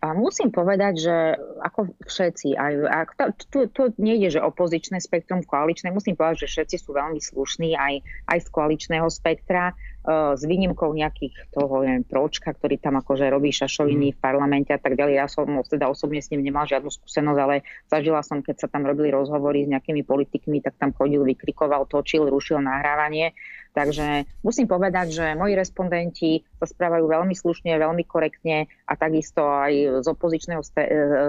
A 0.00 0.16
musím 0.16 0.48
povedať, 0.48 0.94
že 0.96 1.16
ako 1.60 1.92
všetci, 2.08 2.56
aj, 2.56 2.72
ak 2.88 3.08
to, 3.20 3.24
tu, 3.52 3.58
tu 3.68 3.82
nejde, 4.00 4.32
že 4.32 4.40
opozičné 4.40 4.96
spektrum, 4.96 5.44
koaličné, 5.44 5.92
musím 5.92 6.16
povedať, 6.16 6.48
že 6.48 6.56
všetci 6.56 6.76
sú 6.80 6.96
veľmi 6.96 7.20
slušní 7.20 7.76
aj, 7.76 7.94
aj 8.32 8.38
z 8.40 8.48
koaličného 8.48 9.08
spektra. 9.12 9.76
Eh, 10.00 10.32
s 10.32 10.48
výnimkou 10.48 10.96
nejakých 10.96 11.52
toho, 11.52 11.84
neviem, 11.84 12.08
pročka, 12.08 12.56
ktorý 12.56 12.80
tam 12.80 12.96
akože 13.04 13.28
robí 13.28 13.52
šašoviny 13.52 14.08
mm. 14.08 14.14
v 14.16 14.22
parlamente 14.24 14.72
a 14.72 14.80
tak 14.80 14.96
ďalej. 14.96 15.20
Ja 15.20 15.28
som 15.28 15.44
teda 15.60 15.92
osobne 15.92 16.24
s 16.24 16.32
ním 16.32 16.40
nemal 16.40 16.64
žiadnu 16.64 16.88
skúsenosť, 16.88 17.36
ale 17.36 17.68
zažila 17.84 18.24
som, 18.24 18.40
keď 18.40 18.64
sa 18.64 18.68
tam 18.72 18.88
robili 18.88 19.12
rozhovory 19.12 19.68
s 19.68 19.72
nejakými 19.76 20.00
politikmi, 20.08 20.64
tak 20.64 20.80
tam 20.80 20.96
chodil, 20.96 21.20
vykrikoval, 21.20 21.84
točil, 21.84 22.32
rušil 22.32 22.64
nahrávanie. 22.64 23.36
Takže 23.70 24.26
musím 24.42 24.66
povedať, 24.66 25.14
že 25.14 25.38
moji 25.38 25.54
respondenti 25.54 26.42
sa 26.58 26.66
správajú 26.66 27.06
veľmi 27.06 27.34
slušne, 27.38 27.70
veľmi 27.78 28.02
korektne 28.02 28.66
a 28.66 28.92
takisto 28.98 29.46
aj 29.46 30.02
z 30.02 30.06
opozičného 30.10 30.62
eh, 30.62 30.72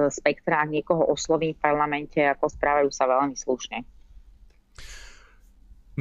spektra 0.10 0.66
niekoho 0.66 1.06
osloví 1.14 1.54
v 1.54 1.62
parlamente, 1.62 2.18
ako 2.18 2.50
správajú 2.50 2.90
sa 2.90 3.06
veľmi 3.06 3.38
slušne. 3.38 3.86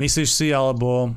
Myslíš 0.00 0.30
si, 0.32 0.48
alebo 0.54 1.12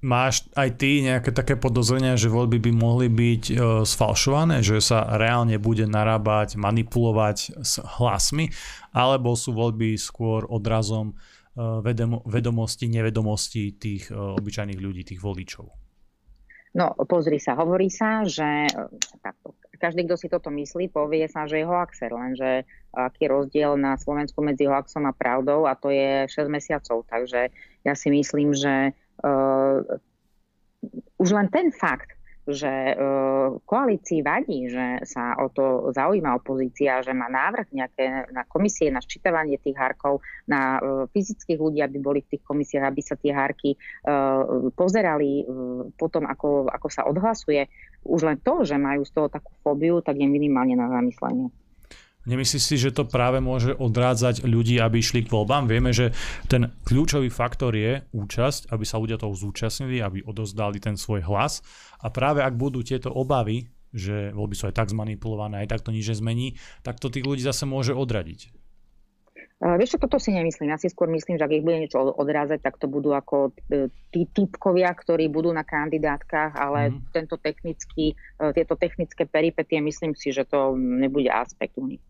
Máš 0.00 0.48
aj 0.56 0.80
ty 0.80 1.04
nejaké 1.04 1.28
také 1.28 1.60
podozrenia, 1.60 2.16
že 2.16 2.32
voľby 2.32 2.56
by 2.56 2.72
mohli 2.72 3.12
byť 3.12 3.44
e, 3.52 3.54
sfalšované, 3.84 4.64
že 4.64 4.80
sa 4.80 5.04
reálne 5.04 5.60
bude 5.60 5.84
narábať, 5.84 6.56
manipulovať 6.56 7.60
s 7.60 7.84
hlasmi, 8.00 8.48
alebo 8.96 9.36
sú 9.36 9.52
voľby 9.52 10.00
skôr 10.00 10.48
odrazom 10.48 11.20
e, 11.54 11.62
vedomo, 11.82 12.22
vedomosti, 12.26 12.86
nevedomosti 12.86 13.76
tých 13.78 14.10
e, 14.10 14.16
obyčajných 14.16 14.80
ľudí, 14.80 15.02
tých 15.02 15.20
voličov? 15.22 15.66
No, 16.70 16.94
pozri 17.02 17.42
sa, 17.42 17.58
hovorí 17.58 17.90
sa, 17.90 18.22
že 18.22 18.70
takto, 19.18 19.58
každý, 19.82 20.06
kto 20.06 20.14
si 20.14 20.30
toto 20.30 20.54
myslí, 20.54 20.86
povie 20.94 21.26
sa, 21.26 21.50
že 21.50 21.58
je 21.58 21.66
hoaxer, 21.66 22.14
lenže 22.14 22.62
aký 22.94 23.26
rozdiel 23.26 23.74
na 23.74 23.98
Slovensku 23.98 24.38
medzi 24.38 24.70
hoaxom 24.70 25.02
a 25.02 25.10
pravdou 25.10 25.66
a 25.66 25.74
to 25.74 25.90
je 25.90 26.30
6 26.30 26.46
mesiacov. 26.46 27.02
Takže 27.10 27.50
ja 27.82 27.94
si 27.98 28.08
myslím, 28.14 28.54
že 28.54 28.94
Uh, 29.20 29.84
už 31.20 31.36
len 31.36 31.52
ten 31.52 31.68
fakt, 31.68 32.16
že 32.52 32.94
uh, 32.94 33.58
koalícii 33.64 34.20
vadí, 34.22 34.70
že 34.70 35.02
sa 35.06 35.38
o 35.38 35.50
to 35.50 35.90
zaujíma 35.94 36.36
opozícia, 36.36 37.00
že 37.00 37.14
má 37.16 37.30
návrh 37.30 37.70
nejaké 37.72 38.30
na 38.30 38.46
komisie, 38.46 38.90
na 38.90 39.02
ščítavanie 39.02 39.58
tých 39.58 39.78
hárkov, 39.78 40.22
na 40.46 40.78
uh, 40.78 41.04
fyzických 41.10 41.58
ľudí, 41.58 41.80
aby 41.80 41.98
boli 41.98 42.20
v 42.22 42.36
tých 42.36 42.42
komisiách, 42.46 42.86
aby 42.86 43.00
sa 43.02 43.16
tie 43.18 43.32
hárky 43.32 43.74
pozerali 44.74 45.44
potom, 45.94 46.26
ako, 46.26 46.66
ako 46.68 46.88
sa 46.90 47.06
odhlasuje. 47.06 47.68
Už 48.04 48.26
len 48.26 48.38
to, 48.40 48.64
že 48.64 48.80
majú 48.80 49.04
z 49.04 49.12
toho 49.12 49.28
takú 49.28 49.52
fóbiu, 49.60 50.00
tak 50.00 50.16
je 50.16 50.26
minimálne 50.26 50.74
na 50.74 50.88
zamyslenie. 50.88 51.52
Nemyslíš 52.28 52.62
si, 52.62 52.76
že 52.76 52.92
to 52.92 53.08
práve 53.08 53.40
môže 53.40 53.72
odrádzať 53.72 54.44
ľudí, 54.44 54.76
aby 54.76 55.00
išli 55.00 55.24
k 55.24 55.32
voľbám? 55.32 55.64
Vieme, 55.64 55.96
že 55.96 56.12
ten 56.52 56.68
kľúčový 56.84 57.32
faktor 57.32 57.72
je 57.72 58.04
účasť, 58.12 58.68
aby 58.68 58.84
sa 58.84 59.00
ľudia 59.00 59.16
toho 59.16 59.32
zúčastnili, 59.32 60.04
aby 60.04 60.20
odozdali 60.28 60.76
ten 60.84 61.00
svoj 61.00 61.24
hlas. 61.24 61.64
A 62.04 62.12
práve 62.12 62.44
ak 62.44 62.60
budú 62.60 62.84
tieto 62.84 63.08
obavy, 63.08 63.72
že 63.90 64.36
voľby 64.36 64.54
sú 64.54 64.68
aj 64.68 64.76
tak 64.76 64.92
zmanipulované, 64.92 65.64
aj 65.64 65.68
tak 65.72 65.80
to 65.80 65.96
nič 65.96 66.12
nezmení, 66.12 66.60
tak 66.84 67.00
to 67.00 67.08
tých 67.08 67.24
ľudí 67.24 67.40
zase 67.40 67.64
môže 67.64 67.96
odradiť. 67.96 68.52
Vieš 69.60 69.92
čo, 69.96 69.98
toto 70.00 70.16
si 70.16 70.32
nemyslím. 70.32 70.72
Ja 70.72 70.80
si 70.80 70.88
skôr 70.88 71.12
myslím, 71.12 71.36
že 71.36 71.44
ak 71.44 71.52
ich 71.52 71.60
bude 71.60 71.84
niečo 71.84 72.00
odrázať, 72.00 72.64
tak 72.64 72.80
to 72.80 72.88
budú 72.88 73.12
ako 73.12 73.52
e, 73.68 73.92
tí 74.08 74.24
typkovia, 74.32 74.88
ktorí 74.88 75.28
budú 75.28 75.52
na 75.52 75.68
kandidátkach, 75.68 76.56
ale 76.56 76.88
mm. 76.88 77.12
tento 77.12 77.36
technický, 77.36 78.16
e, 78.40 78.44
tieto 78.56 78.80
technické 78.80 79.28
peripetie, 79.28 79.84
myslím 79.84 80.16
si, 80.16 80.32
že 80.32 80.48
to 80.48 80.72
nebude 80.80 81.28
aspekt 81.28 81.76
u 81.76 81.92
nich. 81.92 82.00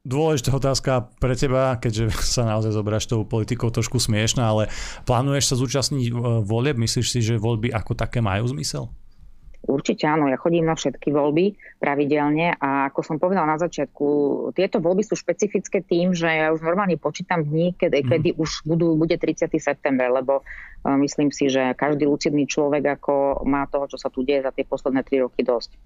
Dôležitá 0.00 0.56
otázka 0.56 1.12
pre 1.20 1.36
teba, 1.36 1.76
keďže 1.76 2.08
sa 2.40 2.48
naozaj 2.48 2.72
zobráš 2.72 3.04
tou 3.04 3.20
politikou 3.28 3.68
trošku 3.68 4.00
smiešná, 4.00 4.48
ale 4.48 4.72
plánuješ 5.04 5.52
sa 5.52 5.60
zúčastniť 5.60 6.08
e, 6.08 6.12
volieb? 6.40 6.80
Myslíš 6.80 7.06
si, 7.12 7.20
že 7.20 7.36
voľby 7.36 7.68
ako 7.68 7.92
také 7.92 8.24
majú 8.24 8.48
zmysel? 8.48 8.88
Určite 9.60 10.08
áno, 10.08 10.24
ja 10.32 10.40
chodím 10.40 10.64
na 10.64 10.72
všetky 10.72 11.12
voľby 11.12 11.52
pravidelne 11.76 12.56
a 12.56 12.88
ako 12.88 13.00
som 13.04 13.16
povedal 13.20 13.44
na 13.44 13.60
začiatku, 13.60 14.08
tieto 14.56 14.80
voľby 14.80 15.04
sú 15.04 15.20
špecifické 15.20 15.84
tým, 15.84 16.16
že 16.16 16.32
ja 16.32 16.48
už 16.48 16.64
normálne 16.64 16.96
počítam 16.96 17.44
dní, 17.44 17.76
kedy, 17.76 18.00
mm. 18.00 18.08
kedy 18.08 18.28
už 18.40 18.64
budú, 18.64 18.96
bude 18.96 19.20
30. 19.20 19.52
september, 19.60 20.08
lebo 20.08 20.40
uh, 20.40 20.96
myslím 21.04 21.28
si, 21.28 21.52
že 21.52 21.76
každý 21.76 22.08
lucidný 22.08 22.48
človek 22.48 22.98
ako 22.98 23.44
má 23.44 23.68
toho, 23.68 23.84
čo 23.84 24.00
sa 24.00 24.08
tu 24.08 24.24
deje 24.24 24.48
za 24.48 24.52
tie 24.56 24.64
posledné 24.64 25.04
3 25.04 25.28
roky 25.28 25.44
dosť. 25.44 25.76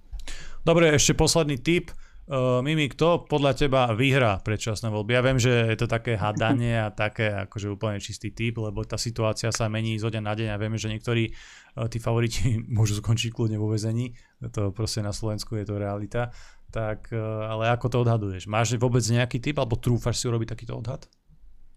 Dobre, 0.62 0.94
ešte 0.94 1.18
posledný 1.18 1.58
tip. 1.58 1.90
Uh, 2.24 2.64
Mimi, 2.64 2.88
kto 2.88 3.28
podľa 3.28 3.52
teba 3.52 3.92
vyhrá 3.92 4.40
predčasné 4.40 4.88
voľby? 4.88 5.12
Ja 5.12 5.20
viem, 5.20 5.36
že 5.36 5.52
je 5.68 5.76
to 5.76 5.84
také 5.84 6.16
hadanie 6.16 6.72
a 6.72 6.88
také 6.88 7.28
akože 7.44 7.68
úplne 7.68 8.00
čistý 8.00 8.32
typ, 8.32 8.64
lebo 8.64 8.80
tá 8.80 8.96
situácia 8.96 9.52
sa 9.52 9.68
mení 9.68 10.00
zo 10.00 10.08
dňa 10.08 10.22
na 10.24 10.32
deň 10.32 10.48
a 10.48 10.56
vieme, 10.56 10.80
že 10.80 10.88
niektorí 10.88 11.28
uh, 11.28 11.84
tí 11.84 12.00
favoriti 12.00 12.56
môžu 12.80 12.96
skončiť 12.96 13.28
kľudne 13.28 13.60
vo 13.60 13.68
vezení. 13.68 14.16
To 14.40 14.72
proste 14.72 15.04
na 15.04 15.12
Slovensku 15.12 15.52
je 15.60 15.68
to 15.68 15.76
realita. 15.76 16.32
Tak, 16.72 17.12
uh, 17.12 17.44
ale 17.52 17.68
ako 17.76 17.92
to 17.92 17.96
odhaduješ? 18.00 18.48
Máš 18.48 18.80
vôbec 18.80 19.04
nejaký 19.04 19.44
typ 19.44 19.60
alebo 19.60 19.76
trúfaš 19.76 20.16
si 20.16 20.24
urobiť 20.24 20.56
takýto 20.56 20.80
odhad? 20.80 21.04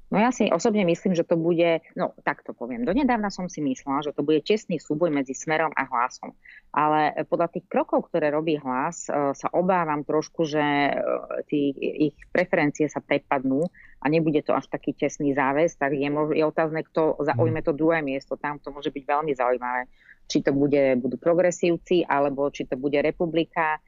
No 0.08 0.24
ja 0.24 0.32
si 0.32 0.48
osobne 0.48 0.88
myslím, 0.88 1.20
že 1.20 1.28
to 1.28 1.36
bude, 1.36 1.84
no 2.00 2.16
tak 2.24 2.40
to 2.48 2.56
poviem, 2.56 2.88
donedávna 2.88 3.28
som 3.28 3.52
si 3.52 3.60
myslela, 3.60 4.08
že 4.08 4.16
to 4.16 4.24
bude 4.24 4.40
čestný 4.40 4.80
súboj 4.80 5.12
medzi 5.12 5.36
Smerom 5.36 5.76
a 5.76 5.84
Hlasom. 5.84 6.32
Ale 6.72 7.12
podľa 7.28 7.52
tých 7.52 7.68
krokov, 7.68 8.08
ktoré 8.08 8.32
robí 8.32 8.56
Hlas, 8.56 9.12
e, 9.12 9.36
sa 9.36 9.48
obávam 9.52 10.08
trošku, 10.08 10.48
že 10.48 10.64
e, 10.64 10.92
tí, 11.52 11.76
ich 12.12 12.16
preferencie 12.32 12.88
sa 12.88 13.04
prepadnú 13.04 13.68
a 14.00 14.06
nebude 14.08 14.40
to 14.48 14.56
až 14.56 14.72
taký 14.72 14.96
tesný 14.96 15.36
záväz, 15.36 15.76
tak 15.76 15.92
je, 15.92 16.08
je 16.08 16.44
otázne, 16.48 16.88
kto 16.88 17.20
zaujme 17.28 17.60
to 17.60 17.76
druhé 17.76 18.00
miesto. 18.00 18.40
Tam 18.40 18.64
to 18.64 18.72
môže 18.72 18.96
byť 18.96 19.04
veľmi 19.04 19.36
zaujímavé. 19.36 19.92
Či 20.28 20.44
to 20.44 20.56
bude, 20.56 21.04
budú 21.04 21.20
progresívci, 21.20 22.08
alebo 22.08 22.48
či 22.48 22.64
to 22.64 22.80
bude 22.80 22.96
republika. 22.96 23.76
E, 23.76 23.80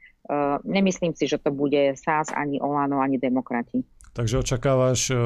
nemyslím 0.68 1.16
si, 1.16 1.24
že 1.24 1.40
to 1.40 1.48
bude 1.48 1.96
SAS, 1.96 2.28
ani 2.28 2.60
Olano, 2.60 3.00
ani 3.00 3.16
demokrati. 3.16 3.80
Takže 4.10 4.42
očakávaš 4.42 5.14
uh, 5.14 5.18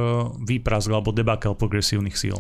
výprask 0.45 0.93
alebo 0.93 1.09
debakel 1.09 1.57
progresívnych 1.57 2.17
síl? 2.17 2.37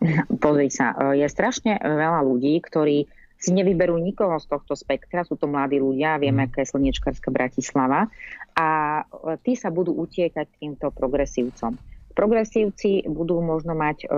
Pozri 0.44 0.70
sa, 0.70 0.94
e, 0.94 1.22
je 1.22 1.26
strašne 1.26 1.74
veľa 1.82 2.22
ľudí, 2.22 2.54
ktorí 2.62 3.04
si 3.38 3.50
nevyberú 3.54 3.98
nikoho 3.98 4.34
z 4.42 4.50
tohto 4.50 4.74
spektra, 4.74 5.22
sú 5.22 5.38
to 5.38 5.46
mladí 5.46 5.78
ľudia, 5.78 6.18
vieme, 6.18 6.46
mm. 6.46 6.48
aká 6.50 6.58
je 6.62 6.70
slniečkárska 6.74 7.30
Bratislava 7.30 8.10
a 8.54 8.68
e, 9.02 9.02
tí 9.42 9.58
sa 9.58 9.74
budú 9.74 9.94
utiekať 9.94 10.58
týmto 10.58 10.94
progresívcom. 10.94 11.74
Progresívci 12.14 13.06
budú 13.06 13.38
možno 13.38 13.78
mať 13.78 14.10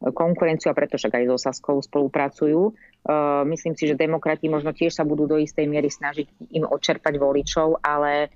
konkurenciu 0.00 0.72
a 0.72 0.78
preto 0.78 0.96
však 0.96 1.20
aj 1.20 1.24
so 1.28 1.36
Saskou 1.36 1.76
spolupracujú. 1.84 2.72
Myslím 3.44 3.76
si, 3.76 3.84
že 3.84 4.00
demokrati 4.00 4.48
možno 4.48 4.72
tiež 4.72 4.96
sa 4.96 5.04
budú 5.04 5.28
do 5.28 5.36
istej 5.36 5.68
miery 5.68 5.92
snažiť 5.92 6.48
im 6.56 6.64
odčerpať 6.64 7.20
voličov, 7.20 7.84
ale 7.84 8.32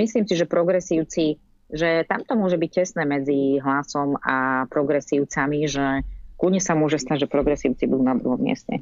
myslím 0.00 0.24
si, 0.24 0.34
že 0.34 0.48
progresívci, 0.48 1.36
že 1.68 2.08
tam 2.08 2.24
to 2.24 2.32
môže 2.34 2.56
byť 2.56 2.70
tesné 2.72 3.04
medzi 3.04 3.60
hlasom 3.60 4.16
a 4.24 4.64
progresívcami, 4.66 5.68
že 5.68 6.02
kľudne 6.40 6.58
sa 6.64 6.72
môže 6.72 6.96
stať, 6.96 7.28
že 7.28 7.32
progresívci 7.32 7.84
budú 7.84 8.02
na 8.02 8.16
druhom 8.16 8.40
mieste. 8.40 8.80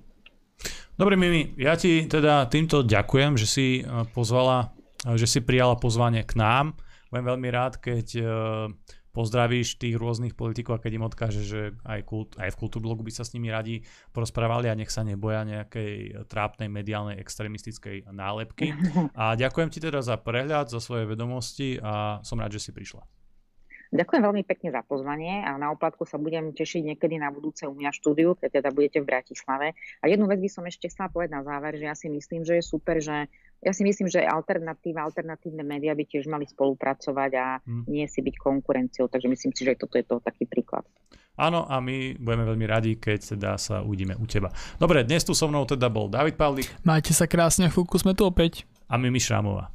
Dobre, 0.98 1.14
Mimi, 1.14 1.54
ja 1.58 1.78
ti 1.78 2.10
teda 2.10 2.50
týmto 2.50 2.82
ďakujem, 2.82 3.38
že 3.38 3.46
si 3.46 3.66
e, 3.78 3.82
pozvala, 4.10 4.74
e, 5.06 5.14
že 5.14 5.30
si 5.30 5.38
prijala 5.38 5.78
pozvanie 5.78 6.26
k 6.26 6.34
nám. 6.34 6.74
Budem 7.14 7.26
veľmi 7.30 7.48
rád, 7.54 7.78
keď 7.78 8.06
e, 8.18 8.22
pozdravíš 9.18 9.82
tých 9.82 9.98
rôznych 9.98 10.38
politikov 10.38 10.78
a 10.78 10.82
keď 10.86 10.92
im 10.94 11.08
odkáže, 11.10 11.42
že 11.42 11.74
aj, 11.82 12.06
kult, 12.06 12.38
aj 12.38 12.54
v 12.54 12.60
Kultúrblogu 12.62 13.02
by 13.02 13.10
sa 13.10 13.26
s 13.26 13.34
nimi 13.34 13.50
radi 13.50 13.82
porozprávali 14.14 14.70
a 14.70 14.78
nech 14.78 14.94
sa 14.94 15.02
neboja 15.02 15.42
nejakej 15.42 16.22
trápnej 16.30 16.70
mediálnej 16.70 17.18
extremistickej 17.18 18.06
nálepky. 18.14 18.78
A 19.18 19.34
ďakujem 19.34 19.74
ti 19.74 19.82
teda 19.82 20.06
za 20.06 20.14
prehľad, 20.14 20.70
za 20.70 20.78
svoje 20.78 21.10
vedomosti 21.10 21.82
a 21.82 22.22
som 22.22 22.38
rád, 22.38 22.54
že 22.54 22.62
si 22.62 22.70
prišla. 22.70 23.02
Ďakujem 23.88 24.20
veľmi 24.20 24.44
pekne 24.44 24.68
za 24.68 24.84
pozvanie 24.84 25.40
a 25.48 25.56
na 25.56 25.72
oplatku 25.72 26.04
sa 26.04 26.20
budem 26.20 26.52
tešiť 26.52 26.92
niekedy 26.92 27.16
na 27.16 27.32
budúce 27.32 27.64
u 27.64 27.72
mňa 27.72 27.88
štúdiu, 27.96 28.36
keď 28.36 28.60
teda 28.60 28.68
budete 28.68 29.00
v 29.00 29.08
Bratislave. 29.08 29.72
A 30.04 30.12
jednu 30.12 30.28
vec 30.28 30.44
by 30.44 30.50
som 30.52 30.68
ešte 30.68 30.92
chcela 30.92 31.08
povedať 31.08 31.32
na 31.32 31.42
záver, 31.42 31.80
že 31.80 31.88
ja 31.88 31.96
si 31.96 32.12
myslím, 32.12 32.44
že 32.44 32.60
je 32.60 32.64
super, 32.68 33.00
že 33.00 33.32
ja 33.58 33.72
si 33.74 33.82
myslím, 33.82 34.06
že 34.06 34.22
alternatíva, 34.22 35.02
alternatívne 35.02 35.66
médiá 35.66 35.94
by 35.98 36.04
tiež 36.06 36.30
mali 36.30 36.46
spolupracovať 36.46 37.30
a 37.34 37.46
hmm. 37.58 37.90
nie 37.90 38.06
si 38.06 38.22
byť 38.22 38.34
konkurenciou, 38.38 39.10
takže 39.10 39.26
myslím 39.26 39.50
si, 39.50 39.66
že 39.66 39.74
toto 39.74 39.98
je 39.98 40.06
to 40.06 40.22
taký 40.22 40.46
príklad. 40.46 40.86
Áno, 41.38 41.70
a 41.70 41.78
my 41.78 42.18
budeme 42.18 42.42
veľmi 42.50 42.66
radi, 42.66 42.98
keď 42.98 43.38
teda 43.38 43.50
sa 43.62 43.82
uvidíme 43.82 44.18
u 44.18 44.26
teba. 44.26 44.50
Dobre, 44.74 45.06
dnes 45.06 45.22
tu 45.22 45.38
so 45.38 45.46
mnou 45.46 45.62
teda 45.70 45.86
bol 45.86 46.10
David 46.10 46.34
Pavlik. 46.34 46.66
Majte 46.82 47.14
sa 47.14 47.30
krásne, 47.30 47.70
chvíľku 47.70 47.94
sme 47.94 48.14
tu 48.14 48.26
opäť. 48.26 48.66
A 48.90 48.98
Mimi 48.98 49.22
Šrámová. 49.22 49.70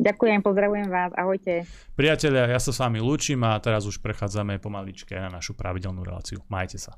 Ďakujem, 0.00 0.40
pozdravujem 0.40 0.88
vás, 0.88 1.12
ahojte. 1.12 1.68
Priatelia, 1.92 2.48
ja 2.48 2.62
sa 2.62 2.72
s 2.72 2.80
vami 2.80 3.02
lúčim 3.02 3.42
a 3.44 3.58
teraz 3.60 3.84
už 3.84 4.00
prechádzame 4.00 4.56
pomaličke 4.62 5.12
na 5.12 5.28
našu 5.28 5.52
pravidelnú 5.52 6.00
reláciu. 6.06 6.40
Majte 6.48 6.78
sa. 6.78 6.96